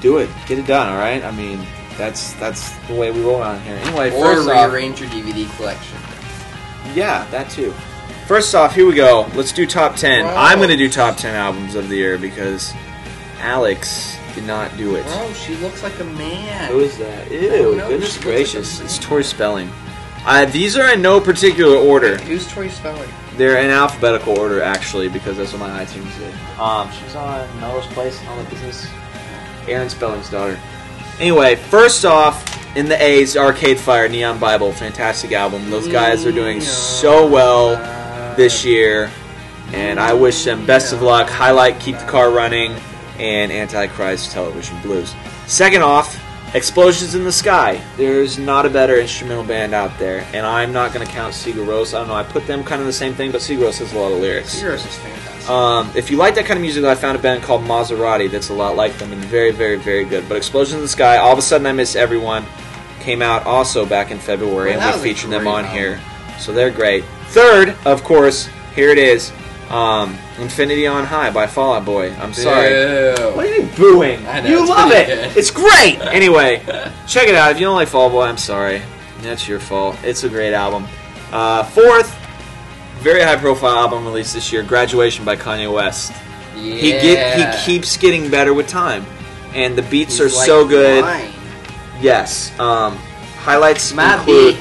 do 0.00 0.18
it. 0.18 0.28
Get 0.46 0.58
it 0.58 0.66
done. 0.66 0.88
All 0.92 0.98
right. 0.98 1.22
I 1.24 1.30
mean, 1.30 1.64
that's 1.96 2.32
that's 2.34 2.76
the 2.86 2.94
way 2.94 3.10
we 3.10 3.22
roll 3.22 3.40
around 3.40 3.60
here. 3.62 3.76
Anyway, 3.76 4.10
or 4.10 4.34
first 4.34 4.48
off, 4.48 4.72
rearrange 4.72 5.00
your 5.00 5.08
DVD 5.10 5.54
collection. 5.56 5.98
yeah, 6.94 7.24
that 7.30 7.50
too. 7.50 7.72
First 8.26 8.54
off, 8.54 8.74
here 8.74 8.86
we 8.86 8.94
go. 8.94 9.26
Let's 9.34 9.52
do 9.52 9.66
top 9.66 9.96
ten. 9.96 10.24
Wow. 10.24 10.34
I'm 10.36 10.58
going 10.58 10.68
to 10.70 10.76
do 10.76 10.88
top 10.90 11.16
ten 11.16 11.34
albums 11.34 11.74
of 11.74 11.88
the 11.88 11.96
year 11.96 12.18
because 12.18 12.72
Alex 13.38 14.16
did 14.34 14.44
not 14.44 14.76
do 14.76 14.96
it. 14.96 15.04
Oh, 15.08 15.32
she 15.32 15.56
looks 15.56 15.82
like 15.82 15.98
a 16.00 16.04
man. 16.04 16.70
Who 16.70 16.80
is 16.80 16.98
that? 16.98 17.30
Ew, 17.30 17.74
goodness 17.88 18.18
gracious. 18.18 18.78
like 18.78 18.86
It's 18.86 18.98
Tori 18.98 19.24
Spelling. 19.24 19.70
Uh, 20.28 20.44
these 20.44 20.76
are 20.76 20.92
in 20.92 21.00
no 21.00 21.18
particular 21.18 21.74
order. 21.74 22.18
Who's 22.18 22.46
Tori 22.52 22.68
Spelling? 22.68 23.08
They're 23.38 23.62
in 23.62 23.70
alphabetical 23.70 24.38
order, 24.38 24.60
actually, 24.60 25.08
because 25.08 25.38
that's 25.38 25.54
what 25.54 25.60
my 25.60 25.82
iTunes 25.82 26.14
did. 26.18 26.34
Um, 26.60 26.90
she's 26.92 27.14
on 27.16 27.48
Melrose 27.60 27.86
Place 27.86 28.20
and 28.20 28.28
all 28.28 28.36
that 28.36 28.50
business. 28.50 28.86
Aaron 29.66 29.88
Spelling's 29.88 30.28
daughter. 30.28 30.60
Anyway, 31.18 31.56
first 31.56 32.04
off, 32.04 32.44
in 32.76 32.90
the 32.90 33.02
A's, 33.02 33.38
Arcade 33.38 33.80
Fire, 33.80 34.06
Neon 34.06 34.38
Bible, 34.38 34.70
fantastic 34.70 35.32
album. 35.32 35.70
Those 35.70 35.88
guys 35.88 36.26
are 36.26 36.32
doing 36.32 36.60
so 36.60 37.26
well 37.26 37.76
this 38.36 38.66
year, 38.66 39.10
and 39.72 39.98
I 39.98 40.12
wish 40.12 40.44
them 40.44 40.66
best 40.66 40.92
of 40.92 41.00
luck. 41.00 41.30
Highlight, 41.30 41.80
Keep 41.80 42.00
the 42.00 42.04
Car 42.04 42.30
Running, 42.30 42.76
and 43.18 43.50
Antichrist 43.50 44.32
Television 44.32 44.78
Blues. 44.82 45.14
Second 45.46 45.82
off, 45.82 46.22
Explosions 46.54 47.14
in 47.14 47.24
the 47.24 47.32
Sky. 47.32 47.80
There's 47.98 48.38
not 48.38 48.64
a 48.64 48.70
better 48.70 48.98
instrumental 48.98 49.44
band 49.44 49.74
out 49.74 49.96
there, 49.98 50.26
and 50.32 50.46
I'm 50.46 50.72
not 50.72 50.94
going 50.94 51.06
to 51.06 51.12
count 51.12 51.34
Sigur 51.34 51.66
Rós. 51.66 51.92
I 51.94 51.98
don't 51.98 52.08
know, 52.08 52.14
I 52.14 52.22
put 52.22 52.46
them 52.46 52.64
kind 52.64 52.80
of 52.80 52.86
the 52.86 52.92
same 52.92 53.12
thing, 53.14 53.30
but 53.32 53.42
Sigur 53.42 53.64
Rós 53.66 53.78
has 53.80 53.92
a 53.92 53.98
lot 53.98 54.12
of 54.12 54.18
lyrics. 54.20 54.60
Yours 54.60 54.84
is 54.84 54.96
fantastic. 54.96 55.50
Um, 55.50 55.90
if 55.94 56.10
you 56.10 56.16
like 56.16 56.34
that 56.36 56.46
kind 56.46 56.56
of 56.58 56.62
music, 56.62 56.84
I 56.84 56.94
found 56.94 57.18
a 57.18 57.20
band 57.20 57.42
called 57.42 57.62
Maserati 57.64 58.30
that's 58.30 58.48
a 58.48 58.54
lot 58.54 58.76
like 58.76 58.96
them 58.98 59.12
and 59.12 59.22
very, 59.26 59.50
very, 59.50 59.76
very 59.76 60.04
good. 60.04 60.26
But 60.26 60.36
Explosions 60.38 60.74
in 60.76 60.80
the 60.80 60.88
Sky, 60.88 61.18
All 61.18 61.32
of 61.32 61.38
a 61.38 61.42
Sudden 61.42 61.66
I 61.66 61.72
Miss 61.72 61.94
Everyone, 61.96 62.46
came 63.00 63.20
out 63.20 63.44
also 63.44 63.84
back 63.84 64.10
in 64.10 64.18
February, 64.18 64.70
Well, 64.76 64.80
and 64.94 65.02
we 65.02 65.08
featured 65.10 65.30
them 65.30 65.46
on 65.46 65.64
album. 65.66 65.78
here. 65.78 66.00
So 66.38 66.52
they're 66.52 66.70
great. 66.70 67.04
Third, 67.28 67.76
of 67.84 68.02
course, 68.04 68.48
here 68.74 68.88
it 68.88 68.98
is 68.98 69.32
um, 69.70 70.16
Infinity 70.38 70.86
on 70.86 71.04
High 71.04 71.30
by 71.30 71.46
Fall 71.46 71.74
Out 71.74 71.84
Boy. 71.84 72.12
I'm 72.14 72.32
sorry. 72.32 72.70
Boo. 72.70 73.36
What 73.36 73.46
are 73.46 73.54
you 73.54 73.68
booing? 73.76 74.26
I 74.26 74.40
know, 74.40 74.48
you 74.48 74.60
it's 74.60 74.68
love 74.70 74.90
pretty 74.90 75.12
it. 75.12 75.28
good. 75.28 75.36
It's 75.36 75.50
great. 75.50 75.98
Anyway, 76.18 76.62
check 77.06 77.28
it 77.28 77.34
out. 77.34 77.50
If 77.52 77.58
you 77.60 77.66
don't 77.66 77.74
like 77.76 77.88
Fall 77.88 78.06
Out 78.06 78.12
Boy, 78.12 78.22
I'm 78.22 78.38
sorry. 78.38 78.82
That's 79.20 79.46
your 79.48 79.60
fault. 79.60 79.96
It's 80.02 80.24
a 80.24 80.28
great 80.28 80.54
album. 80.54 80.86
Uh, 81.32 81.62
fourth, 81.64 82.14
very 83.00 83.20
high 83.22 83.36
profile 83.36 83.76
album 83.76 84.04
released 84.04 84.34
this 84.34 84.52
year, 84.52 84.62
Graduation 84.62 85.24
by 85.24 85.36
Kanye 85.36 85.72
West. 85.72 86.12
Yeah. 86.56 86.74
He 86.74 86.90
get 86.90 87.58
he 87.58 87.64
keeps 87.64 87.96
getting 87.96 88.30
better 88.30 88.54
with 88.54 88.68
time, 88.68 89.04
and 89.54 89.76
the 89.76 89.82
beats 89.82 90.18
He's 90.18 90.20
are 90.34 90.36
like 90.36 90.46
so 90.46 90.66
good. 90.66 91.04
Yes. 92.00 92.58
Um, 92.58 92.96
highlights 93.38 93.92
Might 93.92 94.18
include 94.18 94.54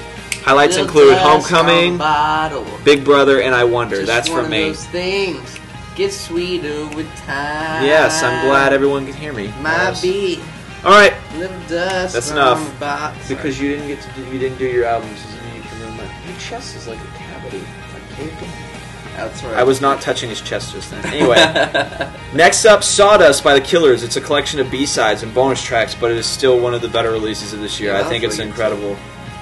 highlights 0.48 0.78
Little 0.78 0.88
include 0.88 1.18
Homecoming. 1.18 2.84
Big 2.86 3.04
Brother, 3.04 3.42
and 3.42 3.54
I 3.54 3.66
Wonder. 3.66 3.98
Just 3.98 4.08
That's 4.08 4.30
from 4.30 4.50
me. 4.50 4.70
Those 4.70 4.86
things 4.88 5.60
get 5.96 6.14
sweeter 6.14 6.88
with 6.96 7.14
time. 7.18 7.84
Yes, 7.84 8.24
I'm 8.24 8.46
glad 8.48 8.72
everyone 8.72 9.06
can 9.06 9.16
hear 9.16 9.34
me. 9.34 9.48
My 9.62 9.72
Yes. 9.72 10.02
be 10.02 10.40
All 10.86 10.92
right. 10.92 11.14
little 11.38 11.60
dust. 11.68 12.14
That's 12.14 12.32
enough. 12.32 12.62
Because 13.28 13.60
you 13.60 13.70
didn't 13.70 13.88
get 13.88 14.02
to 14.02 14.10
do, 14.12 14.24
you 14.32 14.40
didn't 14.40 14.58
do 14.58 14.66
your 14.68 14.86
albums 14.86 15.20
you 15.56 15.62
can 15.62 15.80
ruin 15.82 15.98
mine. 15.98 16.10
You 16.28 16.34
chest 16.40 16.76
is 16.76 16.88
like 16.88 17.00
a 17.00 17.18
cavity. 17.18 17.64
Caved 18.16 18.42
in. 18.42 18.50
That's 19.16 19.44
right. 19.44 19.58
I 19.58 19.64
was 19.64 19.82
not 19.82 20.00
touching 20.02 20.30
his 20.30 20.42
chest 20.42 20.74
just 20.74 20.90
then. 20.92 21.06
Anyway, 21.08 21.36
next 22.34 22.66
up, 22.66 22.84
Sawdust 22.84 23.44
by 23.44 23.54
the 23.54 23.62
Killers. 23.62 24.02
It's 24.04 24.16
a 24.16 24.22
collection 24.22 24.60
of 24.60 24.72
B-sides 24.72 25.22
and 25.24 25.34
bonus 25.34 25.62
tracks, 25.62 25.94
but 25.94 26.10
it 26.12 26.18
is 26.18 26.26
still 26.26 26.60
one 26.60 26.74
of 26.74 26.82
the 26.82 26.88
better 26.88 27.12
releases 27.12 27.54
of 27.54 27.60
this 27.60 27.80
year. 27.80 27.94
Yeah, 27.94 28.00
I 28.00 28.04
think 28.10 28.24
it's 28.24 28.40
incredible. 28.40 28.96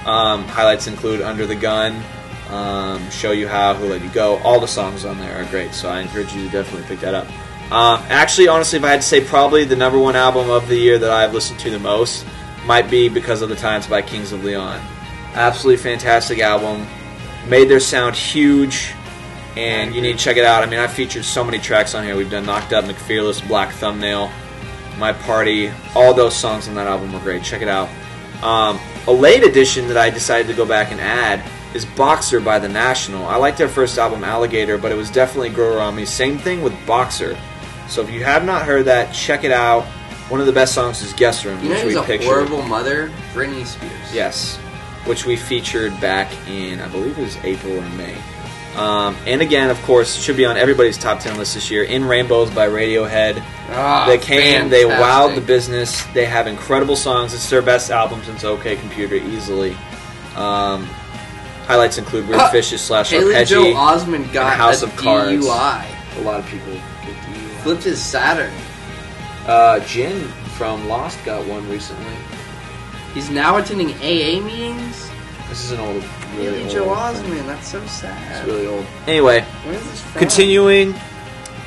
Um, 0.06 0.44
highlights 0.44 0.86
include 0.86 1.20
Under 1.20 1.46
the 1.46 1.56
Gun, 1.56 2.00
um, 2.48 3.10
Show 3.10 3.32
You 3.32 3.48
How, 3.48 3.74
Who 3.74 3.86
Let 3.86 4.02
You 4.02 4.08
Go. 4.10 4.36
All 4.38 4.60
the 4.60 4.68
songs 4.68 5.04
on 5.04 5.18
there 5.18 5.36
are 5.36 5.44
great, 5.50 5.74
so 5.74 5.88
I 5.88 6.00
encourage 6.00 6.32
you 6.32 6.44
to 6.46 6.50
definitely 6.50 6.86
pick 6.86 7.00
that 7.00 7.12
up. 7.12 7.26
Um, 7.72 8.00
actually, 8.08 8.46
honestly, 8.46 8.78
if 8.78 8.84
I 8.84 8.90
had 8.90 9.00
to 9.00 9.06
say 9.06 9.24
probably 9.24 9.64
the 9.64 9.74
number 9.74 9.98
one 9.98 10.14
album 10.14 10.48
of 10.48 10.68
the 10.68 10.76
year 10.76 10.98
that 11.00 11.10
I've 11.10 11.34
listened 11.34 11.58
to 11.60 11.70
the 11.70 11.80
most 11.80 12.24
might 12.64 12.88
be 12.88 13.08
Because 13.08 13.42
of 13.42 13.48
the 13.48 13.56
Times 13.56 13.88
by 13.88 14.00
Kings 14.02 14.30
of 14.30 14.44
Leon. 14.44 14.80
Absolutely 15.34 15.82
fantastic 15.82 16.38
album. 16.38 16.86
Made 17.48 17.68
their 17.68 17.80
sound 17.80 18.14
huge, 18.14 18.92
and 19.56 19.92
you 19.92 20.00
need 20.00 20.12
to 20.12 20.18
check 20.18 20.36
it 20.36 20.44
out. 20.44 20.62
I 20.62 20.66
mean, 20.66 20.78
I've 20.78 20.92
featured 20.92 21.24
so 21.24 21.42
many 21.42 21.58
tracks 21.58 21.96
on 21.96 22.04
here. 22.04 22.16
We've 22.16 22.30
done 22.30 22.46
Knocked 22.46 22.72
Up, 22.72 22.84
McFearless, 22.84 23.46
Black 23.48 23.72
Thumbnail, 23.72 24.30
My 24.98 25.12
Party. 25.12 25.72
All 25.96 26.14
those 26.14 26.36
songs 26.36 26.68
on 26.68 26.76
that 26.76 26.86
album 26.86 27.12
were 27.12 27.18
great. 27.18 27.42
Check 27.42 27.62
it 27.62 27.68
out. 27.68 27.88
Um, 28.44 28.78
a 29.06 29.12
late 29.12 29.44
addition 29.44 29.88
that 29.88 29.96
I 29.96 30.10
decided 30.10 30.48
to 30.48 30.54
go 30.54 30.66
back 30.66 30.90
and 30.92 31.00
add 31.00 31.42
is 31.74 31.84
Boxer 31.84 32.40
by 32.40 32.58
The 32.58 32.68
National. 32.68 33.24
I 33.26 33.36
liked 33.36 33.58
their 33.58 33.68
first 33.68 33.98
album, 33.98 34.24
Alligator, 34.24 34.78
but 34.78 34.90
it 34.90 34.96
was 34.96 35.10
definitely 35.10 35.50
Grow 35.50 35.76
Around 35.76 35.96
Me. 35.96 36.04
Same 36.04 36.38
thing 36.38 36.62
with 36.62 36.74
Boxer. 36.86 37.36
So 37.88 38.02
if 38.02 38.10
you 38.10 38.24
have 38.24 38.44
not 38.44 38.62
heard 38.64 38.86
that, 38.86 39.12
check 39.14 39.44
it 39.44 39.52
out. 39.52 39.84
One 40.28 40.40
of 40.40 40.46
the 40.46 40.52
best 40.52 40.74
songs 40.74 41.02
is 41.02 41.12
Guest 41.12 41.44
Room, 41.44 41.62
You 41.62 41.70
which 41.70 41.78
who's 41.80 41.94
we 41.94 42.02
pictured. 42.02 42.26
horrible 42.26 42.62
mother? 42.62 43.10
Britney 43.32 43.64
Spears. 43.64 43.92
Yes, 44.12 44.56
which 45.04 45.24
we 45.24 45.36
featured 45.36 45.92
back 46.00 46.32
in, 46.48 46.80
I 46.80 46.88
believe 46.88 47.16
it 47.16 47.22
was 47.22 47.36
April 47.44 47.78
or 47.78 47.88
May. 47.90 48.16
Um, 48.76 49.16
and 49.26 49.40
again, 49.40 49.70
of 49.70 49.80
course, 49.82 50.14
should 50.16 50.36
be 50.36 50.44
on 50.44 50.56
everybody's 50.58 50.98
top 50.98 51.20
10 51.20 51.38
list 51.38 51.54
this 51.54 51.70
year. 51.70 51.84
In 51.84 52.04
Rainbows 52.04 52.50
by 52.50 52.68
Radiohead. 52.68 53.42
Ah, 53.70 54.04
they 54.06 54.18
came, 54.18 54.68
they 54.68 54.84
wowed 54.84 55.34
the 55.34 55.40
business. 55.40 56.04
They 56.12 56.26
have 56.26 56.46
incredible 56.46 56.94
songs. 56.94 57.32
It's 57.32 57.48
their 57.48 57.62
best 57.62 57.90
album 57.90 58.22
since 58.24 58.44
OK 58.44 58.76
Computer, 58.76 59.14
easily. 59.14 59.72
Um, 60.36 60.84
highlights 61.64 61.96
include 61.96 62.28
Weird 62.28 62.40
Ah, 62.40 62.50
Fishes 62.50 62.82
slash 62.82 63.10
Haley 63.10 63.44
Joel 63.46 63.72
Osment 63.74 64.30
got 64.32 64.54
House 64.56 64.82
a 64.82 64.86
of 64.86 64.96
Cards. 64.96 65.32
DUI. 65.46 66.18
A 66.18 66.20
lot 66.20 66.38
of 66.40 66.46
people 66.46 66.74
get 66.74 67.16
DUI. 67.16 67.62
Flipped 67.62 67.82
his 67.84 68.00
Saturn. 68.00 68.52
Uh, 69.46 69.80
Jin 69.80 70.20
from 70.58 70.86
Lost 70.86 71.18
got 71.24 71.46
one 71.46 71.66
recently. 71.70 72.14
He's 73.14 73.30
now 73.30 73.56
attending 73.56 73.92
AA 73.94 74.44
meetings. 74.44 75.10
This 75.48 75.64
is 75.64 75.70
an 75.72 75.80
old, 75.80 76.02
really 76.36 76.58
Haley 76.58 76.62
old 76.62 76.70
Joe 76.70 77.14
thing. 77.14 77.32
Osment. 77.32 77.46
That's 77.46 77.68
so 77.68 77.84
sad. 77.86 78.36
It's 78.36 78.46
really 78.46 78.66
old. 78.66 78.86
Anyway, 79.06 79.42
Where 79.42 79.74
is 79.74 79.84
this 79.90 80.00
from? 80.02 80.18
Continuing, 80.20 80.94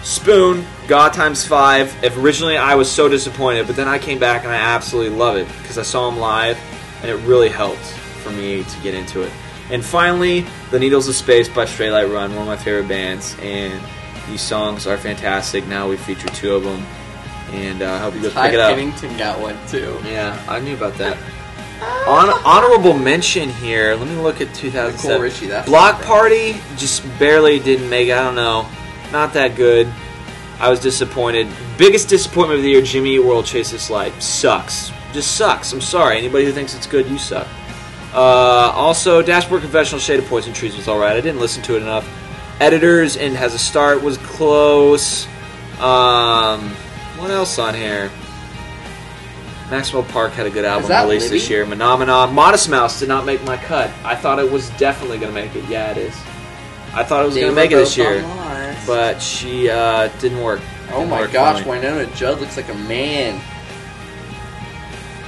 Spoon, 0.01 0.65
God 0.87 1.13
times 1.13 1.45
five. 1.45 1.93
If 2.03 2.17
originally 2.17 2.57
I 2.57 2.75
was 2.75 2.89
so 2.89 3.09
disappointed, 3.09 3.67
but 3.67 3.75
then 3.75 3.87
I 3.87 3.99
came 3.99 4.19
back 4.19 4.43
and 4.43 4.51
I 4.51 4.55
absolutely 4.55 5.17
love 5.17 5.35
it 5.35 5.47
because 5.61 5.77
I 5.77 5.83
saw 5.83 6.07
him 6.09 6.17
live, 6.19 6.57
and 7.01 7.11
it 7.11 7.15
really 7.27 7.49
helped 7.49 7.83
for 8.23 8.31
me 8.31 8.63
to 8.63 8.79
get 8.81 8.93
into 8.93 9.21
it. 9.21 9.31
And 9.71 9.85
finally, 9.85 10.45
The 10.71 10.79
Needles 10.79 11.07
of 11.07 11.15
Space 11.15 11.47
by 11.47 11.65
Straylight 11.65 12.11
Run, 12.11 12.31
one 12.31 12.41
of 12.41 12.47
my 12.47 12.57
favorite 12.57 12.87
bands, 12.87 13.35
and 13.41 13.79
these 14.27 14.41
songs 14.41 14.87
are 14.87 14.97
fantastic. 14.97 15.67
Now 15.67 15.87
we 15.87 15.97
feature 15.97 16.27
two 16.29 16.55
of 16.55 16.63
them, 16.63 16.83
and 17.51 17.81
uh, 17.81 17.93
I 17.93 17.97
hope 17.99 18.15
you 18.15 18.21
guys 18.21 18.33
pick 18.33 18.53
it 18.53 18.59
up. 18.59 18.75
Pennington 18.75 19.17
got 19.17 19.39
one 19.39 19.57
too. 19.67 19.99
Yeah, 20.05 20.41
I 20.47 20.59
knew 20.59 20.75
about 20.75 20.95
that. 20.95 21.17
Hon- 21.81 22.41
honorable 22.45 22.93
mention 22.97 23.49
here. 23.49 23.95
Let 23.95 24.07
me 24.07 24.15
look 24.15 24.41
at 24.41 24.53
2007. 24.53 24.95
Nicole 25.09 25.21
Richie, 25.21 25.47
that's 25.47 25.67
Block. 25.67 26.01
Party 26.01 26.59
just 26.77 27.03
barely 27.17 27.59
didn't 27.59 27.89
make 27.89 28.09
it. 28.09 28.13
I 28.13 28.23
don't 28.23 28.35
know. 28.35 28.67
Not 29.11 29.33
that 29.33 29.55
good. 29.55 29.87
I 30.59 30.69
was 30.69 30.79
disappointed. 30.79 31.47
Biggest 31.77 32.09
disappointment 32.09 32.57
of 32.59 32.63
the 32.63 32.69
year, 32.71 32.81
Jimmy 32.81 33.15
Eat 33.15 33.19
World 33.19 33.45
Chase 33.45 33.71
This 33.71 33.89
Light. 33.89 34.21
Sucks. 34.21 34.91
Just 35.13 35.37
sucks. 35.37 35.71
I'm 35.71 35.81
sorry. 35.81 36.17
Anybody 36.17 36.45
who 36.45 36.51
thinks 36.51 36.75
it's 36.75 36.85
good, 36.85 37.07
you 37.07 37.17
suck. 37.17 37.47
Uh, 38.13 38.17
also, 38.75 39.21
Dashboard 39.21 39.61
Confessional 39.61 39.99
Shade 39.99 40.19
of 40.19 40.25
Poison 40.25 40.51
Trees 40.51 40.75
was 40.75 40.87
alright. 40.87 41.15
I 41.15 41.21
didn't 41.21 41.39
listen 41.39 41.63
to 41.63 41.75
it 41.77 41.81
enough. 41.81 42.07
Editors 42.59 43.15
and 43.15 43.35
Has 43.37 43.53
a 43.53 43.59
Start 43.59 44.01
was 44.03 44.17
close. 44.17 45.25
Um, 45.79 46.69
what 47.17 47.31
else 47.31 47.57
on 47.57 47.73
here? 47.73 48.11
Maxwell 49.69 50.03
Park 50.03 50.31
had 50.33 50.47
a 50.47 50.49
good 50.49 50.65
album 50.65 50.89
released 50.89 51.29
this 51.29 51.49
year. 51.49 51.65
Phenomenon. 51.65 52.33
Modest 52.33 52.69
Mouse 52.69 52.99
did 52.99 53.07
not 53.07 53.25
make 53.25 53.43
my 53.43 53.55
cut. 53.57 53.91
I 54.03 54.15
thought 54.15 54.39
it 54.39 54.51
was 54.51 54.69
definitely 54.71 55.19
going 55.19 55.33
to 55.33 55.39
make 55.41 55.55
it. 55.55 55.63
Yeah, 55.69 55.91
it 55.91 55.97
is. 55.97 56.15
I 56.93 57.03
thought 57.03 57.23
it 57.23 57.27
was 57.27 57.35
going 57.35 57.49
to 57.49 57.55
make 57.55 57.71
it 57.71 57.75
this 57.75 57.95
year, 57.95 58.21
but 58.87 59.21
she 59.21 59.69
uh, 59.69 60.07
didn't 60.19 60.41
work. 60.41 60.59
oh 60.89 60.99
Didn't 60.99 61.09
my 61.09 61.21
work 61.21 61.31
gosh. 61.31 61.63
Wynonna 61.63 62.13
Judd 62.15 62.39
looks 62.39 62.57
like 62.57 62.69
a 62.69 62.73
man. 62.73 63.35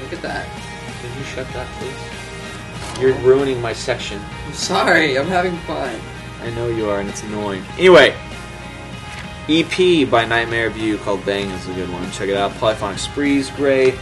Look 0.02 0.14
at 0.14 0.22
that. 0.24 0.48
Can 1.02 1.18
you 1.18 1.24
shut 1.24 1.48
that, 1.54 1.68
please? 1.78 3.00
You're 3.02 3.14
ruining 3.20 3.62
my 3.62 3.74
section. 3.74 4.20
I'm 4.48 4.54
sorry, 4.54 5.18
I'm 5.20 5.28
having 5.28 5.56
fun. 5.60 6.00
I 6.42 6.50
know 6.52 6.68
you 6.68 6.90
are, 6.90 7.00
and 7.00 7.08
it's 7.08 7.22
annoying. 7.24 7.64
Anyway, 7.78 8.16
EP 9.48 10.10
by 10.10 10.26
Nightmare 10.26 10.68
of 10.68 10.78
You 10.78 10.98
called 10.98 11.24
Bang 11.26 11.50
is 11.52 11.68
a 11.68 11.74
good 11.74 11.92
one. 11.92 12.10
Check 12.12 12.30
it 12.30 12.38
out. 12.38 12.52
Polyphonic 12.56 12.98
Sprees, 13.00 13.52
great. 13.52 13.94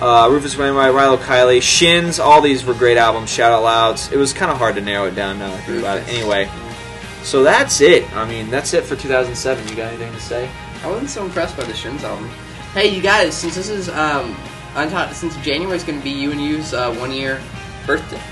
Uh, 0.00 0.28
Rufus 0.30 0.56
Wainwright, 0.56 0.92
Rilo 0.92 1.18
Kiley, 1.18 1.60
Shins, 1.60 2.18
all 2.18 2.40
these 2.40 2.64
were 2.64 2.72
great 2.72 2.96
albums. 2.96 3.30
Shout 3.30 3.52
out 3.52 3.62
louds. 3.62 4.10
It 4.10 4.16
was 4.16 4.32
kind 4.32 4.50
of 4.50 4.56
hard 4.56 4.76
to 4.76 4.80
narrow 4.80 5.06
it 5.06 5.14
down 5.14 5.38
now 5.38 5.50
that 5.50 5.58
I 5.58 5.62
think 5.62 5.78
about 5.80 5.98
it. 5.98 6.08
Anyway, 6.08 6.50
so 7.22 7.42
that's 7.42 7.82
it. 7.82 8.10
I 8.16 8.26
mean, 8.26 8.48
that's 8.48 8.72
it 8.72 8.84
for 8.84 8.96
2007. 8.96 9.68
You 9.68 9.76
got 9.76 9.88
anything 9.92 10.10
to 10.12 10.20
say? 10.20 10.50
I 10.82 10.88
wasn't 10.88 11.10
so 11.10 11.22
impressed 11.22 11.54
by 11.54 11.64
the 11.64 11.74
Shins 11.74 12.02
album. 12.02 12.30
Hey, 12.72 12.88
you 12.88 13.02
guys, 13.02 13.34
since 13.34 13.56
this 13.56 13.68
is 13.68 13.90
um, 13.90 14.34
untaught, 14.74 15.12
since 15.12 15.36
January 15.44 15.76
is 15.76 15.84
going 15.84 15.98
to 15.98 16.04
be 16.04 16.10
you 16.10 16.32
and 16.32 16.40
you's 16.40 16.72
uh, 16.72 16.94
one 16.94 17.12
year 17.12 17.38
birthday, 17.84 18.22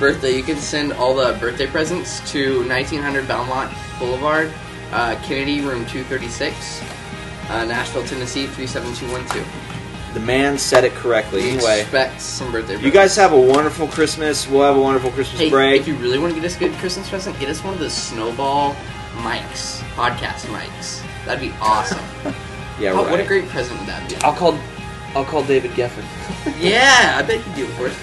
birthday, 0.00 0.36
you 0.36 0.42
can 0.42 0.56
send 0.56 0.92
all 0.92 1.14
the 1.14 1.38
birthday 1.38 1.68
presents 1.68 2.18
to 2.32 2.66
1900 2.68 3.28
Belmont 3.28 3.72
Boulevard, 4.00 4.52
uh, 4.90 5.14
Kennedy, 5.22 5.60
room 5.60 5.86
236, 5.86 6.82
uh, 7.48 7.64
Nashville, 7.64 8.04
Tennessee 8.04 8.48
37212. 8.48 9.61
The 10.14 10.20
man 10.20 10.58
said 10.58 10.84
it 10.84 10.92
correctly. 10.92 11.52
Anyway, 11.52 11.80
expect 11.80 12.20
some 12.20 12.52
birthday. 12.52 12.78
you 12.80 12.90
guys 12.90 13.16
have 13.16 13.32
a 13.32 13.40
wonderful 13.40 13.88
Christmas. 13.88 14.46
We'll 14.48 14.62
have 14.62 14.76
a 14.76 14.80
wonderful 14.80 15.10
Christmas 15.10 15.40
Hey, 15.40 15.48
break. 15.50 15.80
if 15.80 15.88
you 15.88 15.94
really 15.96 16.18
want 16.18 16.34
to 16.34 16.40
get 16.40 16.46
us 16.46 16.56
a 16.56 16.58
good 16.58 16.72
Christmas 16.74 17.08
present, 17.08 17.38
get 17.40 17.48
us 17.48 17.64
one 17.64 17.72
of 17.74 17.80
the 17.80 17.88
Snowball 17.88 18.74
mics, 19.16 19.80
podcast 19.94 20.46
mics. 20.52 21.02
That'd 21.24 21.40
be 21.40 21.54
awesome. 21.60 21.98
yeah, 22.78 22.92
Oh, 22.92 23.04
right. 23.04 23.10
What 23.10 23.20
a 23.20 23.24
great 23.24 23.48
present 23.48 23.78
would 23.80 23.88
that 23.88 24.06
be? 24.08 24.16
I'll 24.16 24.34
call. 24.34 24.58
I'll 25.14 25.24
call 25.24 25.42
David 25.44 25.70
Geffen. 25.72 26.04
Yeah, 26.60 27.14
I 27.18 27.22
bet 27.22 27.46
you 27.46 27.54
do, 27.54 27.70
of 27.70 27.76
course. 27.76 27.94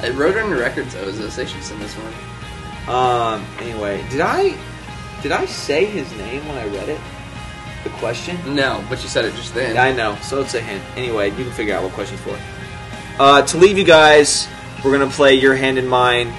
Uh, 0.00 0.06
Roadrunner 0.12 0.58
Records 0.60 0.94
owes 0.96 1.20
us. 1.20 1.36
They 1.36 1.46
should 1.46 1.62
send 1.62 1.82
us 1.82 1.94
one. 1.94 2.94
Um. 2.94 3.44
Anyway, 3.60 4.04
did 4.10 4.20
I 4.20 4.56
did 5.22 5.32
I 5.32 5.46
say 5.46 5.86
his 5.86 6.10
name 6.18 6.46
when 6.48 6.58
I 6.58 6.66
read 6.66 6.88
it? 6.88 7.00
The 7.86 7.92
question. 7.98 8.36
No, 8.52 8.82
but 8.90 9.00
you 9.04 9.08
said 9.08 9.24
it 9.24 9.34
just 9.36 9.54
then. 9.54 9.76
I 9.78 9.92
know, 9.92 10.16
so 10.20 10.40
it's 10.40 10.54
a 10.54 10.60
hint. 10.60 10.82
Anyway, 10.96 11.30
you 11.30 11.36
can 11.44 11.52
figure 11.52 11.72
out 11.76 11.84
what 11.84 11.92
question's 11.92 12.20
for. 12.20 12.36
Uh, 13.20 13.42
to 13.42 13.56
leave 13.58 13.78
you 13.78 13.84
guys, 13.84 14.48
we're 14.84 14.90
gonna 14.90 15.08
play 15.10 15.34
"Your 15.34 15.54
Hand 15.54 15.78
in 15.78 15.86
Mine" 15.86 16.32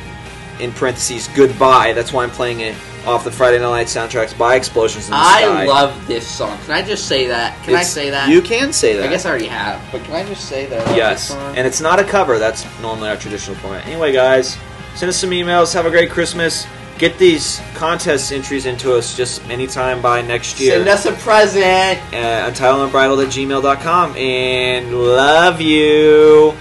in 0.59 0.73
parentheses 0.73 1.29
"Goodbye." 1.29 1.93
That's 1.93 2.11
why 2.11 2.23
I'm 2.23 2.31
playing 2.31 2.59
it 2.59 2.75
off 3.05 3.23
the 3.23 3.31
Friday 3.31 3.59
Night 3.59 3.87
soundtracks 3.87 4.37
by 4.37 4.55
Explosions 4.55 5.05
in 5.05 5.11
the 5.11 5.17
I 5.17 5.41
Sky. 5.43 5.65
love 5.65 6.07
this 6.07 6.27
song. 6.27 6.57
Can 6.65 6.73
I 6.73 6.81
just 6.81 7.05
say 7.07 7.27
that? 7.27 7.55
Can 7.63 7.75
I 7.75 7.77
It's- 7.77 7.93
say 7.93 8.09
that? 8.09 8.27
You 8.27 8.41
can 8.41 8.73
say 8.73 8.97
that. 8.97 9.05
I 9.05 9.07
guess 9.07 9.25
I 9.25 9.29
already 9.29 9.47
have, 9.47 9.79
but 9.93 10.03
can 10.03 10.13
I 10.15 10.25
just 10.25 10.49
say 10.49 10.65
that? 10.65 10.81
I 10.81 10.83
love 10.89 10.97
Yes, 10.97 11.29
song? 11.29 11.55
and 11.55 11.65
it's 11.65 11.79
not 11.79 11.97
a 11.99 12.03
cover. 12.03 12.37
That's 12.39 12.65
normally 12.81 13.07
our 13.09 13.15
traditional 13.15 13.55
format. 13.55 13.85
Anyway, 13.87 14.11
guys, 14.11 14.57
send 14.95 15.07
us 15.09 15.15
some 15.15 15.29
emails. 15.29 15.73
Have 15.73 15.85
a 15.85 15.89
great 15.91 16.09
Christmas. 16.11 16.67
Get 16.97 17.17
these 17.19 17.61
contest 17.75 18.31
entries 18.31 18.65
into 18.65 18.95
us 18.95 19.15
just 19.15 19.47
anytime 19.49 20.01
by 20.01 20.21
next 20.21 20.59
year. 20.59 20.71
Send 20.83 20.89
us 20.89 21.05
a 21.05 21.11
present. 21.13 21.99
uh, 22.13 22.49
untitledunbridled 22.49 23.23
at 23.23 23.31
gmail.com. 23.31 24.15
And 24.17 24.99
love 24.99 25.61
you. 25.61 26.55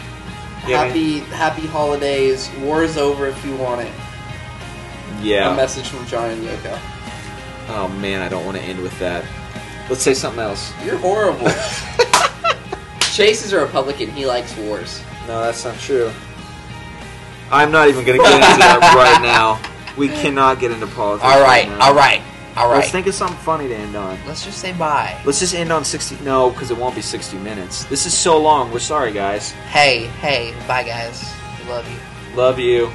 Yeah, 0.67 0.85
happy 0.85 1.21
Happy 1.21 1.67
holidays. 1.67 2.51
War 2.61 2.83
is 2.83 2.99
over 2.99 3.27
if 3.29 3.43
you 3.47 3.57
want 3.57 3.81
it. 3.83 3.93
Yeah. 5.23 5.53
A 5.53 5.57
message 5.57 5.89
from 5.89 6.05
John 6.07 6.29
and 6.31 6.43
Yoko. 6.43 6.79
Oh, 7.69 7.89
man, 8.01 8.21
I 8.21 8.29
don't 8.29 8.45
want 8.45 8.59
to 8.59 8.63
end 8.63 8.83
with 8.83 8.97
that. 8.99 9.25
Let's 9.89 10.03
say 10.03 10.13
something 10.13 10.41
else. 10.41 10.73
You're 10.85 10.99
horrible. 10.99 11.49
Chase 13.13 13.45
is 13.45 13.53
a 13.55 13.61
Republican. 13.61 14.11
He 14.11 14.27
likes 14.27 14.55
wars. 14.59 15.03
No, 15.27 15.41
that's 15.41 15.65
not 15.65 15.79
true. 15.79 16.13
I'm 17.51 17.71
not 17.73 17.89
even 17.89 18.05
going 18.05 18.19
to 18.19 18.25
get 18.25 18.35
into 18.35 18.59
that 18.59 18.93
right 18.95 19.23
now. 19.23 19.59
We 19.97 20.11
eh. 20.11 20.23
cannot 20.23 20.61
get 20.61 20.71
into 20.71 20.87
politics. 20.87 21.25
All 21.25 21.43
right, 21.43 21.69
now. 21.69 21.87
all 21.89 21.95
right, 21.95 22.23
all 22.57 22.71
Let's 22.71 22.91
think 22.91 23.07
of 23.07 23.15
something 23.15 23.37
funny 23.39 23.69
to 23.69 23.77
end 23.77 23.97
on. 23.97 24.19
Let's 24.27 24.45
just 24.45 24.59
say 24.59 24.73
bye. 24.73 25.21
Let's 25.25 25.41
just 25.41 25.55
end 25.55 25.71
on 25.71 25.85
60. 25.85 26.25
No, 26.25 26.51
because 26.51 26.71
it 26.71 26.77
won't 26.77 26.95
be 26.95 27.03
60 27.03 27.37
minutes. 27.39 27.85
This 27.85 28.07
is 28.07 28.17
so 28.17 28.41
long. 28.41 28.73
We're 28.73 28.79
sorry, 28.79 29.13
guys. 29.13 29.51
Hey, 29.51 30.07
hey, 30.21 30.55
bye 30.67 30.83
guys. 30.83 31.31
We 31.63 31.71
love 31.71 31.87
you. 31.91 31.99
Love 32.35 32.59
you. 32.59 32.91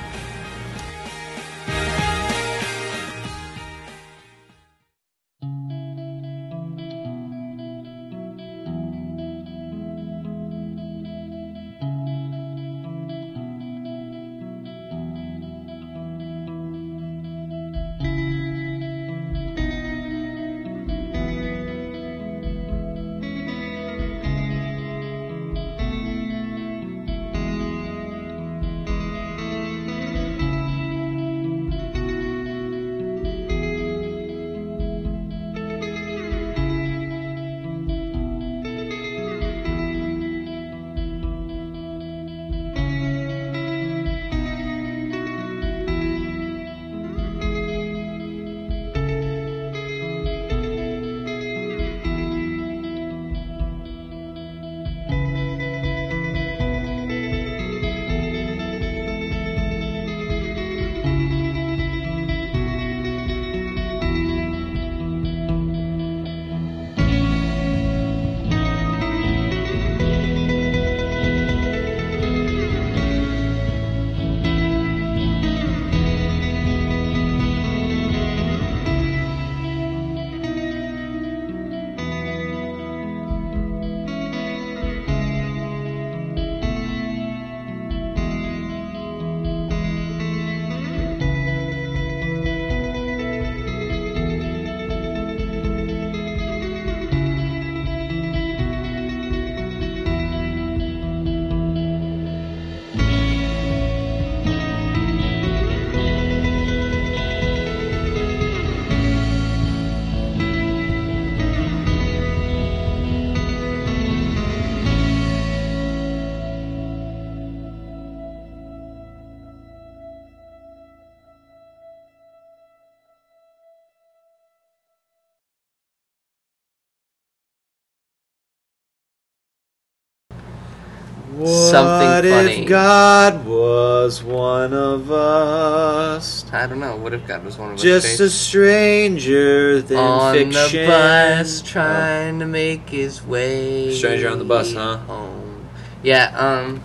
Something 131.47 132.07
What 132.07 132.23
funny. 132.25 132.63
if 132.63 132.67
God 132.69 133.45
was 133.45 134.23
one 134.23 134.73
of 134.73 135.11
us? 135.11 136.45
I 136.51 136.67
don't 136.67 136.79
know. 136.79 136.95
What 136.97 137.13
if 137.13 137.25
God 137.27 137.43
was 137.45 137.57
one 137.57 137.69
of 137.71 137.75
us? 137.75 137.81
Just 137.81 138.19
a 138.19 138.29
stranger 138.29 139.81
than 139.81 139.97
on 139.97 140.33
fiction. 140.33 140.81
the 140.81 140.87
bus 140.87 141.61
trying 141.61 142.39
to 142.39 142.45
make 142.45 142.89
his 142.89 143.23
way. 143.25 143.93
Stranger 143.95 144.29
on 144.29 144.39
the 144.39 144.45
bus, 144.45 144.73
huh? 144.73 144.97
Home. 144.97 145.67
Yeah. 146.03 146.33
Um. 146.37 146.81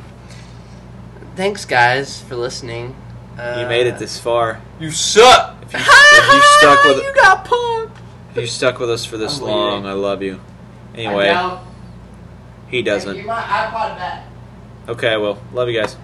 Thanks, 1.35 1.65
guys, 1.65 2.23
for 2.23 2.37
listening. 2.37 2.97
Uh, 3.39 3.59
You 3.61 3.67
made 3.67 3.87
it 3.87 3.99
this 3.99 4.19
far. 4.19 4.63
You 4.81 4.91
suck. 4.91 5.55
If 5.65 5.73
you, 5.75 5.79
if 5.81 6.33
you 6.35 6.41
stuck 6.59 6.85
with 6.85 6.97
you 7.03 7.15
got 7.15 7.45
punked. 7.45 7.91
if 8.31 8.37
you 8.39 8.47
stuck 8.47 8.79
with 8.79 8.89
us 8.91 9.05
for 9.05 9.19
this 9.19 9.39
I'm 9.39 9.45
long, 9.47 9.71
leaving. 9.83 9.87
I 9.91 9.93
love 9.93 10.23
you. 10.23 10.41
Anyway, 10.95 11.27
doubt- 11.27 11.63
he 12.69 12.81
doesn't. 12.83 13.27
Okay, 14.89 15.17
well, 15.17 15.39
love 15.53 15.69
you 15.69 15.81
guys. 15.81 15.97